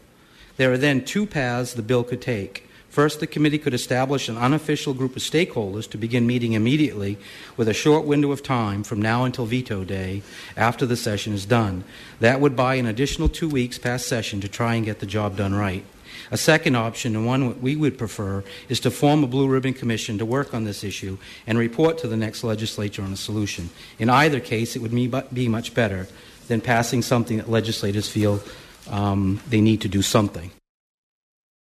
There 0.58 0.74
are 0.74 0.78
then 0.78 1.06
two 1.06 1.26
paths 1.26 1.74
the 1.74 1.82
bill 1.82 2.04
could 2.04 2.22
take. 2.22 2.67
First, 2.98 3.20
the 3.20 3.28
committee 3.28 3.60
could 3.60 3.76
establish 3.76 4.28
an 4.28 4.40
unofficial 4.40 4.96
group 4.96 5.16
of 5.16 5.22
stakeholders 5.22 5.88
to 5.92 6.00
begin 6.00 6.26
meeting 6.26 6.54
immediately 6.54 7.20
with 7.56 7.68
a 7.68 7.74
short 7.74 8.06
window 8.06 8.32
of 8.32 8.42
time 8.42 8.82
from 8.82 9.00
now 9.00 9.24
until 9.24 9.46
veto 9.46 9.84
day 9.84 10.24
after 10.56 10.84
the 10.84 10.96
session 10.96 11.32
is 11.32 11.46
done. 11.46 11.84
That 12.22 12.42
would 12.42 12.56
buy 12.56 12.74
an 12.74 12.88
additional 12.88 13.30
two 13.30 13.50
weeks 13.50 13.78
past 13.78 14.08
session 14.08 14.42
to 14.42 14.48
try 14.48 14.74
and 14.74 14.84
get 14.84 14.98
the 14.98 15.06
job 15.06 15.38
done 15.38 15.54
right. 15.54 15.86
A 16.32 16.38
second 16.38 16.76
option, 16.76 17.16
and 17.16 17.28
one 17.28 17.62
we 17.62 17.76
would 17.76 18.00
prefer, 18.00 18.44
is 18.68 18.80
to 18.80 18.90
form 18.90 19.24
a 19.24 19.28
Blue 19.28 19.48
Ribbon 19.48 19.76
Commission 19.76 20.18
to 20.18 20.26
work 20.26 20.56
on 20.56 20.64
this 20.64 20.84
issue 20.84 21.20
and 21.46 21.60
report 21.60 22.00
to 22.00 22.08
the 22.08 22.18
next 22.18 22.44
legislature 22.44 23.04
on 23.04 23.14
a 23.14 23.16
solution. 23.16 23.70
In 24.00 24.10
either 24.10 24.40
case, 24.40 24.76
it 24.76 24.82
would 24.82 25.32
be 25.32 25.48
much 25.48 25.76
better 25.76 26.08
than 26.48 26.62
passing 26.62 27.04
something 27.04 27.38
that 27.38 27.48
legislators 27.48 28.10
feel 28.10 28.42
um, 28.90 29.40
they 29.48 29.62
need 29.62 29.82
to 29.82 29.88
do 29.88 30.02
something. 30.02 30.50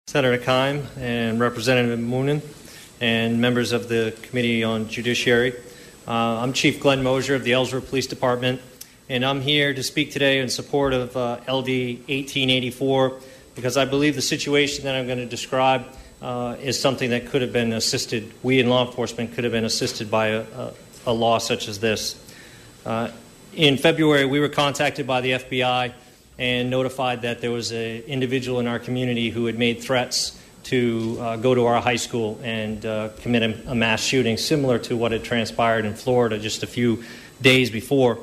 Senator 0.10 0.38
Keim 0.38 0.88
and 0.97 1.38
Representative 1.38 1.99
Moonen 1.99 2.41
and 3.01 3.41
members 3.41 3.74
of 3.74 3.89
the 3.89 4.16
Committee 4.22 4.64
on 4.64 4.88
Judiciary. 4.88 5.53
Uh, 6.08 6.12
I'm 6.39 6.53
Chief 6.53 6.80
Glenn 6.80 7.03
Moshier 7.03 7.36
of 7.36 7.43
the 7.43 7.51
Ellsworth 7.51 7.89
Police 7.89 8.08
Department, 8.08 8.62
and 9.10 9.26
I'm 9.26 9.41
here 9.41 9.74
to 9.74 9.84
speak 9.84 10.14
today 10.14 10.39
in 10.39 10.47
support 10.47 10.93
of 10.93 11.18
uh, 11.18 11.41
LD 11.41 12.08
1884 12.08 13.20
because 13.53 13.76
I 13.76 13.84
believe 13.84 14.16
the 14.16 14.22
situation 14.22 14.86
that 14.86 14.95
I'm 14.95 15.08
going 15.08 15.20
to 15.20 15.26
describe 15.26 15.86
uh, 16.22 16.55
is 16.62 16.80
something 16.80 17.10
that 17.10 17.28
could 17.28 17.41
have 17.41 17.51
been 17.51 17.74
assisted. 17.74 18.32
We 18.43 18.62
in 18.62 18.70
law 18.70 18.88
enforcement 18.88 19.34
could 19.34 19.43
have 19.43 19.51
been 19.51 19.66
assisted 19.66 20.10
by 20.10 20.28
a, 20.28 20.41
a, 20.43 20.74
a 21.08 21.12
law 21.12 21.38
such 21.38 21.68
as 21.68 21.82
this. 21.82 22.16
Uh, 22.86 23.12
in 23.53 23.76
February, 23.76 24.24
we 24.24 24.39
were 24.39 24.47
contacted 24.47 25.05
by 25.05 25.20
the 25.20 25.32
FBI 25.32 25.91
and 26.40 26.70
notified 26.70 27.24
that 27.24 27.42
there 27.42 27.52
was 27.52 27.72
an 27.72 28.02
individual 28.04 28.60
in 28.60 28.68
our 28.68 28.80
community 28.80 29.30
who 29.30 29.46
had 29.46 29.58
made 29.58 29.82
threats 29.82 30.40
to 30.64 31.18
uh, 31.20 31.38
go 31.38 31.56
to 31.56 31.66
our 31.66 31.82
high 31.82 31.96
school 31.96 32.40
and 32.44 32.86
uh, 32.86 33.10
commit 33.22 33.42
a, 33.42 33.72
a, 33.72 33.76
mass 33.76 34.02
shooting 34.04 34.36
similar 34.36 34.78
to 34.78 34.98
what 34.98 35.14
had 35.14 35.24
transpired 35.24 35.86
in 35.86 35.94
Florida 35.94 36.38
just 36.38 36.62
a 36.62 36.68
few 36.68 37.04
days 37.42 37.70
before. 37.70 38.20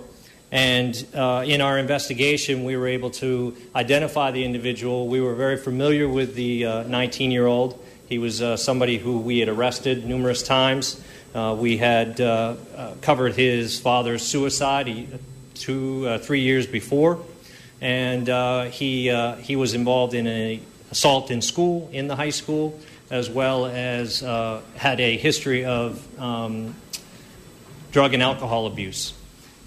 And 0.52 0.94
uh, 1.14 1.42
in 1.46 1.62
our 1.62 1.78
investigation, 1.78 2.64
we 2.64 2.76
were 2.76 2.86
able 2.86 3.10
to 3.12 3.56
identify 3.74 4.30
the 4.30 4.44
individual. 4.44 5.08
We 5.08 5.20
were 5.20 5.34
very 5.34 5.56
familiar 5.56 6.06
with 6.06 6.34
the 6.34 6.84
19 6.86 7.30
uh, 7.30 7.32
year 7.32 7.46
old. 7.46 7.82
He 8.08 8.18
was 8.18 8.42
uh, 8.42 8.56
somebody 8.56 8.98
who 8.98 9.18
we 9.20 9.38
had 9.38 9.48
arrested 9.48 10.04
numerous 10.04 10.42
times. 10.42 11.02
Uh, 11.34 11.56
we 11.58 11.78
had 11.78 12.18
covered 13.00 13.34
his 13.34 13.80
father's 13.80 14.22
suicide 14.22 14.86
he, 14.86 15.08
two, 15.54 16.18
three 16.18 16.40
years 16.40 16.66
before 16.66 17.18
and 17.84 18.30
uh, 18.30 18.64
he 18.64 19.10
uh, 19.10 19.36
he 19.36 19.56
was 19.56 19.74
involved 19.74 20.14
in 20.14 20.26
an 20.26 20.60
assault 20.90 21.30
in 21.30 21.42
school 21.42 21.90
in 21.92 22.08
the 22.08 22.16
high 22.16 22.30
school, 22.30 22.80
as 23.10 23.28
well 23.28 23.66
as 23.66 24.22
uh, 24.22 24.62
had 24.74 25.00
a 25.00 25.18
history 25.18 25.66
of 25.66 26.00
um, 26.18 26.74
drug 27.92 28.14
and 28.14 28.22
alcohol 28.22 28.66
abuse. 28.66 29.12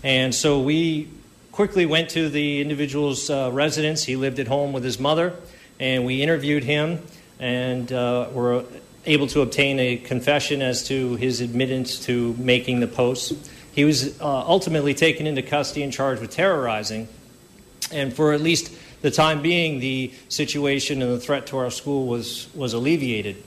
And 0.03 0.33
so 0.33 0.61
we 0.61 1.09
quickly 1.51 1.85
went 1.85 2.09
to 2.09 2.27
the 2.29 2.59
individual's 2.59 3.29
uh, 3.29 3.51
residence. 3.53 4.03
He 4.03 4.15
lived 4.15 4.39
at 4.39 4.47
home 4.47 4.73
with 4.73 4.83
his 4.83 4.99
mother, 4.99 5.35
and 5.79 6.03
we 6.03 6.23
interviewed 6.23 6.63
him, 6.63 7.03
and 7.39 7.93
uh, 7.93 8.29
were 8.33 8.65
able 9.05 9.27
to 9.27 9.41
obtain 9.41 9.77
a 9.77 9.95
confession 9.95 10.63
as 10.63 10.87
to 10.87 11.17
his 11.17 11.39
admittance 11.39 11.99
to 12.07 12.33
making 12.39 12.79
the 12.79 12.87
posts. 12.87 13.47
He 13.73 13.85
was 13.85 14.19
uh, 14.19 14.25
ultimately 14.25 14.95
taken 14.95 15.27
into 15.27 15.43
custody 15.43 15.83
and 15.83 15.93
charged 15.93 16.19
with 16.19 16.31
terrorizing. 16.31 17.07
And 17.91 18.13
for 18.13 18.33
at 18.33 18.41
least 18.41 18.73
the 19.01 19.11
time 19.11 19.41
being, 19.41 19.79
the 19.79 20.11
situation 20.29 21.01
and 21.01 21.11
the 21.11 21.19
threat 21.19 21.47
to 21.47 21.57
our 21.57 21.71
school 21.71 22.07
was, 22.07 22.49
was 22.55 22.73
alleviated. 22.73 23.43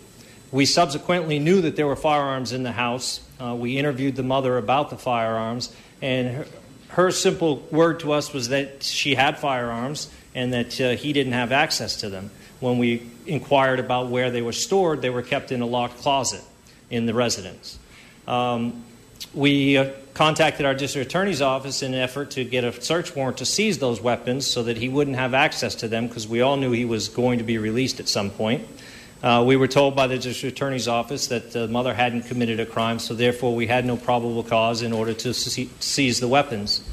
We 0.52 0.66
subsequently 0.66 1.38
knew 1.38 1.60
that 1.62 1.76
there 1.76 1.86
were 1.86 1.96
firearms 1.96 2.52
in 2.52 2.62
the 2.62 2.72
house. 2.72 3.20
Uh, 3.40 3.54
we 3.54 3.78
interviewed 3.78 4.16
the 4.16 4.22
mother 4.22 4.58
about 4.58 4.90
the 4.90 4.98
firearms, 4.98 5.72
and 6.02 6.28
her, 6.36 6.46
her, 6.88 7.10
simple 7.10 7.56
word 7.70 8.00
to 8.00 8.12
us 8.12 8.32
was 8.32 8.48
that 8.48 8.82
she 8.82 9.14
had 9.14 9.38
firearms 9.38 10.10
and 10.34 10.52
that 10.52 10.80
uh, 10.80 10.90
he 10.90 11.12
didn't 11.12 11.34
have 11.34 11.52
access 11.52 11.96
to 11.96 12.08
them. 12.08 12.30
When 12.58 12.78
we 12.78 13.08
inquired 13.26 13.78
about 13.78 14.08
where 14.08 14.30
they 14.30 14.42
were 14.42 14.52
stored, 14.52 15.02
they 15.02 15.10
were 15.10 15.22
kept 15.22 15.52
in 15.52 15.60
a 15.62 15.66
locked 15.66 15.98
closet 15.98 16.42
in 16.90 17.06
the 17.06 17.14
residence. 17.14 17.78
Um, 18.26 18.84
we 19.32 19.76
uh, 19.76 19.92
contacted 20.20 20.66
our 20.66 20.74
district 20.74 21.06
attorney's 21.06 21.40
office 21.40 21.82
in 21.82 21.94
an 21.94 21.98
effort 21.98 22.32
to 22.32 22.44
get 22.44 22.62
a 22.62 22.78
search 22.82 23.16
warrant 23.16 23.38
to 23.38 23.46
seize 23.46 23.78
those 23.78 24.02
weapons 24.02 24.46
so 24.46 24.62
that 24.62 24.76
he 24.76 24.86
wouldn't 24.86 25.16
have 25.16 25.32
access 25.32 25.76
to 25.76 25.88
them 25.88 26.06
because 26.06 26.28
we 26.28 26.42
all 26.42 26.58
knew 26.58 26.72
he 26.72 26.84
was 26.84 27.08
going 27.08 27.38
to 27.38 27.44
be 27.44 27.56
released 27.56 28.00
at 28.00 28.06
some 28.06 28.28
point. 28.28 28.68
Uh, 29.22 29.42
we 29.46 29.56
were 29.56 29.66
told 29.66 29.96
by 29.96 30.06
the 30.06 30.18
district 30.18 30.54
attorney's 30.54 30.86
office 30.88 31.28
that 31.28 31.52
the 31.52 31.66
mother 31.68 31.94
hadn't 31.94 32.24
committed 32.24 32.60
a 32.60 32.66
crime, 32.66 32.98
so 32.98 33.14
therefore 33.14 33.54
we 33.54 33.66
had 33.66 33.86
no 33.86 33.96
probable 33.96 34.42
cause 34.42 34.82
in 34.82 34.92
order 34.92 35.14
to 35.14 35.32
seize 35.32 36.20
the 36.20 36.28
weapons. 36.28 36.86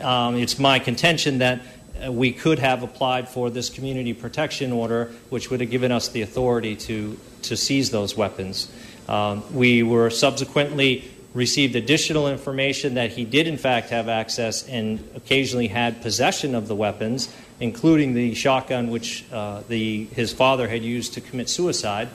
Um, 0.00 0.34
it's 0.34 0.58
my 0.58 0.80
contention 0.80 1.38
that 1.38 1.60
uh, 2.04 2.10
we 2.10 2.32
could 2.32 2.58
have 2.58 2.82
applied 2.82 3.28
for 3.28 3.48
this 3.48 3.70
community 3.70 4.12
protection 4.12 4.72
order, 4.72 5.12
which 5.30 5.50
would 5.52 5.60
have 5.60 5.70
given 5.70 5.92
us 5.92 6.08
the 6.08 6.22
authority 6.22 6.74
to, 6.74 7.16
to 7.42 7.56
seize 7.56 7.92
those 7.92 8.16
weapons. 8.16 8.68
Um, 9.08 9.44
we 9.54 9.84
were 9.84 10.10
subsequently 10.10 11.08
received 11.36 11.76
additional 11.76 12.28
information 12.28 12.94
that 12.94 13.12
he 13.12 13.26
did, 13.26 13.46
in 13.46 13.58
fact, 13.58 13.90
have 13.90 14.08
access 14.08 14.66
and 14.66 15.06
occasionally 15.14 15.68
had 15.68 16.00
possession 16.00 16.54
of 16.54 16.66
the 16.66 16.74
weapons, 16.74 17.32
including 17.60 18.14
the 18.14 18.34
shotgun 18.34 18.90
which 18.90 19.30
uh, 19.30 19.60
the, 19.68 20.04
his 20.06 20.32
father 20.32 20.66
had 20.66 20.82
used 20.82 21.12
to 21.12 21.20
commit 21.20 21.50
suicide. 21.50 22.08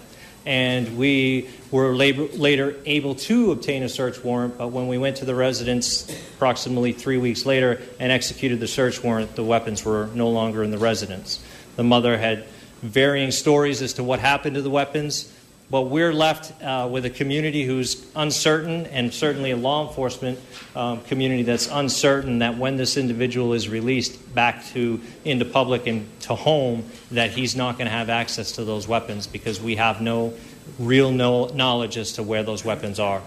And 0.44 0.98
we 0.98 1.50
were 1.70 1.96
later 1.96 2.76
able 2.88 3.14
to 3.14 3.52
obtain 3.52 3.84
a 3.84 3.90
search 3.90 4.24
warrant, 4.24 4.58
but 4.58 4.70
when 4.70 4.88
we 4.88 4.98
went 4.98 5.18
to 5.18 5.26
the 5.26 5.36
residence 5.36 6.10
approximately 6.36 6.92
three 6.92 7.20
weeks 7.20 7.46
later 7.46 7.80
and 8.00 8.12
executed 8.12 8.60
the 8.60 8.68
search 8.68 9.04
warrant, 9.04 9.36
the 9.36 9.44
weapons 9.44 9.86
were 9.86 10.10
no 10.16 10.30
longer 10.30 10.64
in 10.64 10.72
the 10.72 10.80
residence. 10.80 11.40
The 11.76 11.84
mother 11.84 12.18
had 12.18 12.46
varying 12.82 13.30
stories 13.30 13.84
as 13.84 13.94
to 13.94 14.04
what 14.04 14.20
happened 14.20 14.56
to 14.56 14.64
the 14.64 14.72
weapons. 14.72 15.32
But 15.72 15.84
we're 15.84 16.14
left 16.14 16.62
uh, 16.62 16.90
with 16.92 17.06
a 17.06 17.10
community 17.10 17.64
who's 17.64 18.06
uncertain, 18.14 18.88
and 18.88 19.14
certainly 19.14 19.52
a 19.52 19.58
law 19.58 19.88
enforcement 19.88 20.38
um, 20.76 21.00
community 21.04 21.44
that's 21.44 21.70
uncertain 21.72 22.40
that 22.40 22.58
when 22.58 22.76
this 22.76 22.98
individual 22.98 23.54
is 23.54 23.70
released 23.70 24.36
back 24.36 24.66
to 24.74 25.00
into 25.24 25.46
public 25.46 25.88
and 25.88 26.10
to 26.24 26.36
home, 26.36 26.84
that 27.12 27.32
he's 27.32 27.56
not 27.56 27.78
going 27.78 27.86
to 27.86 27.92
have 27.92 28.10
access 28.10 28.52
to 28.54 28.66
those 28.66 28.86
weapons 28.86 29.28
because 29.28 29.62
we 29.62 29.78
have 29.78 30.02
no 30.02 30.34
real 30.78 31.10
no 31.10 31.48
knowledge 31.48 31.98
as 31.98 32.12
to 32.14 32.24
where 32.24 32.44
those 32.44 32.66
weapons 32.66 33.00
are. 33.00 33.22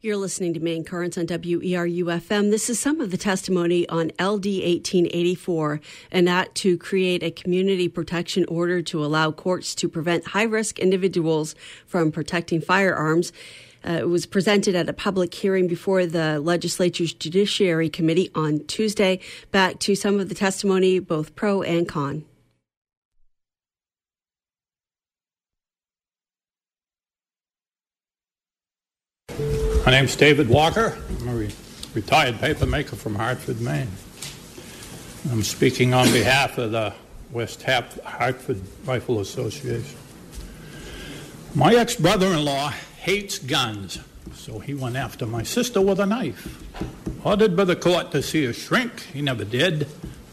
You're 0.00 0.16
listening 0.16 0.54
to 0.54 0.60
Maine 0.60 0.84
Currents 0.84 1.18
on 1.18 1.26
WERU 1.26 2.04
FM. 2.04 2.52
This 2.52 2.70
is 2.70 2.78
some 2.78 3.00
of 3.00 3.10
the 3.10 3.16
testimony 3.16 3.88
on 3.88 4.12
LD 4.20 4.46
1884, 4.46 5.80
an 6.12 6.28
act 6.28 6.54
to 6.58 6.78
create 6.78 7.24
a 7.24 7.32
community 7.32 7.88
protection 7.88 8.44
order 8.44 8.80
to 8.80 9.04
allow 9.04 9.32
courts 9.32 9.74
to 9.74 9.88
prevent 9.88 10.28
high 10.28 10.44
risk 10.44 10.78
individuals 10.78 11.56
from 11.84 12.12
protecting 12.12 12.60
firearms. 12.60 13.32
Uh, 13.84 13.94
it 13.94 14.08
was 14.08 14.24
presented 14.24 14.76
at 14.76 14.88
a 14.88 14.92
public 14.92 15.34
hearing 15.34 15.66
before 15.66 16.06
the 16.06 16.38
legislature's 16.38 17.12
Judiciary 17.12 17.90
Committee 17.90 18.30
on 18.36 18.64
Tuesday. 18.66 19.18
Back 19.50 19.80
to 19.80 19.96
some 19.96 20.20
of 20.20 20.28
the 20.28 20.34
testimony, 20.36 21.00
both 21.00 21.34
pro 21.34 21.62
and 21.62 21.88
con. 21.88 22.24
My 29.84 29.92
name's 29.92 30.16
David 30.16 30.48
Walker. 30.48 30.98
I'm 31.20 31.28
a 31.28 31.34
re- 31.34 31.50
retired 31.94 32.34
papermaker 32.36 32.96
from 32.96 33.14
Hartford, 33.14 33.60
Maine. 33.60 33.88
I'm 35.30 35.42
speaking 35.42 35.94
on 35.94 36.12
behalf 36.12 36.58
of 36.58 36.72
the 36.72 36.92
West 37.30 37.62
Hartford 37.62 38.60
Rifle 38.84 39.20
Association. 39.20 39.96
My 41.54 41.74
ex 41.74 41.96
brother 41.96 42.26
in 42.26 42.44
law 42.44 42.68
hates 42.98 43.38
guns, 43.38 43.98
so 44.34 44.58
he 44.58 44.74
went 44.74 44.96
after 44.96 45.26
my 45.26 45.42
sister 45.42 45.80
with 45.80 46.00
a 46.00 46.06
knife. 46.06 46.62
Ordered 47.24 47.56
by 47.56 47.64
the 47.64 47.76
court 47.76 48.10
to 48.12 48.22
see 48.22 48.44
her 48.44 48.52
shrink, 48.52 49.00
he 49.00 49.22
never 49.22 49.44
did, 49.44 49.86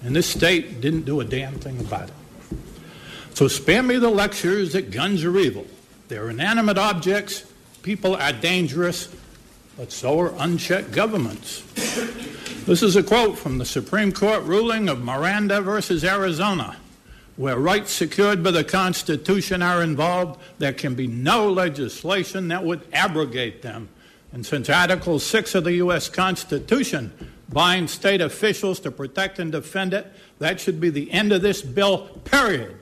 and 0.03 0.15
this 0.15 0.27
state 0.27 0.81
didn't 0.81 1.03
do 1.03 1.21
a 1.21 1.25
damn 1.25 1.59
thing 1.59 1.79
about 1.79 2.09
it. 2.09 2.15
So 3.33 3.47
spare 3.47 3.83
me 3.83 3.97
the 3.97 4.09
lectures 4.09 4.73
that 4.73 4.91
guns 4.91 5.23
are 5.23 5.37
evil. 5.37 5.65
They're 6.09 6.29
inanimate 6.29 6.77
objects, 6.77 7.45
people 7.83 8.15
are 8.15 8.33
dangerous, 8.33 9.07
but 9.77 9.91
so 9.91 10.19
are 10.19 10.33
unchecked 10.37 10.91
governments. 10.91 11.63
This 12.65 12.81
is 12.81 12.95
a 12.95 13.03
quote 13.03 13.37
from 13.37 13.57
the 13.57 13.65
Supreme 13.65 14.11
Court 14.11 14.43
ruling 14.43 14.89
of 14.89 15.03
Miranda 15.03 15.61
versus 15.61 16.03
Arizona. 16.03 16.77
Where 17.35 17.57
rights 17.57 17.91
secured 17.91 18.43
by 18.43 18.51
the 18.51 18.63
Constitution 18.63 19.61
are 19.61 19.83
involved, 19.83 20.39
there 20.57 20.71
can 20.71 20.95
be 20.95 21.05
no 21.05 21.51
legislation 21.51 22.47
that 22.47 22.63
would 22.63 22.87
abrogate 22.93 23.61
them. 23.61 23.89
And 24.31 24.45
since 24.45 24.69
Article 24.69 25.19
6 25.19 25.55
of 25.55 25.65
the 25.65 25.73
U.S. 25.73 26.07
Constitution 26.09 27.11
binds 27.49 27.91
state 27.91 28.21
officials 28.21 28.79
to 28.81 28.91
protect 28.91 29.39
and 29.39 29.51
defend 29.51 29.93
it, 29.93 30.11
that 30.39 30.59
should 30.59 30.79
be 30.79 30.89
the 30.89 31.11
end 31.11 31.33
of 31.33 31.41
this 31.41 31.61
bill, 31.61 32.07
period. 32.23 32.77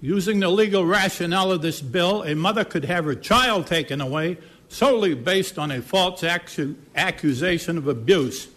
Using 0.00 0.40
the 0.40 0.48
legal 0.48 0.84
rationale 0.84 1.50
of 1.50 1.62
this 1.62 1.80
bill, 1.80 2.22
a 2.22 2.34
mother 2.34 2.64
could 2.64 2.84
have 2.84 3.04
her 3.04 3.14
child 3.14 3.66
taken 3.66 4.00
away 4.00 4.38
solely 4.68 5.14
based 5.14 5.58
on 5.58 5.70
a 5.70 5.82
false 5.82 6.22
accu- 6.22 6.76
accusation 6.94 7.78
of 7.78 7.88
abuse. 7.88 8.48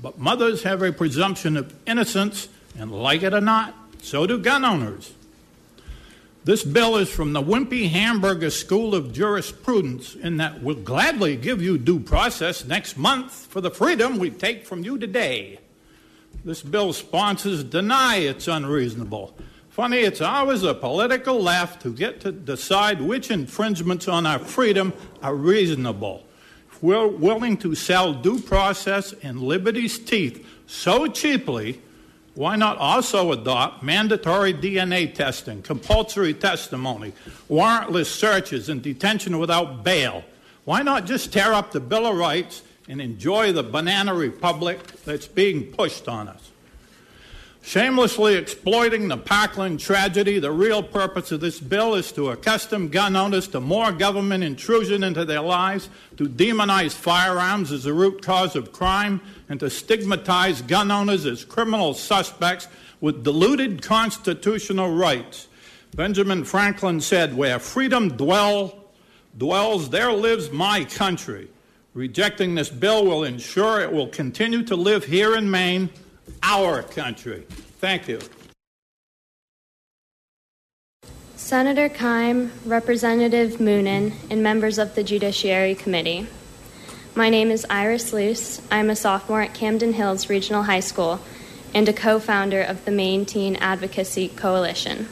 But 0.00 0.18
mothers 0.18 0.62
have 0.62 0.82
a 0.82 0.92
presumption 0.92 1.56
of 1.56 1.74
innocence, 1.86 2.48
and 2.78 2.92
like 2.92 3.22
it 3.22 3.34
or 3.34 3.40
not, 3.40 3.74
so 4.00 4.26
do 4.26 4.38
gun 4.38 4.64
owners. 4.64 5.12
This 6.44 6.62
bill 6.62 6.96
is 6.96 7.10
from 7.10 7.32
the 7.32 7.42
Wimpy 7.42 7.90
Hamburger 7.90 8.50
School 8.50 8.94
of 8.94 9.12
Jurisprudence, 9.12 10.14
in 10.14 10.38
that 10.38 10.62
we'll 10.62 10.76
gladly 10.76 11.36
give 11.36 11.60
you 11.60 11.76
due 11.76 12.00
process 12.00 12.64
next 12.64 12.96
month 12.96 13.46
for 13.46 13.60
the 13.60 13.70
freedom 13.70 14.18
we 14.18 14.30
take 14.30 14.64
from 14.64 14.84
you 14.84 14.96
today. 14.96 15.58
This 16.44 16.62
bill's 16.62 16.96
sponsors 16.96 17.64
deny 17.64 18.16
it's 18.16 18.48
unreasonable. 18.48 19.36
Funny, 19.78 19.98
it's 19.98 20.20
always 20.20 20.62
the 20.62 20.74
political 20.74 21.40
left 21.40 21.84
who 21.84 21.92
get 21.92 22.20
to 22.22 22.32
decide 22.32 23.00
which 23.00 23.30
infringements 23.30 24.08
on 24.08 24.26
our 24.26 24.40
freedom 24.40 24.92
are 25.22 25.36
reasonable. 25.36 26.26
If 26.68 26.82
we're 26.82 27.06
willing 27.06 27.56
to 27.58 27.76
sell 27.76 28.12
due 28.12 28.40
process 28.40 29.14
and 29.22 29.40
liberty's 29.40 29.96
teeth 29.96 30.44
so 30.66 31.06
cheaply, 31.06 31.80
why 32.34 32.56
not 32.56 32.76
also 32.78 33.30
adopt 33.30 33.84
mandatory 33.84 34.52
DNA 34.52 35.14
testing, 35.14 35.62
compulsory 35.62 36.34
testimony, 36.34 37.12
warrantless 37.48 38.06
searches, 38.06 38.68
and 38.68 38.82
detention 38.82 39.38
without 39.38 39.84
bail? 39.84 40.24
Why 40.64 40.82
not 40.82 41.04
just 41.04 41.32
tear 41.32 41.52
up 41.52 41.70
the 41.70 41.78
Bill 41.78 42.08
of 42.08 42.16
Rights 42.16 42.64
and 42.88 43.00
enjoy 43.00 43.52
the 43.52 43.62
banana 43.62 44.12
republic 44.12 44.80
that's 45.04 45.28
being 45.28 45.66
pushed 45.66 46.08
on 46.08 46.26
us? 46.26 46.47
Shamelessly 47.68 48.36
exploiting 48.36 49.08
the 49.08 49.18
Parkland 49.18 49.78
tragedy, 49.78 50.38
the 50.38 50.50
real 50.50 50.82
purpose 50.82 51.32
of 51.32 51.40
this 51.40 51.60
bill 51.60 51.96
is 51.96 52.10
to 52.12 52.30
accustom 52.30 52.88
gun 52.88 53.14
owners 53.14 53.46
to 53.48 53.60
more 53.60 53.92
government 53.92 54.42
intrusion 54.42 55.04
into 55.04 55.26
their 55.26 55.42
lives, 55.42 55.90
to 56.16 56.30
demonize 56.30 56.94
firearms 56.94 57.70
as 57.70 57.84
the 57.84 57.92
root 57.92 58.22
cause 58.22 58.56
of 58.56 58.72
crime, 58.72 59.20
and 59.50 59.60
to 59.60 59.68
stigmatize 59.68 60.62
gun 60.62 60.90
owners 60.90 61.26
as 61.26 61.44
criminal 61.44 61.92
suspects 61.92 62.68
with 63.02 63.22
diluted 63.22 63.82
constitutional 63.82 64.90
rights. 64.96 65.46
Benjamin 65.94 66.44
Franklin 66.44 67.02
said, 67.02 67.36
Where 67.36 67.58
freedom 67.58 68.16
dwell, 68.16 68.82
dwells, 69.36 69.90
there 69.90 70.10
lives 70.10 70.50
my 70.50 70.86
country. 70.86 71.48
Rejecting 71.92 72.54
this 72.54 72.70
bill 72.70 73.04
will 73.04 73.24
ensure 73.24 73.82
it 73.82 73.92
will 73.92 74.08
continue 74.08 74.62
to 74.62 74.74
live 74.74 75.04
here 75.04 75.36
in 75.36 75.50
Maine 75.50 75.90
our 76.42 76.82
country. 76.82 77.44
Thank 77.80 78.08
you. 78.08 78.20
Senator 81.36 81.88
Keim, 81.88 82.52
Representative 82.66 83.52
Moonen, 83.52 84.12
and 84.28 84.42
members 84.42 84.76
of 84.76 84.94
the 84.94 85.02
Judiciary 85.02 85.74
Committee. 85.74 86.26
My 87.14 87.30
name 87.30 87.50
is 87.50 87.66
Iris 87.70 88.12
Luce. 88.12 88.60
I'm 88.70 88.90
a 88.90 88.96
sophomore 88.96 89.42
at 89.42 89.54
Camden 89.54 89.94
Hills 89.94 90.28
Regional 90.28 90.64
High 90.64 90.80
School 90.80 91.20
and 91.74 91.88
a 91.88 91.92
co 91.92 92.18
founder 92.18 92.60
of 92.60 92.84
the 92.84 92.90
Maine 92.90 93.24
Teen 93.24 93.56
Advocacy 93.56 94.28
Coalition. 94.28 95.08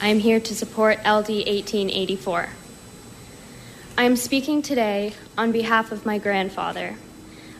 I 0.00 0.08
am 0.08 0.20
here 0.20 0.40
to 0.40 0.54
support 0.54 0.98
LD 1.00 1.44
1884. 1.46 2.48
I 3.96 4.04
am 4.04 4.16
speaking 4.16 4.62
today 4.62 5.14
on 5.36 5.52
behalf 5.52 5.90
of 5.90 6.06
my 6.06 6.18
grandfather, 6.18 6.94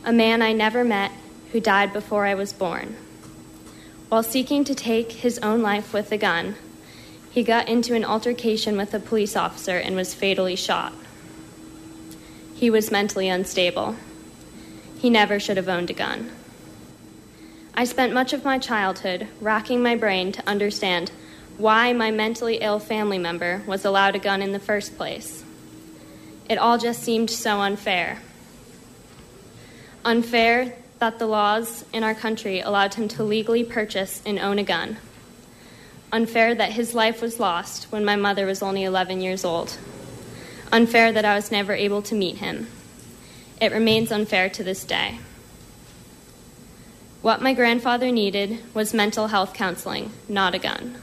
a 0.05 0.13
man 0.13 0.41
I 0.41 0.53
never 0.53 0.85
met 0.85 1.11
who 1.53 1.61
died 1.61 1.93
before 1.93 2.27
I 2.27 2.35
was 2.35 2.53
born. 2.53 2.97
While 4.09 4.23
seeking 4.23 4.65
to 4.65 4.75
take 4.75 5.13
his 5.13 5.39
own 5.41 5.63
life 5.63 5.93
with 5.93 6.11
a 6.13 6.19
gun, 6.19 6.57
he 7.31 7.43
got 7.43 7.69
into 7.69 7.95
an 7.95 8.05
altercation 8.05 8.77
with 8.77 8.95
a 8.95 9.01
police 9.01 9.37
officer 9.37 9.77
and 9.77 9.95
was 9.95 10.15
fatally 10.15 10.57
shot. 10.57 10.93
He 12.55 12.71
was 12.71 12.91
mentally 12.91 13.29
unstable. 13.29 13.97
He 14.99 15.11
never 15.11 15.39
should 15.39 15.57
have 15.57 15.69
owned 15.69 15.91
a 15.91 15.95
gun. 15.95 16.33
I 17.75 17.85
spent 17.85 18.13
much 18.13 18.33
of 18.33 18.45
my 18.45 18.59
childhood 18.59 19.29
racking 19.41 19.83
my 19.83 19.95
brain 19.95 20.33
to 20.33 20.49
understand 20.49 21.13
why 21.59 21.93
my 21.93 22.11
mentally 22.11 22.57
ill 22.57 22.81
family 22.81 23.19
member 23.19 23.63
was 23.67 23.85
allowed 23.85 24.17
a 24.17 24.19
gun 24.19 24.43
in 24.43 24.53
the 24.53 24.59
first 24.59 24.97
place. 24.97 25.45
It 26.49 26.59
all 26.59 26.79
just 26.79 27.03
seemed 27.03 27.31
so 27.31 27.61
unfair. 27.61 28.21
Unfair 30.05 30.75
that 30.99 31.19
the 31.19 31.27
laws 31.27 31.85
in 31.93 32.03
our 32.03 32.15
country 32.15 32.61
allowed 32.61 32.95
him 32.95 33.09
to 33.09 33.23
legally 33.23 33.65
purchase 33.65 34.21
and 34.27 34.39
own 34.39 34.59
a 34.59 34.65
gun. 34.65 34.97
Unfair 36.11 36.55
that 36.55 36.73
his 36.73 36.95
life 36.95 37.21
was 37.21 37.39
lost 37.39 37.85
when 37.93 38.05
my 38.05 38.17
mother 38.17 38.47
was 38.47 38.63
only 38.63 38.83
11 38.83 39.21
years 39.21 39.45
old. 39.45 39.79
Unfair 40.73 41.13
that 41.13 41.25
I 41.25 41.37
was 41.37 41.53
never 41.53 41.73
able 41.73 42.03
to 42.03 42.15
meet 42.15 42.39
him. 42.39 42.67
It 43.61 43.73
remains 43.73 44.11
unfair 44.11 44.49
to 44.51 44.65
this 44.65 44.85
day. 44.85 45.19
What 47.23 47.43
my 47.43 47.53
grandfather 47.53 48.11
needed 48.11 48.59
was 48.75 48.95
mental 48.95 49.29
health 49.29 49.53
counseling, 49.53 50.13
not 50.29 50.55
a 50.55 50.59
gun. 50.59 50.97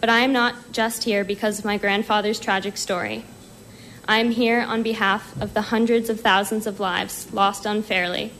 But 0.00 0.08
I 0.08 0.20
am 0.20 0.32
not 0.32 0.72
just 0.72 1.04
here 1.04 1.24
because 1.24 1.58
of 1.58 1.64
my 1.64 1.76
grandfather's 1.76 2.40
tragic 2.40 2.76
story. 2.76 3.24
I 4.08 4.18
am 4.18 4.30
here 4.30 4.60
on 4.60 4.82
behalf 4.82 5.40
of 5.40 5.54
the 5.54 5.62
hundreds 5.62 6.08
of 6.08 6.20
thousands 6.20 6.66
of 6.66 6.80
lives 6.80 7.32
lost 7.32 7.66
unfairly 7.66 8.32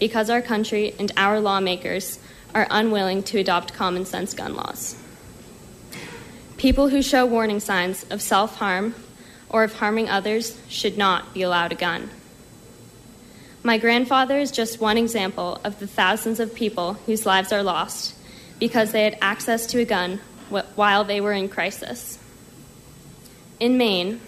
because 0.00 0.28
our 0.30 0.42
country 0.42 0.94
and 0.98 1.12
our 1.16 1.38
lawmakers 1.38 2.18
are 2.54 2.66
unwilling 2.70 3.22
to 3.22 3.38
adopt 3.38 3.74
common 3.74 4.04
sense 4.04 4.34
gun 4.34 4.54
laws. 4.54 5.00
People 6.56 6.88
who 6.88 7.02
show 7.02 7.24
warning 7.24 7.60
signs 7.60 8.04
of 8.10 8.20
self 8.20 8.56
harm 8.56 8.94
or 9.48 9.62
of 9.64 9.74
harming 9.74 10.08
others 10.08 10.58
should 10.68 10.98
not 10.98 11.32
be 11.32 11.42
allowed 11.42 11.72
a 11.72 11.76
gun. 11.76 12.10
My 13.62 13.78
grandfather 13.78 14.38
is 14.38 14.50
just 14.50 14.80
one 14.80 14.96
example 14.96 15.60
of 15.64 15.78
the 15.78 15.86
thousands 15.86 16.40
of 16.40 16.54
people 16.54 16.94
whose 17.06 17.26
lives 17.26 17.52
are 17.52 17.62
lost 17.62 18.14
because 18.58 18.92
they 18.92 19.04
had 19.04 19.18
access 19.20 19.66
to 19.66 19.80
a 19.80 19.84
gun 19.84 20.20
while 20.74 21.04
they 21.04 21.20
were 21.20 21.32
in 21.32 21.48
crisis. 21.48 22.18
In 23.58 23.76
Maine, 23.76 24.20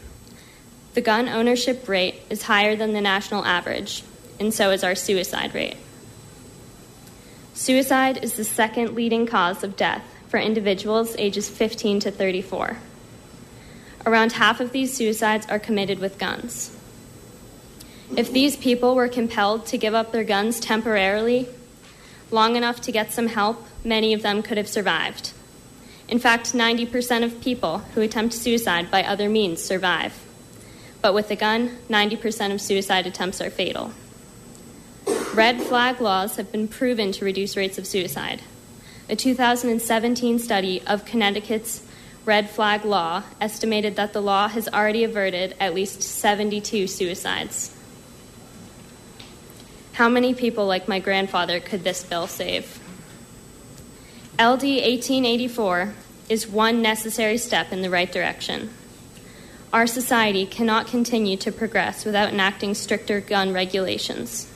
the 0.94 1.00
gun 1.00 1.28
ownership 1.28 1.88
rate 1.88 2.20
is 2.28 2.42
higher 2.42 2.76
than 2.76 2.92
the 2.92 3.00
national 3.00 3.44
average, 3.44 4.04
and 4.42 4.52
so 4.52 4.72
is 4.72 4.82
our 4.82 4.96
suicide 4.96 5.54
rate. 5.54 5.76
Suicide 7.54 8.24
is 8.24 8.34
the 8.34 8.44
second 8.44 8.94
leading 8.94 9.24
cause 9.24 9.62
of 9.62 9.76
death 9.76 10.02
for 10.26 10.40
individuals 10.40 11.14
ages 11.16 11.48
15 11.48 12.00
to 12.00 12.10
34. 12.10 12.76
Around 14.04 14.32
half 14.32 14.58
of 14.58 14.72
these 14.72 14.96
suicides 14.96 15.46
are 15.48 15.60
committed 15.60 16.00
with 16.00 16.18
guns. 16.18 16.76
If 18.16 18.32
these 18.32 18.56
people 18.56 18.96
were 18.96 19.06
compelled 19.06 19.64
to 19.66 19.78
give 19.78 19.94
up 19.94 20.10
their 20.10 20.24
guns 20.24 20.58
temporarily, 20.58 21.48
long 22.32 22.56
enough 22.56 22.80
to 22.80 22.92
get 22.92 23.12
some 23.12 23.28
help, 23.28 23.64
many 23.84 24.12
of 24.12 24.22
them 24.22 24.42
could 24.42 24.58
have 24.58 24.68
survived. 24.68 25.32
In 26.08 26.18
fact, 26.18 26.52
90% 26.52 27.22
of 27.22 27.40
people 27.40 27.78
who 27.94 28.00
attempt 28.00 28.34
suicide 28.34 28.90
by 28.90 29.04
other 29.04 29.28
means 29.28 29.62
survive. 29.62 30.18
But 31.00 31.14
with 31.14 31.30
a 31.30 31.36
gun, 31.36 31.78
90% 31.88 32.52
of 32.52 32.60
suicide 32.60 33.06
attempts 33.06 33.40
are 33.40 33.50
fatal. 33.50 33.92
Red 35.34 35.62
flag 35.62 36.00
laws 36.00 36.36
have 36.36 36.52
been 36.52 36.68
proven 36.68 37.12
to 37.12 37.24
reduce 37.24 37.56
rates 37.56 37.78
of 37.78 37.86
suicide. 37.86 38.42
A 39.08 39.16
2017 39.16 40.38
study 40.38 40.82
of 40.86 41.04
Connecticut's 41.04 41.82
red 42.24 42.48
flag 42.48 42.84
law 42.84 43.22
estimated 43.40 43.96
that 43.96 44.12
the 44.12 44.22
law 44.22 44.48
has 44.48 44.68
already 44.68 45.04
averted 45.04 45.56
at 45.58 45.74
least 45.74 46.02
72 46.02 46.86
suicides. 46.86 47.74
How 49.94 50.08
many 50.08 50.34
people 50.34 50.66
like 50.66 50.88
my 50.88 51.00
grandfather 51.00 51.60
could 51.60 51.84
this 51.84 52.04
bill 52.04 52.26
save? 52.26 52.78
LD 54.34 54.62
1884 54.62 55.94
is 56.28 56.48
one 56.48 56.80
necessary 56.80 57.36
step 57.36 57.72
in 57.72 57.82
the 57.82 57.90
right 57.90 58.10
direction. 58.10 58.70
Our 59.72 59.86
society 59.86 60.46
cannot 60.46 60.86
continue 60.86 61.36
to 61.38 61.52
progress 61.52 62.04
without 62.04 62.32
enacting 62.32 62.74
stricter 62.74 63.20
gun 63.20 63.52
regulations. 63.52 64.51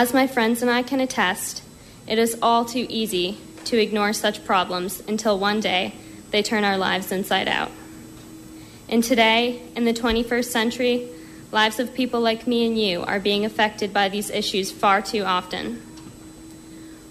As 0.00 0.14
my 0.14 0.28
friends 0.28 0.62
and 0.62 0.70
I 0.70 0.84
can 0.84 1.00
attest, 1.00 1.60
it 2.06 2.20
is 2.20 2.38
all 2.40 2.64
too 2.64 2.86
easy 2.88 3.38
to 3.64 3.82
ignore 3.82 4.12
such 4.12 4.44
problems 4.44 5.02
until 5.08 5.36
one 5.36 5.58
day 5.58 5.92
they 6.30 6.40
turn 6.40 6.62
our 6.62 6.78
lives 6.78 7.10
inside 7.10 7.48
out. 7.48 7.72
And 8.88 9.02
today, 9.02 9.60
in 9.74 9.86
the 9.86 9.92
21st 9.92 10.44
century, 10.44 11.08
lives 11.50 11.80
of 11.80 11.94
people 11.94 12.20
like 12.20 12.46
me 12.46 12.64
and 12.64 12.78
you 12.78 13.02
are 13.02 13.18
being 13.18 13.44
affected 13.44 13.92
by 13.92 14.08
these 14.08 14.30
issues 14.30 14.70
far 14.70 15.02
too 15.02 15.24
often. 15.24 15.82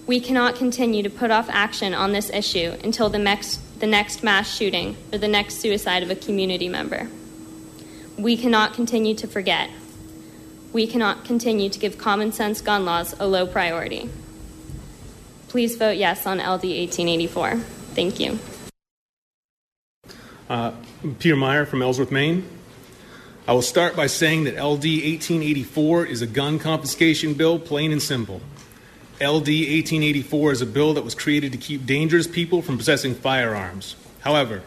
We 0.06 0.18
cannot 0.18 0.56
continue 0.56 1.02
to 1.02 1.10
put 1.10 1.30
off 1.30 1.50
action 1.50 1.92
on 1.92 2.12
this 2.12 2.30
issue 2.30 2.74
until 2.82 3.10
the 3.10 3.18
next, 3.18 3.80
the 3.80 3.86
next 3.86 4.22
mass 4.22 4.50
shooting 4.50 4.96
or 5.12 5.18
the 5.18 5.28
next 5.28 5.56
suicide 5.56 6.02
of 6.02 6.08
a 6.10 6.16
community 6.16 6.70
member. 6.70 7.10
We 8.16 8.38
cannot 8.38 8.72
continue 8.72 9.14
to 9.16 9.26
forget. 9.26 9.68
We 10.72 10.86
cannot 10.86 11.24
continue 11.24 11.70
to 11.70 11.78
give 11.78 11.98
common 11.98 12.32
sense 12.32 12.60
gun 12.60 12.84
laws 12.84 13.14
a 13.18 13.26
low 13.26 13.46
priority. 13.46 14.10
Please 15.48 15.76
vote 15.76 15.96
yes 15.96 16.26
on 16.26 16.38
LD 16.38 16.64
1884. 16.64 17.56
Thank 17.94 18.20
you. 18.20 18.38
Uh, 20.48 20.72
Peter 21.18 21.36
Meyer 21.36 21.64
from 21.64 21.82
Ellsworth, 21.82 22.10
Maine. 22.10 22.46
I 23.46 23.52
will 23.52 23.62
start 23.62 23.96
by 23.96 24.08
saying 24.08 24.44
that 24.44 24.54
LD 24.54 24.84
1884 24.84 26.04
is 26.04 26.20
a 26.20 26.26
gun 26.26 26.58
confiscation 26.58 27.32
bill, 27.32 27.58
plain 27.58 27.92
and 27.92 28.02
simple. 28.02 28.42
LD 29.20 29.48
1884 29.48 30.52
is 30.52 30.60
a 30.60 30.66
bill 30.66 30.94
that 30.94 31.02
was 31.02 31.14
created 31.14 31.52
to 31.52 31.58
keep 31.58 31.86
dangerous 31.86 32.26
people 32.26 32.60
from 32.60 32.76
possessing 32.76 33.14
firearms. 33.14 33.96
However, 34.20 34.62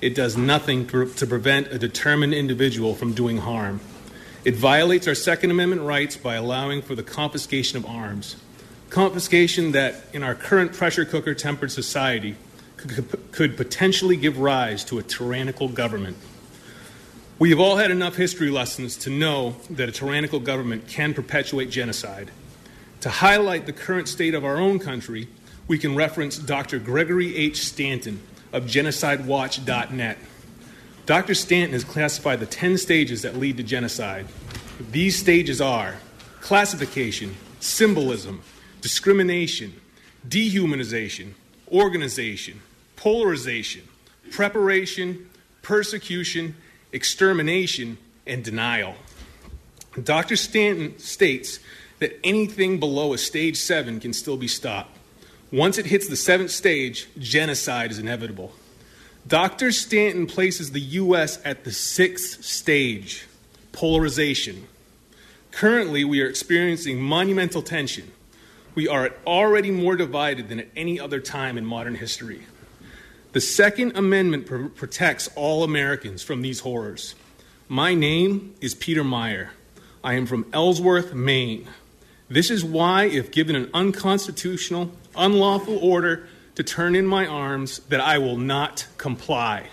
it 0.00 0.14
does 0.14 0.36
nothing 0.36 0.86
to, 0.88 1.06
to 1.06 1.26
prevent 1.26 1.68
a 1.68 1.78
determined 1.78 2.34
individual 2.34 2.94
from 2.94 3.14
doing 3.14 3.38
harm. 3.38 3.80
It 4.44 4.56
violates 4.56 5.08
our 5.08 5.14
Second 5.14 5.50
Amendment 5.50 5.82
rights 5.82 6.18
by 6.18 6.34
allowing 6.34 6.82
for 6.82 6.94
the 6.94 7.02
confiscation 7.02 7.78
of 7.78 7.86
arms. 7.86 8.36
Confiscation 8.90 9.72
that, 9.72 10.04
in 10.12 10.22
our 10.22 10.34
current 10.34 10.74
pressure 10.74 11.06
cooker 11.06 11.32
tempered 11.34 11.72
society, 11.72 12.36
could, 12.76 13.56
potentially 13.56 14.16
give 14.16 14.38
rise 14.38 14.84
to 14.84 14.98
a 14.98 15.02
tyrannical 15.02 15.68
government. 15.68 16.18
We 17.38 17.48
have 17.50 17.58
all 17.58 17.76
had 17.76 17.90
enough 17.90 18.16
history 18.16 18.50
lessons 18.50 18.98
to 18.98 19.10
know 19.10 19.56
that 19.70 19.88
a 19.88 19.92
tyrannical 19.92 20.40
government 20.40 20.88
can 20.88 21.14
perpetuate 21.14 21.70
genocide. 21.70 22.30
To 23.00 23.08
highlight 23.08 23.64
the 23.64 23.72
current 23.72 24.08
state 24.08 24.34
of 24.34 24.44
our 24.44 24.58
own 24.58 24.78
country, 24.78 25.28
we 25.66 25.78
can 25.78 25.96
reference 25.96 26.36
Dr. 26.36 26.78
Gregory 26.78 27.34
H. 27.34 27.62
Stanton 27.62 28.20
of 28.52 28.64
GenocideWatch.net. 28.64 30.18
Dr. 31.06 31.34
Stanton 31.34 31.72
has 31.72 31.84
classified 31.84 32.40
the 32.40 32.46
10 32.46 32.78
stages 32.78 33.22
that 33.22 33.36
lead 33.36 33.58
to 33.58 33.62
genocide. 33.62 34.26
These 34.90 35.18
stages 35.18 35.60
are 35.60 35.96
classification, 36.40 37.34
symbolism, 37.60 38.42
discrimination, 38.80 39.74
dehumanization, 40.26 41.32
organization, 41.70 42.62
polarization, 42.96 43.82
preparation, 44.30 45.28
persecution, 45.62 46.54
extermination, 46.92 47.98
and 48.26 48.42
denial. 48.42 48.94
Dr. 50.02 50.36
Stanton 50.36 50.98
states 50.98 51.58
that 51.98 52.18
anything 52.24 52.80
below 52.80 53.12
a 53.12 53.18
stage 53.18 53.56
seven 53.56 54.00
can 54.00 54.12
still 54.12 54.36
be 54.36 54.48
stopped. 54.48 54.96
Once 55.52 55.78
it 55.78 55.86
hits 55.86 56.08
the 56.08 56.16
seventh 56.16 56.50
stage, 56.50 57.08
genocide 57.18 57.90
is 57.90 57.98
inevitable. 57.98 58.52
Dr. 59.26 59.72
Stanton 59.72 60.26
places 60.26 60.72
the 60.72 60.80
U.S. 60.80 61.38
at 61.46 61.64
the 61.64 61.72
sixth 61.72 62.44
stage 62.44 63.26
polarization. 63.72 64.66
Currently, 65.50 66.04
we 66.04 66.20
are 66.20 66.28
experiencing 66.28 67.00
monumental 67.00 67.62
tension. 67.62 68.12
We 68.74 68.86
are 68.86 69.12
already 69.26 69.70
more 69.70 69.96
divided 69.96 70.48
than 70.48 70.60
at 70.60 70.68
any 70.76 71.00
other 71.00 71.20
time 71.20 71.56
in 71.56 71.64
modern 71.64 71.94
history. 71.94 72.42
The 73.32 73.40
Second 73.40 73.96
Amendment 73.96 74.46
pr- 74.46 74.66
protects 74.66 75.30
all 75.36 75.64
Americans 75.64 76.22
from 76.22 76.42
these 76.42 76.60
horrors. 76.60 77.14
My 77.66 77.94
name 77.94 78.54
is 78.60 78.74
Peter 78.74 79.04
Meyer. 79.04 79.52
I 80.02 80.14
am 80.14 80.26
from 80.26 80.46
Ellsworth, 80.52 81.14
Maine. 81.14 81.66
This 82.28 82.50
is 82.50 82.62
why, 82.62 83.04
if 83.04 83.30
given 83.30 83.56
an 83.56 83.70
unconstitutional, 83.72 84.92
unlawful 85.16 85.78
order 85.78 86.28
to 86.54 86.62
turn 86.62 86.94
in 86.94 87.06
my 87.06 87.26
arms, 87.26 87.80
that 87.88 88.00
I 88.00 88.18
will 88.18 88.36
not 88.36 88.86
comply. 88.98 89.68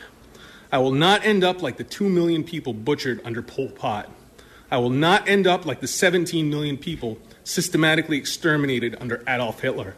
I 0.72 0.78
will 0.78 0.92
not 0.92 1.26
end 1.26 1.44
up 1.44 1.62
like 1.62 1.78
the 1.78 1.84
2 1.84 2.08
million 2.10 2.44
people 2.44 2.74
butchered 2.74 3.22
under 3.26 3.42
Pol 3.42 3.70
Pot. 3.70 4.10
I 4.72 4.78
will 4.78 4.90
not 4.90 5.28
end 5.28 5.48
up 5.48 5.66
like 5.66 5.82
the 5.82 5.88
17 5.88 6.50
million 6.50 6.78
people 6.78 7.18
systematically 7.44 8.18
exterminated 8.18 8.96
under 9.02 9.22
Adolf 9.28 9.60
Hitler. 9.60 9.96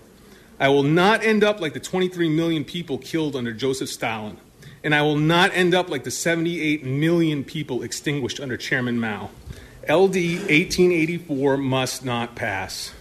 I 0.59 0.69
will 0.69 0.83
not 0.83 1.23
end 1.23 1.43
up 1.43 1.59
like 1.59 1.73
the 1.73 1.79
23 1.79 2.29
million 2.29 2.63
people 2.63 2.97
killed 2.97 3.35
under 3.35 3.53
Joseph 3.53 3.89
Stalin. 3.89 4.37
And 4.83 4.93
I 4.93 5.01
will 5.01 5.17
not 5.17 5.51
end 5.53 5.73
up 5.73 5.89
like 5.89 6.03
the 6.03 6.11
78 6.11 6.83
million 6.83 7.43
people 7.43 7.83
extinguished 7.83 8.39
under 8.39 8.57
Chairman 8.57 8.99
Mao. 8.99 9.29
LD 9.83 10.15
1884 10.49 11.57
must 11.57 12.03
not 12.03 12.35
pass. 12.35 12.93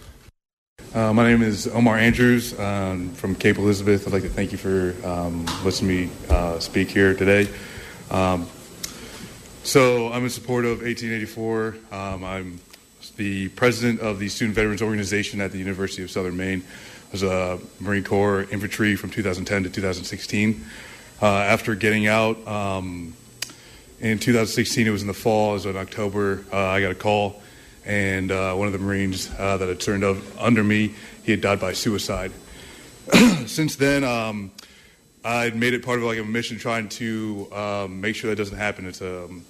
Uh, 0.93 1.11
my 1.11 1.27
name 1.27 1.41
is 1.41 1.65
Omar 1.65 1.97
Andrews 1.97 2.59
um, 2.59 3.09
from 3.15 3.33
Cape 3.33 3.57
Elizabeth. 3.57 4.05
I'd 4.05 4.13
like 4.13 4.21
to 4.21 4.29
thank 4.29 4.51
you 4.51 4.59
for 4.59 4.93
um, 5.03 5.43
to 5.47 5.83
me 5.83 6.11
uh, 6.29 6.59
speak 6.59 6.91
here 6.91 7.15
today. 7.15 7.51
Um, 8.11 8.45
so, 9.63 10.13
I'm 10.13 10.23
in 10.23 10.29
support 10.29 10.65
of 10.65 10.83
1884. 10.83 11.77
Um, 11.91 12.23
I'm 12.23 12.59
the 13.17 13.49
president 13.49 14.01
of 14.01 14.19
the 14.19 14.29
Student 14.29 14.53
Veterans 14.53 14.83
Organization 14.83 15.41
at 15.41 15.51
the 15.51 15.57
University 15.57 16.03
of 16.03 16.11
Southern 16.11 16.37
Maine. 16.37 16.61
I 16.61 17.11
was 17.11 17.23
a 17.23 17.59
Marine 17.79 18.03
Corps 18.03 18.43
infantry 18.51 18.95
from 18.95 19.09
2010 19.09 19.63
to 19.63 19.69
2016. 19.71 20.63
Uh, 21.19 21.25
after 21.25 21.73
getting 21.73 22.05
out 22.05 22.47
um, 22.47 23.15
in 23.99 24.19
2016, 24.19 24.85
it 24.85 24.91
was 24.91 25.01
in 25.01 25.07
the 25.07 25.13
fall, 25.15 25.51
it 25.51 25.53
was 25.53 25.65
in 25.65 25.75
October, 25.75 26.45
uh, 26.53 26.57
I 26.67 26.81
got 26.81 26.91
a 26.91 26.95
call, 26.95 27.41
and 27.85 28.31
uh, 28.31 28.53
one 28.53 28.67
of 28.67 28.73
the 28.73 28.79
Marines 28.79 29.29
uh, 29.37 29.57
that 29.57 29.67
had 29.67 29.79
turned 29.79 30.03
up 30.03 30.17
under 30.39 30.63
me, 30.63 30.93
he 31.23 31.31
had 31.31 31.41
died 31.41 31.59
by 31.59 31.73
suicide. 31.73 32.31
Since 33.45 33.75
then, 33.75 34.03
um, 34.03 34.51
I 35.25 35.49
made 35.51 35.73
it 35.73 35.83
part 35.83 35.99
of 35.99 36.05
like 36.05 36.19
a 36.19 36.23
mission 36.23 36.57
trying 36.57 36.89
to 36.89 37.47
um, 37.53 38.01
make 38.01 38.15
sure 38.15 38.29
that 38.29 38.35
doesn't 38.35 38.57
happen. 38.57 38.85
It's 38.85 39.01
um, 39.01 39.45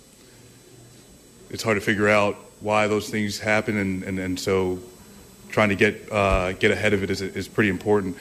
it's 1.49 1.63
hard 1.63 1.75
to 1.75 1.81
figure 1.81 2.09
out 2.09 2.35
why 2.61 2.87
those 2.87 3.09
things 3.09 3.39
happen, 3.39 3.77
and, 3.77 4.03
and, 4.03 4.19
and 4.19 4.39
so 4.39 4.79
trying 5.49 5.69
to 5.69 5.75
get 5.75 6.11
uh, 6.11 6.53
get 6.53 6.71
ahead 6.71 6.93
of 6.93 7.03
it 7.03 7.09
is, 7.09 7.21
is 7.21 7.47
pretty 7.47 7.69
important. 7.69 8.17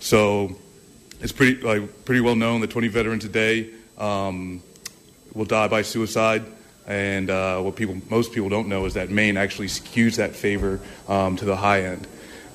So 0.00 0.56
it's 1.20 1.32
pretty 1.32 1.60
like 1.62 2.04
pretty 2.04 2.20
well 2.20 2.36
known 2.36 2.60
that 2.60 2.70
20 2.70 2.88
veterans 2.88 3.24
a 3.24 3.28
day 3.28 3.70
um, 3.96 4.62
will 5.34 5.44
die 5.44 5.68
by 5.68 5.82
suicide. 5.82 6.44
And 6.86 7.30
uh, 7.30 7.60
what 7.60 7.76
people 7.76 7.96
most 8.10 8.32
people 8.32 8.48
don't 8.48 8.68
know 8.68 8.84
is 8.84 8.94
that 8.94 9.10
Maine 9.10 9.36
actually 9.36 9.68
skews 9.68 10.16
that 10.16 10.36
favor 10.36 10.80
um, 11.08 11.36
to 11.36 11.44
the 11.44 11.56
high 11.56 11.84
end. 11.84 12.06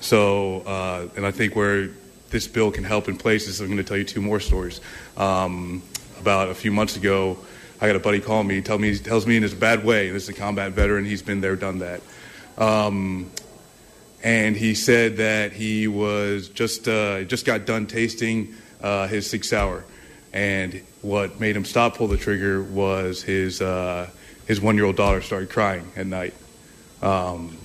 So, 0.01 0.61
uh, 0.61 1.07
and 1.15 1.25
I 1.25 1.31
think 1.31 1.55
where 1.55 1.89
this 2.29 2.47
bill 2.47 2.71
can 2.71 2.83
help 2.83 3.09
in 3.09 3.17
places, 3.17 3.59
I'm 3.59 3.67
going 3.67 3.77
to 3.77 3.83
tell 3.83 3.97
you 3.97 4.03
two 4.03 4.21
more 4.21 4.39
stories. 4.39 4.81
Um, 5.17 5.81
about 6.19 6.49
a 6.49 6.53
few 6.53 6.71
months 6.71 6.95
ago, 6.95 7.37
I 7.81 7.87
got 7.87 7.95
a 7.95 7.99
buddy 7.99 8.19
call 8.19 8.43
me, 8.43 8.61
tell 8.61 8.77
me, 8.77 8.97
tells 8.97 9.25
me 9.25 9.37
in 9.37 9.43
his 9.43 9.53
bad 9.53 9.83
way. 9.83 10.09
This 10.09 10.23
is 10.23 10.29
a 10.29 10.33
combat 10.33 10.73
veteran. 10.73 11.05
He's 11.05 11.21
been 11.21 11.41
there, 11.41 11.55
done 11.55 11.79
that. 11.79 12.01
Um, 12.57 13.31
and 14.21 14.55
he 14.55 14.75
said 14.75 15.17
that 15.17 15.53
he 15.53 15.87
was 15.87 16.49
just 16.49 16.87
uh, 16.87 17.23
just 17.23 17.45
got 17.45 17.65
done 17.65 17.87
tasting 17.87 18.53
uh, 18.81 19.07
his 19.07 19.29
Sig 19.29 19.45
Sauer, 19.45 19.85
and 20.33 20.81
what 21.01 21.39
made 21.39 21.55
him 21.55 21.63
stop 21.63 21.95
pull 21.95 22.07
the 22.07 22.17
trigger 22.17 22.61
was 22.61 23.23
his 23.23 23.61
uh, 23.61 24.09
his 24.49 24.59
one 24.59 24.75
year 24.75 24.83
old 24.83 24.97
daughter 24.97 25.21
started 25.21 25.49
crying 25.49 25.89
at 25.95 26.05
night. 26.05 26.33
Um, 27.01 27.57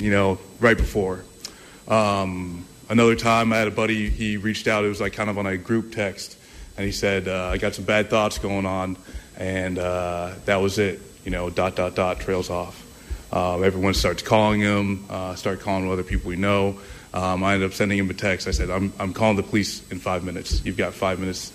you 0.00 0.10
know, 0.10 0.40
right 0.58 0.76
before. 0.76 1.22
Um, 1.86 2.64
another 2.88 3.14
time, 3.14 3.52
I 3.52 3.58
had 3.58 3.68
a 3.68 3.70
buddy. 3.70 4.10
He 4.10 4.36
reached 4.36 4.66
out. 4.66 4.84
It 4.84 4.88
was 4.88 5.00
like 5.00 5.12
kind 5.12 5.30
of 5.30 5.38
on 5.38 5.46
a 5.46 5.56
group 5.56 5.92
text, 5.92 6.36
and 6.76 6.84
he 6.84 6.90
said, 6.90 7.28
uh, 7.28 7.50
"I 7.52 7.58
got 7.58 7.76
some 7.76 7.84
bad 7.84 8.10
thoughts 8.10 8.38
going 8.38 8.66
on." 8.66 8.96
and 9.36 9.78
uh, 9.78 10.32
that 10.44 10.56
was 10.56 10.78
it. 10.78 11.00
You 11.24 11.30
know, 11.30 11.50
dot 11.50 11.76
dot 11.76 11.94
dot 11.94 12.20
trails 12.20 12.50
off. 12.50 12.78
Um, 13.32 13.64
everyone 13.64 13.94
starts 13.94 14.22
calling 14.22 14.60
him, 14.60 15.06
uh, 15.08 15.34
start 15.36 15.60
calling 15.60 15.90
other 15.90 16.02
people 16.02 16.28
we 16.28 16.36
know. 16.36 16.80
Um, 17.14 17.42
I 17.44 17.54
ended 17.54 17.70
up 17.70 17.74
sending 17.74 17.98
him 17.98 18.10
a 18.10 18.14
text. 18.14 18.46
I 18.46 18.50
said, 18.50 18.70
I'm, 18.70 18.92
I'm 18.98 19.14
calling 19.14 19.36
the 19.36 19.42
police 19.42 19.88
in 19.90 19.98
five 19.98 20.24
minutes. 20.24 20.64
You've 20.64 20.76
got 20.76 20.92
five 20.92 21.18
minutes 21.18 21.52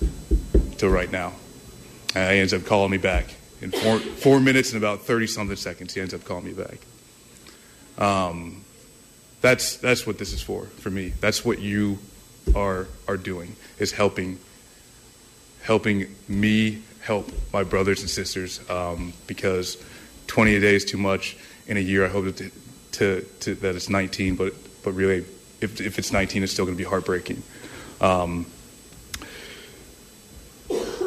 till 0.78 0.90
right 0.90 1.12
now. 1.12 1.34
And 2.16 2.34
he 2.34 2.40
ends 2.40 2.54
up 2.54 2.66
calling 2.66 2.90
me 2.90 2.98
back. 2.98 3.26
In 3.62 3.72
four, 3.72 4.00
four 4.00 4.40
minutes 4.40 4.74
and 4.74 4.84
about 4.84 5.02
30 5.02 5.28
something 5.28 5.58
seconds, 5.58 5.94
he 5.94 6.02
ends 6.02 6.14
up 6.14 6.24
calling 6.24 6.46
me 6.46 6.54
back. 6.54 6.80
Um, 7.98 8.64
that's, 9.42 9.78
that's 9.78 10.06
what 10.06 10.18
this 10.18 10.34
is 10.34 10.42
for, 10.42 10.66
for 10.66 10.90
me. 10.90 11.14
That's 11.20 11.44
what 11.44 11.60
you 11.60 12.00
are 12.56 12.88
are 13.08 13.18
doing 13.18 13.56
is 13.78 13.92
helping 13.92 14.40
helping 15.62 16.16
me 16.30 16.82
help 17.02 17.30
my 17.52 17.64
brothers 17.64 18.00
and 18.02 18.10
sisters 18.10 18.62
um, 18.70 19.12
because 19.28 19.78
20 20.28 20.56
a 20.56 20.60
day 20.62 20.76
is 20.76 20.86
too 20.86 20.98
much 20.98 21.36
in 21.68 21.76
a 21.76 21.82
year. 21.82 22.06
I 22.06 22.10
hope 22.10 22.34
to, 22.38 22.52
to, 22.94 23.22
to, 23.42 23.56
that 23.56 23.76
it's 23.76 23.90
19, 23.90 24.36
but 24.36 24.54
but 24.84 24.92
really, 24.94 25.26
if, 25.60 25.82
if 25.82 26.00
it's 26.00 26.14
19, 26.14 26.44
it's 26.44 26.54
still 26.54 26.64
going 26.64 26.78
to 26.78 26.82
be 26.82 26.88
heartbreaking. 26.88 27.44
Um, 28.00 28.46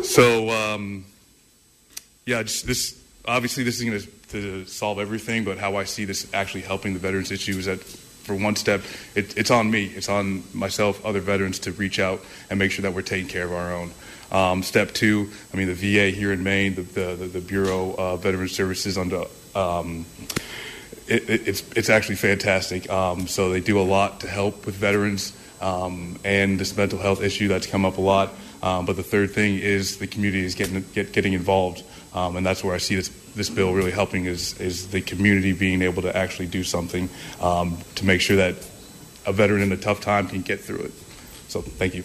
so 0.03 0.51
um, 0.51 1.07
yeah, 2.31 2.45
just 2.45 2.65
this 2.65 2.97
obviously 3.27 3.65
this 3.65 3.81
isn't 3.81 3.91
going 3.91 4.03
to 4.29 4.65
solve 4.67 5.01
everything, 5.01 5.45
but 5.45 5.59
how 5.59 5.77
I 5.77 5.85
see 5.85 6.05
this 6.05 6.33
actually 6.33 6.63
helping 6.63 6.95
the 6.95 7.01
veterans 7.01 7.33
issue 7.33 7.59
is 7.59 7.67
that 7.67 7.81
for 7.81 8.37
one 8.37 8.55
step, 8.55 8.83
it, 9.17 9.37
it's 9.37 9.51
on 9.51 9.69
me, 9.69 9.87
it's 9.87 10.09
on 10.09 10.45
myself, 10.55 11.05
other 11.05 11.19
veterans 11.19 11.59
to 11.61 11.73
reach 11.73 11.99
out 11.99 12.21
and 12.49 12.59
make 12.59 12.71
sure 12.71 12.83
that 12.83 12.95
we're 12.95 13.03
taking 13.03 13.29
care 13.29 13.45
of 13.45 13.53
our 13.53 13.75
own. 13.75 13.91
Um, 14.31 14.63
step 14.63 14.93
two, 14.93 15.31
I 15.53 15.57
mean, 15.57 15.67
the 15.67 15.75
VA 15.75 16.17
here 16.17 16.33
in 16.33 16.45
Maine, 16.45 16.77
the, 16.77 16.83
the, 16.83 17.27
the 17.27 17.41
Bureau 17.41 17.97
of 17.99 18.23
Veteran 18.23 18.49
Services 18.49 18.97
under 18.97 19.25
um, 19.57 20.07
it, 21.09 21.29
it, 21.29 21.49
it's 21.49 21.65
it's 21.75 21.91
actually 21.91 22.15
fantastic. 22.15 22.89
Um, 22.89 23.27
so 23.27 23.51
they 23.51 23.61
do 23.61 23.81
a 23.81 23.83
lot 23.83 24.21
to 24.21 24.29
help 24.29 24.65
with 24.67 24.77
veterans 24.77 25.37
um, 25.61 26.17
and 26.25 26.61
this 26.61 26.77
mental 26.77 27.01
health 27.01 27.23
issue 27.23 27.49
that's 27.49 27.67
come 27.67 27.85
up 27.85 27.99
a 27.99 28.01
lot. 28.01 28.31
Um, 28.63 28.85
but 28.85 28.97
the 28.97 29.03
third 29.03 29.31
thing 29.31 29.59
is 29.59 29.97
the 29.97 30.07
community 30.07 30.45
is 30.45 30.55
getting 30.55 30.85
get, 30.93 31.13
getting 31.13 31.33
involved, 31.33 31.83
um, 32.15 32.37
and 32.37 32.45
that's 32.45 32.65
where 32.65 32.75
I 32.75 32.79
see 32.79 32.97
this 32.97 33.09
this 33.35 33.49
bill 33.49 33.73
really 33.73 33.93
helping 33.93 34.27
is 34.27 34.59
is 34.61 34.89
the 34.89 35.01
community 35.01 35.53
being 35.53 35.83
able 35.83 36.03
to 36.03 36.17
actually 36.17 36.47
do 36.47 36.65
something 36.65 37.09
um, 37.41 37.79
to 37.97 38.05
make 38.05 38.21
sure 38.21 38.37
that 38.37 38.57
a 39.27 39.33
veteran 39.33 39.63
in 39.63 39.73
a 39.73 39.77
tough 39.77 40.01
time 40.01 40.27
can 40.27 40.43
get 40.43 40.61
through 40.61 40.81
it. 40.81 40.93
So 41.49 41.63
thank 41.63 41.95
you. 41.95 42.05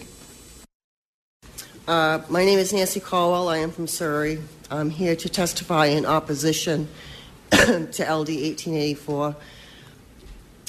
Uh, 1.88 2.20
my 2.28 2.44
name 2.44 2.58
is 2.58 2.72
Nancy 2.72 3.00
Caldwell. 3.00 3.48
I 3.48 3.58
am 3.58 3.70
from 3.70 3.86
Surry. 3.86 4.40
I'm 4.70 4.90
here 4.90 5.14
to 5.14 5.28
testify 5.28 5.86
in 5.86 6.04
opposition 6.04 6.88
to 7.50 8.02
LD 8.02 8.28
1884. 8.28 9.36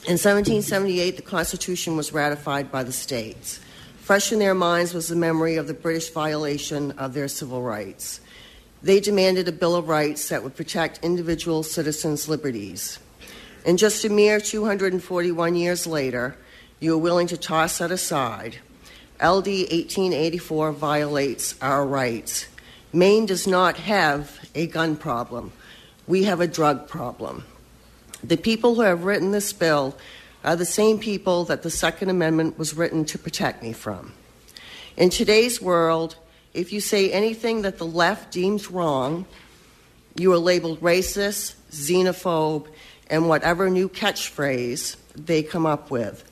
In 0.05 0.13
1778, 0.13 1.15
the 1.15 1.21
Constitution 1.23 1.97
was 1.97 2.13
ratified 2.13 2.71
by 2.71 2.83
the 2.83 2.91
states. 2.91 3.59
Fresh 3.97 4.31
in 4.31 4.39
their 4.39 4.53
minds 4.53 4.93
was 4.93 5.09
the 5.09 5.15
memory 5.15 5.55
of 5.55 5.67
the 5.67 5.73
British 5.73 6.11
violation 6.11 6.91
of 6.91 7.13
their 7.13 7.27
civil 7.27 7.61
rights. 7.61 8.21
They 8.81 8.99
demanded 8.99 9.47
a 9.47 9.51
Bill 9.51 9.75
of 9.75 9.87
Rights 9.87 10.29
that 10.29 10.43
would 10.43 10.55
protect 10.55 11.03
individual 11.03 11.63
citizens' 11.63 12.29
liberties. 12.29 12.99
And 13.65 13.77
just 13.77 14.05
a 14.05 14.09
mere 14.09 14.39
241 14.39 15.55
years 15.55 15.87
later, 15.87 16.37
you 16.79 16.93
are 16.93 16.97
willing 16.97 17.27
to 17.27 17.37
toss 17.37 17.79
that 17.79 17.91
aside. 17.91 18.59
LD 19.19 19.47
1884 19.71 20.71
violates 20.73 21.55
our 21.61 21.85
rights. 21.85 22.47
Maine 22.93 23.25
does 23.25 23.47
not 23.47 23.77
have 23.77 24.47
a 24.53 24.67
gun 24.67 24.95
problem. 24.95 25.51
We 26.05 26.23
have 26.25 26.39
a 26.39 26.47
drug 26.47 26.87
problem. 26.87 27.45
The 28.23 28.37
people 28.37 28.75
who 28.75 28.81
have 28.81 29.03
written 29.03 29.31
this 29.31 29.53
bill 29.53 29.97
are 30.43 30.55
the 30.55 30.65
same 30.65 30.99
people 30.99 31.43
that 31.45 31.63
the 31.63 31.69
Second 31.71 32.09
Amendment 32.09 32.57
was 32.57 32.75
written 32.75 33.05
to 33.05 33.17
protect 33.17 33.63
me 33.63 33.73
from. 33.73 34.13
In 34.95 35.09
today's 35.09 35.61
world, 35.61 36.15
if 36.57 36.73
you 36.73 36.81
say 36.81 37.11
anything 37.11 37.61
that 37.61 37.77
the 37.77 37.85
left 37.85 38.31
deems 38.31 38.71
wrong, 38.71 39.27
you 40.15 40.33
are 40.33 40.39
labeled 40.39 40.81
racist, 40.81 41.53
xenophobe, 41.69 42.67
and 43.11 43.29
whatever 43.29 43.69
new 43.69 43.87
catchphrase 43.87 44.95
they 45.15 45.43
come 45.43 45.67
up 45.67 45.91
with. 45.91 46.23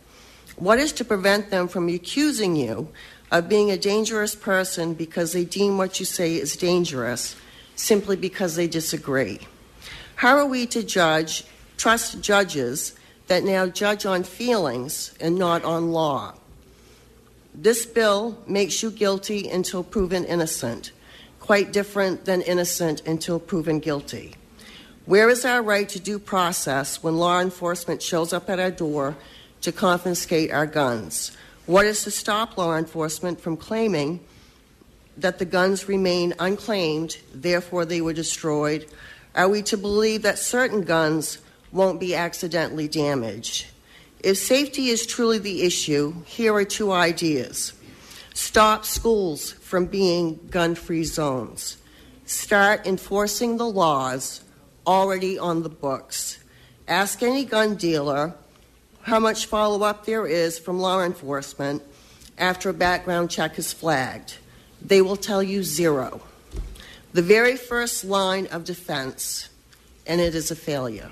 What 0.55 0.79
is 0.79 0.93
to 0.93 1.05
prevent 1.05 1.51
them 1.51 1.67
from 1.67 1.87
accusing 1.89 2.55
you 2.55 2.89
of 3.31 3.47
being 3.47 3.69
a 3.69 3.77
dangerous 3.77 4.33
person 4.33 4.95
because 4.95 5.31
they 5.31 5.45
deem 5.45 5.77
what 5.77 5.99
you 5.99 6.07
say 6.07 6.33
is 6.35 6.55
dangerous 6.55 7.35
simply 7.75 8.15
because 8.15 8.55
they 8.55 8.67
disagree? 8.67 9.39
How 10.15 10.37
are 10.37 10.47
we 10.47 10.65
to 10.67 10.81
judge, 10.81 11.43
trust 11.77 12.21
judges 12.21 12.95
that 13.27 13.43
now 13.43 13.67
judge 13.67 14.07
on 14.07 14.23
feelings 14.23 15.13
and 15.19 15.37
not 15.37 15.63
on 15.63 15.91
law? 15.91 16.33
This 17.57 17.85
bill 17.85 18.37
makes 18.45 18.83
you 18.83 18.91
guilty 18.91 19.47
until 19.49 19.81
proven 19.81 20.25
innocent, 20.25 20.91
quite 21.39 21.71
different 21.71 22.25
than 22.25 22.41
innocent 22.41 23.01
until 23.07 23.39
proven 23.39 23.79
guilty. 23.79 24.35
Where 25.05 25.29
is 25.29 25.45
our 25.45 25.63
right 25.63 25.87
to 25.89 25.99
due 25.99 26.19
process 26.19 27.01
when 27.01 27.15
law 27.15 27.39
enforcement 27.39 28.01
shows 28.01 28.33
up 28.33 28.49
at 28.49 28.59
our 28.59 28.71
door 28.71 29.15
to 29.61 29.71
confiscate 29.71 30.51
our 30.51 30.65
guns? 30.65 31.31
What 31.65 31.85
is 31.85 32.03
to 32.03 32.11
stop 32.11 32.57
law 32.57 32.75
enforcement 32.75 33.39
from 33.39 33.55
claiming 33.55 34.19
that 35.15 35.39
the 35.39 35.45
guns 35.45 35.87
remain 35.87 36.33
unclaimed, 36.37 37.17
therefore 37.33 37.85
they 37.85 38.01
were 38.01 38.11
destroyed, 38.11 38.85
are 39.33 39.47
we 39.47 39.61
to 39.63 39.77
believe 39.77 40.23
that 40.23 40.39
certain 40.39 40.81
guns 40.81 41.37
won't 41.71 42.01
be 42.01 42.15
accidentally 42.15 42.89
damaged? 42.89 43.67
If 44.25 44.39
safety 44.39 44.87
is 44.87 45.05
truly 45.05 45.37
the 45.37 45.61
issue, 45.61 46.23
here 46.25 46.51
are 46.55 46.65
two 46.65 46.91
ideas 46.91 47.73
stop 48.33 48.83
schools 48.83 49.51
from 49.51 49.85
being 49.85 50.47
gun 50.49 50.73
free 50.73 51.03
zones, 51.03 51.77
start 52.25 52.87
enforcing 52.87 53.57
the 53.57 53.67
laws 53.67 54.43
already 54.87 55.37
on 55.37 55.61
the 55.61 55.69
books. 55.69 56.39
Ask 56.87 57.21
any 57.21 57.45
gun 57.45 57.75
dealer 57.75 58.33
how 59.03 59.19
much 59.19 59.45
follow 59.45 59.83
up 59.83 60.07
there 60.07 60.25
is 60.25 60.57
from 60.57 60.79
law 60.79 61.03
enforcement 61.03 61.83
after 62.35 62.69
a 62.69 62.73
background 62.73 63.29
check 63.29 63.59
is 63.59 63.73
flagged. 63.73 64.39
They 64.81 65.03
will 65.03 65.17
tell 65.17 65.43
you 65.43 65.61
zero 65.61 66.19
the 67.13 67.21
very 67.21 67.57
first 67.57 68.03
line 68.03 68.47
of 68.47 68.63
defense, 68.63 69.49
and 70.07 70.19
it 70.19 70.33
is 70.33 70.49
a 70.49 70.55
failure. 70.55 71.11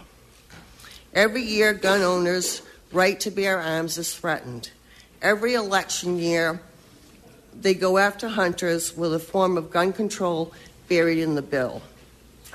Every 1.13 1.43
year, 1.43 1.73
gun 1.73 2.01
owners' 2.01 2.63
right 2.93 3.19
to 3.19 3.31
bear 3.31 3.59
arms 3.59 3.97
is 3.97 4.15
threatened. 4.15 4.69
Every 5.21 5.55
election 5.55 6.17
year, 6.17 6.61
they 7.53 7.73
go 7.73 7.97
after 7.97 8.27
hunters 8.29 8.95
with 8.95 9.13
a 9.13 9.19
form 9.19 9.57
of 9.57 9.71
gun 9.71 9.93
control 9.93 10.53
buried 10.87 11.17
in 11.17 11.35
the 11.35 11.41
bill. 11.41 11.81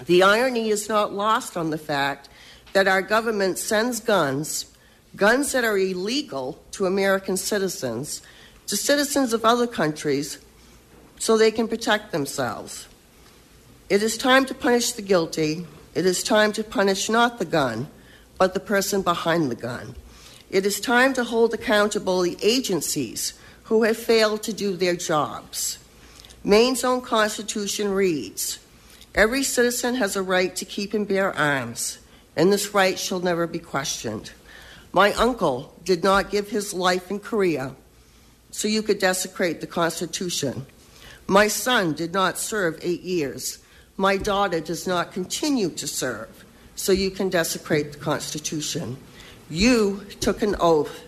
The 0.06 0.22
irony 0.22 0.70
is 0.70 0.88
not 0.88 1.12
lost 1.12 1.56
on 1.56 1.70
the 1.70 1.78
fact 1.78 2.28
that 2.72 2.86
our 2.86 3.02
government 3.02 3.58
sends 3.58 4.00
guns, 4.00 4.66
guns 5.16 5.52
that 5.52 5.64
are 5.64 5.76
illegal 5.76 6.62
to 6.72 6.86
American 6.86 7.36
citizens, 7.36 8.22
to 8.68 8.76
citizens 8.76 9.32
of 9.32 9.44
other 9.44 9.66
countries 9.66 10.38
so 11.18 11.36
they 11.36 11.50
can 11.50 11.66
protect 11.66 12.12
themselves. 12.12 12.86
It 13.88 14.02
is 14.02 14.16
time 14.16 14.44
to 14.46 14.54
punish 14.54 14.92
the 14.92 15.02
guilty. 15.02 15.66
It 15.94 16.06
is 16.06 16.22
time 16.22 16.52
to 16.52 16.62
punish 16.62 17.08
not 17.08 17.38
the 17.38 17.44
gun, 17.44 17.88
but 18.36 18.54
the 18.54 18.60
person 18.60 19.02
behind 19.02 19.50
the 19.50 19.56
gun. 19.56 19.96
It 20.50 20.64
is 20.64 20.80
time 20.80 21.12
to 21.14 21.24
hold 21.24 21.54
accountable 21.54 22.22
the 22.22 22.38
agencies 22.42 23.34
who 23.64 23.82
have 23.82 23.96
failed 23.96 24.42
to 24.44 24.52
do 24.52 24.76
their 24.76 24.96
jobs. 24.96 25.78
Maine's 26.42 26.84
own 26.84 27.00
Constitution 27.00 27.90
reads 27.90 28.58
Every 29.14 29.42
citizen 29.42 29.96
has 29.96 30.16
a 30.16 30.22
right 30.22 30.54
to 30.56 30.64
keep 30.64 30.94
and 30.94 31.06
bear 31.06 31.36
arms, 31.36 31.98
and 32.36 32.52
this 32.52 32.72
right 32.72 32.98
shall 32.98 33.20
never 33.20 33.46
be 33.46 33.58
questioned. 33.58 34.32
My 34.92 35.12
uncle 35.14 35.74
did 35.84 36.02
not 36.02 36.30
give 36.30 36.48
his 36.48 36.72
life 36.72 37.10
in 37.10 37.20
Korea 37.20 37.74
so 38.50 38.68
you 38.68 38.82
could 38.82 38.98
desecrate 38.98 39.60
the 39.60 39.66
Constitution. 39.66 40.64
My 41.26 41.48
son 41.48 41.92
did 41.92 42.14
not 42.14 42.38
serve 42.38 42.78
eight 42.82 43.02
years 43.02 43.58
my 44.00 44.16
daughter 44.16 44.60
does 44.60 44.86
not 44.86 45.12
continue 45.12 45.70
to 45.70 45.88
serve, 45.88 46.44
so 46.76 46.92
you 46.92 47.10
can 47.10 47.28
desecrate 47.28 47.92
the 47.92 47.98
Constitution. 47.98 48.96
You 49.50 50.04
took 50.20 50.42
an 50.42 50.56
oath 50.60 51.04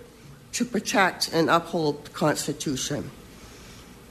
to 0.52 0.64
protect 0.64 1.32
and 1.32 1.50
uphold 1.50 2.06
the 2.06 2.10
Constitution. 2.10 3.10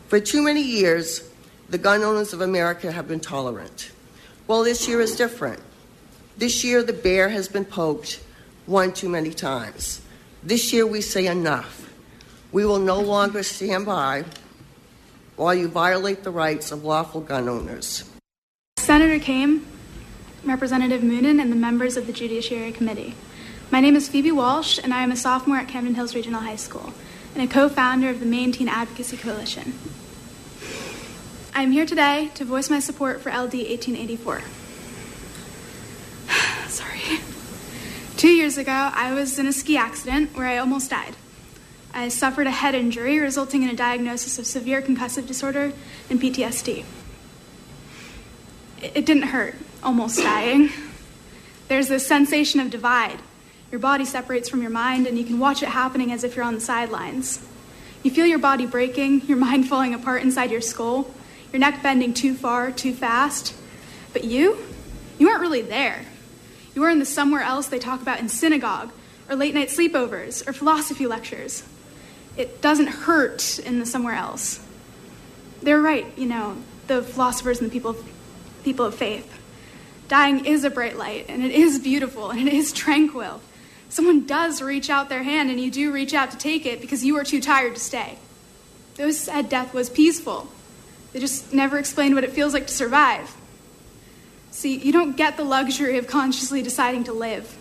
For 0.07 0.19
too 0.19 0.43
many 0.43 0.61
years, 0.61 1.29
the 1.69 1.77
gun 1.77 2.03
owners 2.03 2.33
of 2.33 2.41
America 2.41 2.91
have 2.91 3.07
been 3.07 3.19
tolerant. 3.19 3.91
Well, 4.47 4.63
this 4.63 4.87
year 4.87 5.01
is 5.01 5.15
different. 5.15 5.61
This 6.37 6.63
year, 6.63 6.83
the 6.83 6.93
bear 6.93 7.29
has 7.29 7.47
been 7.47 7.65
poked 7.65 8.23
one 8.65 8.93
too 8.93 9.09
many 9.09 9.33
times. 9.33 10.01
This 10.43 10.71
year, 10.71 10.85
we 10.85 11.01
say 11.01 11.27
enough. 11.27 11.91
We 12.51 12.65
will 12.65 12.79
no 12.79 12.99
longer 12.99 13.43
stand 13.43 13.85
by 13.85 14.25
while 15.35 15.53
you 15.53 15.67
violate 15.67 16.23
the 16.23 16.31
rights 16.31 16.71
of 16.71 16.83
lawful 16.83 17.21
gun 17.21 17.49
owners. 17.49 18.03
Senator 18.77 19.19
Keim, 19.19 19.65
Representative 20.43 21.01
Moonen, 21.01 21.41
and 21.41 21.51
the 21.51 21.55
members 21.55 21.97
of 21.97 22.07
the 22.07 22.13
Judiciary 22.13 22.71
Committee. 22.71 23.15
My 23.71 23.81
name 23.81 23.95
is 23.95 24.09
Phoebe 24.09 24.31
Walsh, 24.31 24.79
and 24.83 24.91
I 24.91 25.03
am 25.03 25.11
a 25.11 25.15
sophomore 25.15 25.57
at 25.57 25.67
Camden 25.67 25.93
Hills 25.93 26.15
Regional 26.15 26.41
High 26.41 26.55
School 26.55 26.91
and 27.35 27.43
a 27.43 27.53
co 27.53 27.69
founder 27.69 28.09
of 28.09 28.19
the 28.19 28.25
Maine 28.25 28.51
Teen 28.51 28.67
Advocacy 28.67 29.15
Coalition. 29.15 29.75
I 31.53 31.61
am 31.61 31.71
here 31.71 31.85
today 31.85 32.31
to 32.33 32.45
voice 32.45 32.71
my 32.71 32.79
support 32.79 33.21
for 33.21 33.29
LD 33.29 33.53
1884. 33.53 34.41
Sorry. 36.67 37.19
Two 38.17 38.29
years 38.29 38.57
ago, 38.57 38.71
I 38.71 39.13
was 39.13 39.37
in 39.37 39.45
a 39.45 39.53
ski 39.53 39.77
accident 39.77 40.35
where 40.35 40.47
I 40.47 40.57
almost 40.57 40.89
died. 40.89 41.15
I 41.93 42.09
suffered 42.09 42.47
a 42.47 42.51
head 42.51 42.73
injury 42.73 43.19
resulting 43.19 43.61
in 43.61 43.69
a 43.69 43.75
diagnosis 43.75 44.39
of 44.39 44.47
severe 44.47 44.81
concussive 44.81 45.27
disorder 45.27 45.73
and 46.09 46.19
PTSD. 46.19 46.85
It 48.81 49.05
didn't 49.05 49.27
hurt, 49.27 49.53
almost 49.83 50.17
dying. 50.17 50.71
There's 51.67 51.87
this 51.87 52.07
sensation 52.07 52.59
of 52.59 52.71
divide. 52.71 53.19
Your 53.71 53.79
body 53.79 54.05
separates 54.05 54.49
from 54.49 54.61
your 54.61 54.71
mind, 54.71 55.05
and 55.05 55.17
you 55.17 55.23
can 55.23 55.37
watch 55.37 55.61
it 55.61 55.69
happening 55.69 56.11
as 56.11 56.23
if 56.23 56.35
you're 56.35 56.45
on 56.45 56.55
the 56.55 56.61
sidelines. 56.61 57.45
You 58.01 58.11
feel 58.11 58.25
your 58.25 58.39
body 58.39 58.65
breaking, 58.65 59.27
your 59.27 59.37
mind 59.47 59.67
falling 59.67 59.93
apart 59.93 60.23
inside 60.23 60.51
your 60.51 60.61
skull, 60.61 61.09
your 61.53 61.59
neck 61.59 61.83
bending 61.83 62.13
too 62.13 62.33
far, 62.33 62.71
too 62.71 62.93
fast. 62.93 63.53
But 64.13 64.23
you? 64.23 64.57
You 65.17 65.29
aren't 65.29 65.41
really 65.41 65.61
there. 65.61 66.05
You 66.73 66.83
are 66.83 66.89
in 66.89 66.99
the 66.99 67.05
somewhere 67.05 67.41
else 67.41 67.67
they 67.67 67.79
talk 67.79 68.01
about 68.01 68.19
in 68.19 68.29
synagogue, 68.29 68.91
or 69.29 69.35
late 69.35 69.53
night 69.53 69.69
sleepovers, 69.69 70.47
or 70.47 70.53
philosophy 70.53 71.05
lectures. 71.05 71.63
It 72.37 72.61
doesn't 72.61 72.87
hurt 72.87 73.59
in 73.59 73.79
the 73.79 73.85
somewhere 73.85 74.15
else. 74.15 74.65
They're 75.61 75.81
right, 75.81 76.05
you 76.17 76.25
know, 76.25 76.57
the 76.87 77.03
philosophers 77.03 77.59
and 77.59 77.69
the 77.69 77.73
people, 77.73 77.95
people 78.63 78.85
of 78.85 78.95
faith. 78.95 79.31
Dying 80.07 80.45
is 80.45 80.63
a 80.63 80.69
bright 80.69 80.97
light, 80.97 81.25
and 81.27 81.43
it 81.43 81.51
is 81.51 81.79
beautiful, 81.79 82.31
and 82.31 82.47
it 82.47 82.53
is 82.53 82.71
tranquil. 82.73 83.41
Someone 83.89 84.25
does 84.25 84.61
reach 84.61 84.89
out 84.89 85.09
their 85.09 85.23
hand, 85.23 85.49
and 85.49 85.59
you 85.59 85.71
do 85.71 85.91
reach 85.91 86.13
out 86.13 86.31
to 86.31 86.37
take 86.37 86.65
it 86.65 86.79
because 86.79 87.03
you 87.03 87.17
are 87.17 87.23
too 87.23 87.41
tired 87.41 87.75
to 87.75 87.81
stay. 87.81 88.17
Those 88.95 89.17
said 89.17 89.49
death 89.49 89.73
was 89.73 89.89
peaceful. 89.89 90.47
They 91.11 91.19
just 91.19 91.53
never 91.53 91.77
explained 91.77 92.15
what 92.15 92.23
it 92.23 92.31
feels 92.31 92.53
like 92.53 92.67
to 92.67 92.73
survive. 92.73 93.35
See, 94.51 94.77
you 94.77 94.91
don't 94.91 95.17
get 95.17 95.37
the 95.37 95.43
luxury 95.43 95.97
of 95.97 96.07
consciously 96.07 96.61
deciding 96.61 97.05
to 97.05 97.13
live. 97.13 97.57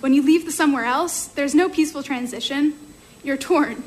When 0.00 0.12
you 0.12 0.22
leave 0.22 0.44
the 0.44 0.52
somewhere 0.52 0.84
else, 0.84 1.26
there's 1.26 1.54
no 1.54 1.68
peaceful 1.68 2.02
transition. 2.02 2.74
You're 3.22 3.38
torn. 3.38 3.84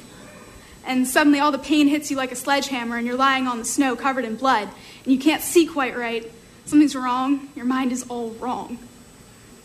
And 0.84 1.08
suddenly 1.08 1.40
all 1.40 1.52
the 1.52 1.60
pain 1.60 1.88
hits 1.88 2.10
you 2.10 2.18
like 2.18 2.32
a 2.32 2.36
sledgehammer, 2.36 2.98
and 2.98 3.06
you're 3.06 3.18
lying 3.18 3.46
on 3.46 3.60
the 3.60 3.66
snow 3.66 3.96
covered 3.96 4.26
in 4.26 4.36
blood, 4.36 4.70
and 5.04 5.14
you 5.14 5.20
can't 5.20 5.44
see 5.44 5.68
quite 5.68 5.96
right. 5.96 6.32
Something's 6.66 6.96
wrong. 6.96 7.50
Your 7.56 7.66
mind 7.66 7.92
is 7.92 8.04
all 8.04 8.32
wrong. 8.32 8.80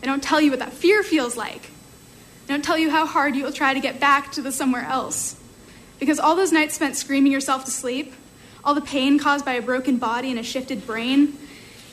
They 0.01 0.07
don't 0.07 0.23
tell 0.23 0.41
you 0.41 0.51
what 0.51 0.59
that 0.59 0.73
fear 0.73 1.03
feels 1.03 1.37
like. 1.37 1.71
They 2.47 2.55
don't 2.55 2.65
tell 2.65 2.79
you 2.79 2.91
how 2.91 3.07
hard 3.07 3.37
you 3.37 3.45
will 3.45 3.53
try 3.53 3.75
to 3.75 3.81
get 3.81 4.01
back 4.01 4.33
to 4.33 4.43
the 4.43 4.53
somewhere 4.53 4.85
else. 4.85 5.37
Because 5.99 6.19
all 6.19 6.35
those 6.35 6.53
nights 6.53 6.75
spent 6.75 6.97
screaming 6.97 7.33
yourself 7.33 7.65
to 7.65 7.71
sleep, 7.71 8.13
all 8.65 8.75
the 8.75 8.81
pain 8.81 9.19
caused 9.19 9.45
by 9.45 9.55
a 9.55 9.63
broken 9.63 9.99
body 9.99 10.31
and 10.31 10.39
a 10.39 10.43
shifted 10.43 10.87
brain, 10.87 11.37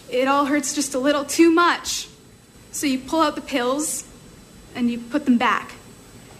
it 0.10 0.28
all 0.28 0.45
hurts 0.45 0.74
just 0.74 0.95
a 0.95 1.00
little 1.00 1.26
too 1.26 1.52
much. 1.52 2.08
So 2.72 2.88
you 2.88 3.00
pull 3.00 3.22
out 3.22 3.36
the 3.36 3.41
pills 3.41 4.08
and 4.76 4.89
you 4.89 5.00
put 5.00 5.26
them 5.26 5.38
back. 5.38 5.74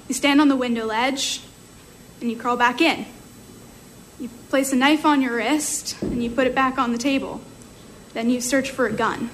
You 0.08 0.16
stand 0.16 0.42
on 0.42 0.48
the 0.48 0.56
window 0.56 0.86
ledge 0.86 1.42
and 2.22 2.30
you 2.30 2.38
crawl 2.38 2.58
back 2.58 2.82
in. 2.82 3.06
You 4.20 4.30
place 4.50 4.74
a 4.74 4.76
knife 4.76 5.06
on 5.06 5.22
your 5.22 5.36
wrist 5.36 6.02
and 6.02 6.24
you 6.24 6.30
put 6.30 6.48
it 6.48 6.56
back 6.56 6.78
on 6.78 6.92
the 6.92 6.98
table. 6.98 7.42
Then 8.14 8.30
you 8.30 8.42
search 8.42 8.72
for 8.72 8.88
a 8.88 8.92
gun. 8.92 9.30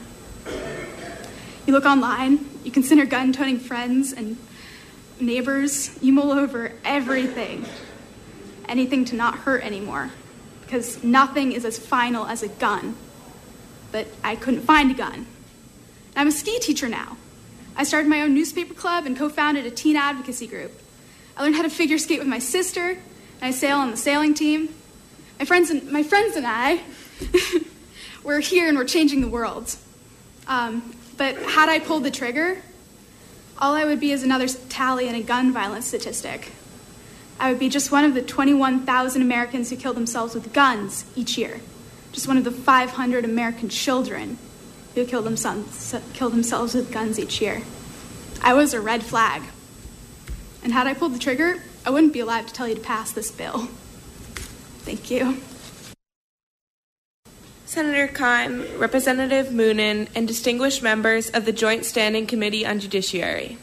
You 1.65 1.73
look 1.73 1.85
online, 1.85 2.45
you 2.63 2.71
consider 2.71 3.05
gun 3.05 3.33
toting 3.33 3.59
friends 3.59 4.13
and 4.13 4.37
neighbors. 5.19 5.97
You 6.01 6.13
mull 6.13 6.31
over 6.31 6.73
everything. 6.83 7.65
Anything 8.67 9.05
to 9.05 9.15
not 9.15 9.39
hurt 9.39 9.63
anymore. 9.63 10.11
Because 10.61 11.03
nothing 11.03 11.51
is 11.51 11.65
as 11.65 11.77
final 11.77 12.25
as 12.25 12.43
a 12.43 12.47
gun 12.47 12.95
but 13.95 14.07
I 14.25 14.35
couldn't 14.35 14.63
find 14.63 14.91
a 14.91 14.93
gun. 14.93 15.25
I'm 16.17 16.27
a 16.27 16.31
ski 16.31 16.59
teacher 16.59 16.89
now. 16.89 17.15
I 17.77 17.85
started 17.85 18.09
my 18.09 18.23
own 18.23 18.33
newspaper 18.33 18.73
club 18.73 19.05
and 19.05 19.15
co 19.15 19.29
founded 19.29 19.65
a 19.65 19.71
teen 19.71 19.95
advocacy 19.95 20.47
group. 20.47 20.73
I 21.37 21.43
learned 21.43 21.55
how 21.55 21.61
to 21.61 21.69
figure 21.69 21.97
skate 21.97 22.19
with 22.19 22.27
my 22.27 22.39
sister, 22.39 22.89
and 22.89 22.99
I 23.41 23.51
sail 23.51 23.77
on 23.77 23.91
the 23.91 23.95
sailing 23.95 24.33
team. 24.33 24.67
My 25.39 25.45
friends 25.45 25.69
and, 25.69 25.89
my 25.93 26.03
friends 26.03 26.35
and 26.35 26.45
I, 26.45 26.81
we're 28.25 28.41
here 28.41 28.67
and 28.67 28.77
we're 28.77 28.83
changing 28.83 29.21
the 29.21 29.29
world. 29.29 29.73
Um, 30.45 30.93
but 31.15 31.37
had 31.37 31.69
I 31.69 31.79
pulled 31.79 32.03
the 32.03 32.11
trigger, 32.11 32.61
all 33.57 33.75
I 33.75 33.85
would 33.85 33.99
be 33.99 34.11
is 34.11 34.23
another 34.23 34.47
tally 34.47 35.07
in 35.07 35.15
a 35.15 35.21
gun 35.21 35.53
violence 35.53 35.87
statistic. 35.87 36.51
I 37.39 37.51
would 37.51 37.59
be 37.59 37.69
just 37.69 37.91
one 37.91 38.03
of 38.03 38.13
the 38.13 38.21
21,000 38.21 39.21
Americans 39.21 39.69
who 39.69 39.75
kill 39.75 39.93
themselves 39.93 40.33
with 40.33 40.53
guns 40.53 41.05
each 41.15 41.37
year 41.37 41.59
just 42.15 42.29
one 42.29 42.37
of 42.37 42.45
the 42.45 42.51
500 42.51 43.25
American 43.25 43.67
children 43.67 44.37
who 44.95 45.05
kill 45.05 45.21
themselves, 45.21 45.93
kill 46.13 46.29
themselves 46.29 46.73
with 46.73 46.89
guns 46.89 47.19
each 47.19 47.41
year. 47.41 47.61
I 48.41 48.53
was 48.53 48.73
a 48.73 48.79
red 48.79 49.03
flag. 49.03 49.43
And 50.63 50.71
had 50.71 50.87
I 50.87 50.93
pulled 50.93 51.13
the 51.13 51.19
trigger, 51.19 51.61
I 51.85 51.89
wouldn't 51.89 52.13
be 52.13 52.21
alive 52.21 52.47
to 52.47 52.53
tell 52.53 52.69
you 52.69 52.75
to 52.75 52.81
pass 52.81 53.11
this 53.11 53.31
bill. 53.31 53.67
Thank 54.85 55.11
you. 55.11 55.41
Senator 57.65 58.07
Keim, 58.07 58.79
Representative 58.79 59.47
Moonen, 59.47 60.07
and 60.15 60.27
distinguished 60.27 60.81
members 60.81 61.29
of 61.29 61.45
the 61.45 61.51
Joint 61.51 61.85
Standing 61.85 62.27
Committee 62.27 62.65
on 62.65 62.79
Judiciary. 62.79 63.57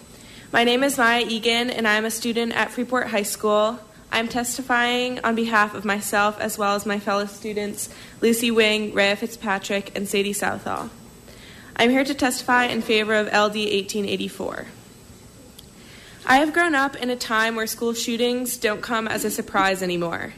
My 0.53 0.65
name 0.65 0.83
is 0.83 0.99
Maya 0.99 1.25
Egan, 1.27 1.71
and 1.71 1.89
I 1.89 1.95
am 1.95 2.05
a 2.05 2.11
student 2.11 2.53
at 2.53 2.71
Freeport 2.71 3.09
High 3.09 3.23
School, 3.23 3.79
I'm 4.15 4.29
testifying 4.29 5.21
on 5.25 5.35
behalf 5.35 5.75
of 5.75 5.87
myself 5.87 6.39
as 6.39 6.59
well 6.59 6.75
as 6.75 6.85
my 6.85 6.99
fellow 6.99 7.25
students 7.25 7.89
Lucy 8.21 8.51
Wing, 8.51 8.93
Rhea 8.93 9.17
Fitzpatrick, 9.17 9.97
and 9.97 10.07
Sadie 10.07 10.35
Southall. 10.35 10.91
I'm 11.77 11.89
here 11.89 12.05
to 12.05 12.13
testify 12.13 12.67
in 12.67 12.83
favor 12.83 13.15
of 13.15 13.29
LD 13.29 13.57
1884. 13.57 14.67
I 16.27 16.37
have 16.37 16.53
grown 16.53 16.75
up 16.75 16.95
in 16.95 17.09
a 17.09 17.17
time 17.17 17.57
where 17.57 17.67
school 17.67 17.95
shootings 17.95 18.59
don't 18.59 18.83
come 18.83 19.09
as 19.09 19.25
a 19.25 19.31
surprise 19.31 19.83
anymore. 19.83 20.35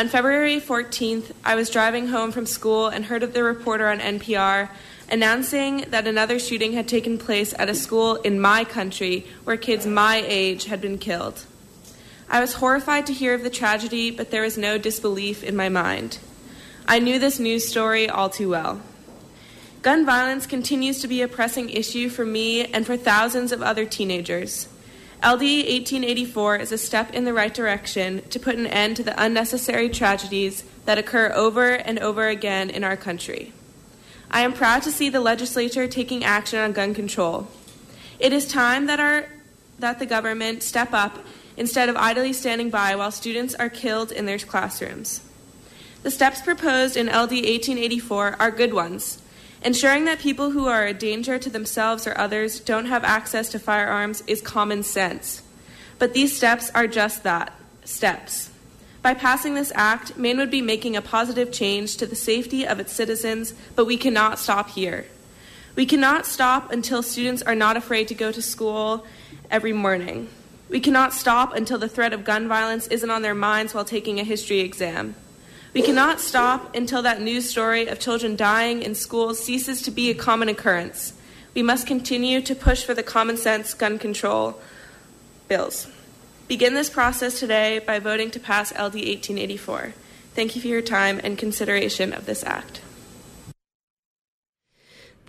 On 0.00 0.08
February 0.08 0.62
14th, 0.62 1.32
I 1.44 1.56
was 1.56 1.68
driving 1.68 2.06
home 2.06 2.32
from 2.32 2.46
school 2.46 2.88
and 2.88 3.04
heard 3.04 3.22
of 3.22 3.34
the 3.34 3.42
reporter 3.42 3.86
on 3.86 3.98
NPR 3.98 4.70
announcing 5.10 5.84
that 5.90 6.06
another 6.06 6.38
shooting 6.38 6.72
had 6.72 6.88
taken 6.88 7.18
place 7.18 7.52
at 7.58 7.68
a 7.68 7.74
school 7.74 8.14
in 8.14 8.40
my 8.40 8.64
country 8.64 9.26
where 9.44 9.58
kids 9.58 9.84
my 9.84 10.24
age 10.26 10.64
had 10.64 10.80
been 10.80 10.96
killed. 10.96 11.44
I 12.30 12.40
was 12.40 12.54
horrified 12.54 13.04
to 13.08 13.12
hear 13.12 13.34
of 13.34 13.42
the 13.42 13.50
tragedy, 13.50 14.10
but 14.10 14.30
there 14.30 14.40
was 14.40 14.56
no 14.56 14.78
disbelief 14.78 15.44
in 15.44 15.54
my 15.54 15.68
mind. 15.68 16.16
I 16.88 16.98
knew 16.98 17.18
this 17.18 17.38
news 17.38 17.68
story 17.68 18.08
all 18.08 18.30
too 18.30 18.48
well. 18.48 18.80
Gun 19.82 20.06
violence 20.06 20.46
continues 20.46 21.02
to 21.02 21.08
be 21.08 21.20
a 21.20 21.28
pressing 21.28 21.68
issue 21.68 22.08
for 22.08 22.24
me 22.24 22.64
and 22.64 22.86
for 22.86 22.96
thousands 22.96 23.52
of 23.52 23.60
other 23.60 23.84
teenagers. 23.84 24.66
LD 25.22 25.42
1884 25.68 26.56
is 26.56 26.72
a 26.72 26.78
step 26.78 27.12
in 27.12 27.26
the 27.26 27.34
right 27.34 27.52
direction 27.52 28.22
to 28.30 28.40
put 28.40 28.56
an 28.56 28.66
end 28.66 28.96
to 28.96 29.02
the 29.02 29.22
unnecessary 29.22 29.90
tragedies 29.90 30.64
that 30.86 30.96
occur 30.96 31.30
over 31.34 31.72
and 31.72 31.98
over 31.98 32.28
again 32.28 32.70
in 32.70 32.82
our 32.82 32.96
country. 32.96 33.52
I 34.30 34.40
am 34.40 34.54
proud 34.54 34.82
to 34.84 34.90
see 34.90 35.10
the 35.10 35.20
legislature 35.20 35.86
taking 35.86 36.24
action 36.24 36.58
on 36.58 36.72
gun 36.72 36.94
control. 36.94 37.48
It 38.18 38.32
is 38.32 38.46
time 38.46 38.86
that 38.86 38.98
our 38.98 39.26
that 39.78 39.98
the 39.98 40.06
government 40.06 40.62
step 40.62 40.94
up 40.94 41.18
instead 41.56 41.90
of 41.90 41.96
idly 41.96 42.32
standing 42.32 42.70
by 42.70 42.96
while 42.96 43.10
students 43.10 43.54
are 43.54 43.68
killed 43.68 44.12
in 44.12 44.24
their 44.24 44.38
classrooms. 44.38 45.20
The 46.02 46.10
steps 46.10 46.40
proposed 46.40 46.96
in 46.96 47.08
LD 47.08 47.44
1884 47.44 48.36
are 48.38 48.50
good 48.50 48.72
ones. 48.72 49.19
Ensuring 49.62 50.06
that 50.06 50.18
people 50.18 50.50
who 50.50 50.66
are 50.66 50.86
a 50.86 50.94
danger 50.94 51.38
to 51.38 51.50
themselves 51.50 52.06
or 52.06 52.16
others 52.16 52.60
don't 52.60 52.86
have 52.86 53.04
access 53.04 53.50
to 53.50 53.58
firearms 53.58 54.22
is 54.26 54.40
common 54.40 54.82
sense. 54.82 55.42
But 55.98 56.14
these 56.14 56.34
steps 56.34 56.70
are 56.74 56.86
just 56.86 57.24
that 57.24 57.52
steps. 57.84 58.50
By 59.02 59.14
passing 59.14 59.54
this 59.54 59.72
act, 59.74 60.16
Maine 60.16 60.38
would 60.38 60.50
be 60.50 60.62
making 60.62 60.96
a 60.96 61.02
positive 61.02 61.52
change 61.52 61.96
to 61.98 62.06
the 62.06 62.16
safety 62.16 62.66
of 62.66 62.80
its 62.80 62.92
citizens, 62.92 63.52
but 63.74 63.86
we 63.86 63.96
cannot 63.96 64.38
stop 64.38 64.70
here. 64.70 65.06
We 65.76 65.86
cannot 65.86 66.26
stop 66.26 66.72
until 66.72 67.02
students 67.02 67.42
are 67.42 67.54
not 67.54 67.76
afraid 67.76 68.08
to 68.08 68.14
go 68.14 68.32
to 68.32 68.42
school 68.42 69.06
every 69.50 69.72
morning. 69.72 70.28
We 70.68 70.80
cannot 70.80 71.12
stop 71.12 71.54
until 71.54 71.78
the 71.78 71.88
threat 71.88 72.12
of 72.12 72.24
gun 72.24 72.48
violence 72.48 72.86
isn't 72.86 73.10
on 73.10 73.22
their 73.22 73.34
minds 73.34 73.74
while 73.74 73.84
taking 73.84 74.20
a 74.20 74.24
history 74.24 74.60
exam. 74.60 75.14
We 75.72 75.82
cannot 75.82 76.18
stop 76.18 76.74
until 76.74 77.02
that 77.02 77.20
news 77.20 77.48
story 77.48 77.86
of 77.86 78.00
children 78.00 78.34
dying 78.34 78.82
in 78.82 78.96
schools 78.96 79.38
ceases 79.38 79.82
to 79.82 79.92
be 79.92 80.10
a 80.10 80.14
common 80.14 80.48
occurrence. 80.48 81.12
We 81.54 81.62
must 81.62 81.86
continue 81.86 82.40
to 82.42 82.54
push 82.56 82.82
for 82.82 82.92
the 82.92 83.04
common 83.04 83.36
sense 83.36 83.72
gun 83.74 83.98
control 83.98 84.60
bills. 85.46 85.86
Begin 86.48 86.74
this 86.74 86.90
process 86.90 87.38
today 87.38 87.78
by 87.78 88.00
voting 88.00 88.32
to 88.32 88.40
pass 88.40 88.72
LD 88.72 88.94
1884. 88.94 89.94
Thank 90.34 90.56
you 90.56 90.62
for 90.62 90.68
your 90.68 90.82
time 90.82 91.20
and 91.22 91.38
consideration 91.38 92.12
of 92.12 92.26
this 92.26 92.42
act. 92.42 92.80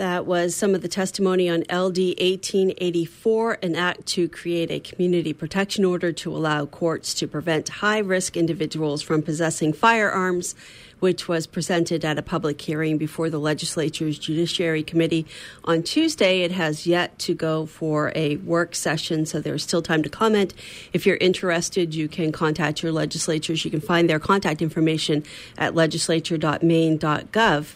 That 0.01 0.25
was 0.25 0.55
some 0.55 0.73
of 0.73 0.81
the 0.81 0.87
testimony 0.87 1.47
on 1.47 1.59
LD 1.69 2.17
1884, 2.17 3.59
an 3.61 3.75
act 3.75 4.07
to 4.07 4.27
create 4.27 4.71
a 4.71 4.79
community 4.79 5.31
protection 5.31 5.85
order 5.85 6.11
to 6.11 6.35
allow 6.35 6.65
courts 6.65 7.13
to 7.13 7.27
prevent 7.27 7.69
high 7.69 7.99
risk 7.99 8.35
individuals 8.35 9.03
from 9.03 9.21
possessing 9.21 9.73
firearms, 9.73 10.55
which 11.01 11.27
was 11.27 11.45
presented 11.45 12.03
at 12.03 12.17
a 12.17 12.23
public 12.23 12.59
hearing 12.59 12.97
before 12.97 13.29
the 13.29 13.37
legislature's 13.37 14.17
Judiciary 14.17 14.81
Committee 14.81 15.27
on 15.65 15.83
Tuesday. 15.83 16.41
It 16.41 16.51
has 16.51 16.87
yet 16.87 17.19
to 17.19 17.35
go 17.35 17.67
for 17.67 18.11
a 18.15 18.37
work 18.37 18.73
session, 18.73 19.27
so 19.27 19.39
there's 19.39 19.61
still 19.61 19.83
time 19.83 20.01
to 20.01 20.09
comment. 20.09 20.55
If 20.93 21.05
you're 21.05 21.17
interested, 21.17 21.93
you 21.93 22.07
can 22.07 22.31
contact 22.31 22.81
your 22.81 22.91
legislatures. 22.91 23.63
You 23.63 23.69
can 23.69 23.81
find 23.81 24.09
their 24.09 24.19
contact 24.19 24.63
information 24.63 25.23
at 25.59 25.75
legislature.maine.gov. 25.75 27.75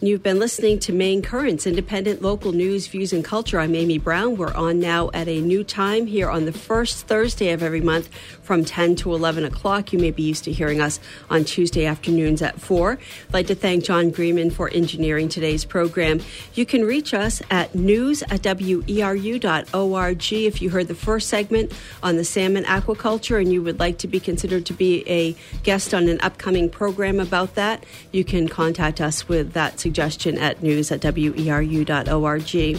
You've 0.00 0.22
been 0.22 0.38
listening 0.38 0.78
to 0.80 0.92
Maine 0.92 1.22
Currents, 1.22 1.66
independent 1.66 2.22
local 2.22 2.52
news, 2.52 2.86
views, 2.86 3.12
and 3.12 3.24
culture. 3.24 3.58
I'm 3.58 3.74
Amy 3.74 3.98
Brown. 3.98 4.36
We're 4.36 4.54
on 4.54 4.78
now 4.78 5.10
at 5.12 5.26
a 5.26 5.40
new 5.40 5.64
time 5.64 6.06
here 6.06 6.30
on 6.30 6.44
the 6.44 6.52
first 6.52 7.08
Thursday 7.08 7.50
of 7.50 7.64
every 7.64 7.80
month 7.80 8.08
from 8.44 8.64
10 8.64 8.94
to 8.94 9.12
11 9.12 9.44
o'clock. 9.44 9.92
You 9.92 9.98
may 9.98 10.12
be 10.12 10.22
used 10.22 10.44
to 10.44 10.52
hearing 10.52 10.80
us 10.80 11.00
on 11.30 11.44
Tuesday 11.44 11.84
afternoons 11.84 12.42
at 12.42 12.60
4. 12.60 12.92
I'd 12.92 13.34
like 13.34 13.48
to 13.48 13.56
thank 13.56 13.82
John 13.82 14.10
Greenman 14.12 14.50
for 14.50 14.70
engineering 14.70 15.28
today's 15.28 15.64
program. 15.64 16.20
You 16.54 16.64
can 16.64 16.84
reach 16.84 17.12
us 17.12 17.42
at 17.50 17.74
news 17.74 18.22
at 18.22 18.42
weru.org. 18.42 20.32
If 20.32 20.62
you 20.62 20.70
heard 20.70 20.86
the 20.86 20.94
first 20.94 21.28
segment 21.28 21.72
on 22.04 22.16
the 22.16 22.24
salmon 22.24 22.62
aquaculture 22.62 23.40
and 23.40 23.52
you 23.52 23.64
would 23.64 23.80
like 23.80 23.98
to 23.98 24.06
be 24.06 24.20
considered 24.20 24.64
to 24.66 24.74
be 24.74 25.02
a 25.08 25.34
guest 25.64 25.92
on 25.92 26.08
an 26.08 26.20
upcoming 26.20 26.70
program 26.70 27.18
about 27.18 27.56
that, 27.56 27.82
you 28.12 28.22
can 28.22 28.46
contact 28.46 29.00
us 29.00 29.28
with 29.28 29.54
that 29.54 29.76
suggestion 29.88 30.36
at 30.36 30.62
news 30.62 30.92
at 30.92 31.00
weru.org. 31.00 32.78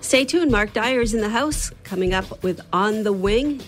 Stay 0.00 0.24
tuned. 0.24 0.50
Mark 0.50 0.72
Dyer 0.72 1.00
is 1.00 1.14
in 1.14 1.20
the 1.20 1.28
house 1.28 1.70
coming 1.84 2.12
up 2.12 2.42
with 2.42 2.60
On 2.72 3.04
the 3.04 3.12
Wing 3.12 3.62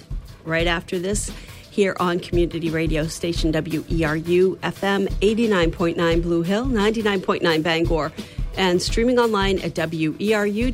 right 0.44 0.66
after 0.66 0.98
this 0.98 1.30
here 1.70 1.96
on 2.00 2.18
community 2.18 2.68
radio 2.68 3.06
station 3.06 3.52
WERU 3.52 4.56
FM 4.56 5.08
89.9 5.20 6.22
Blue 6.22 6.42
Hill, 6.42 6.66
99.9 6.66 7.62
Bangor, 7.62 8.10
and 8.56 8.82
streaming 8.82 9.20
online 9.20 9.60
at 9.60 9.74
weru.org. 9.74 10.64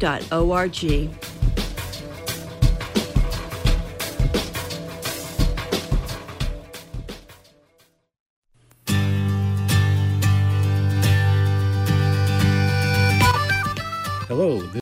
Hello. 14.46 14.66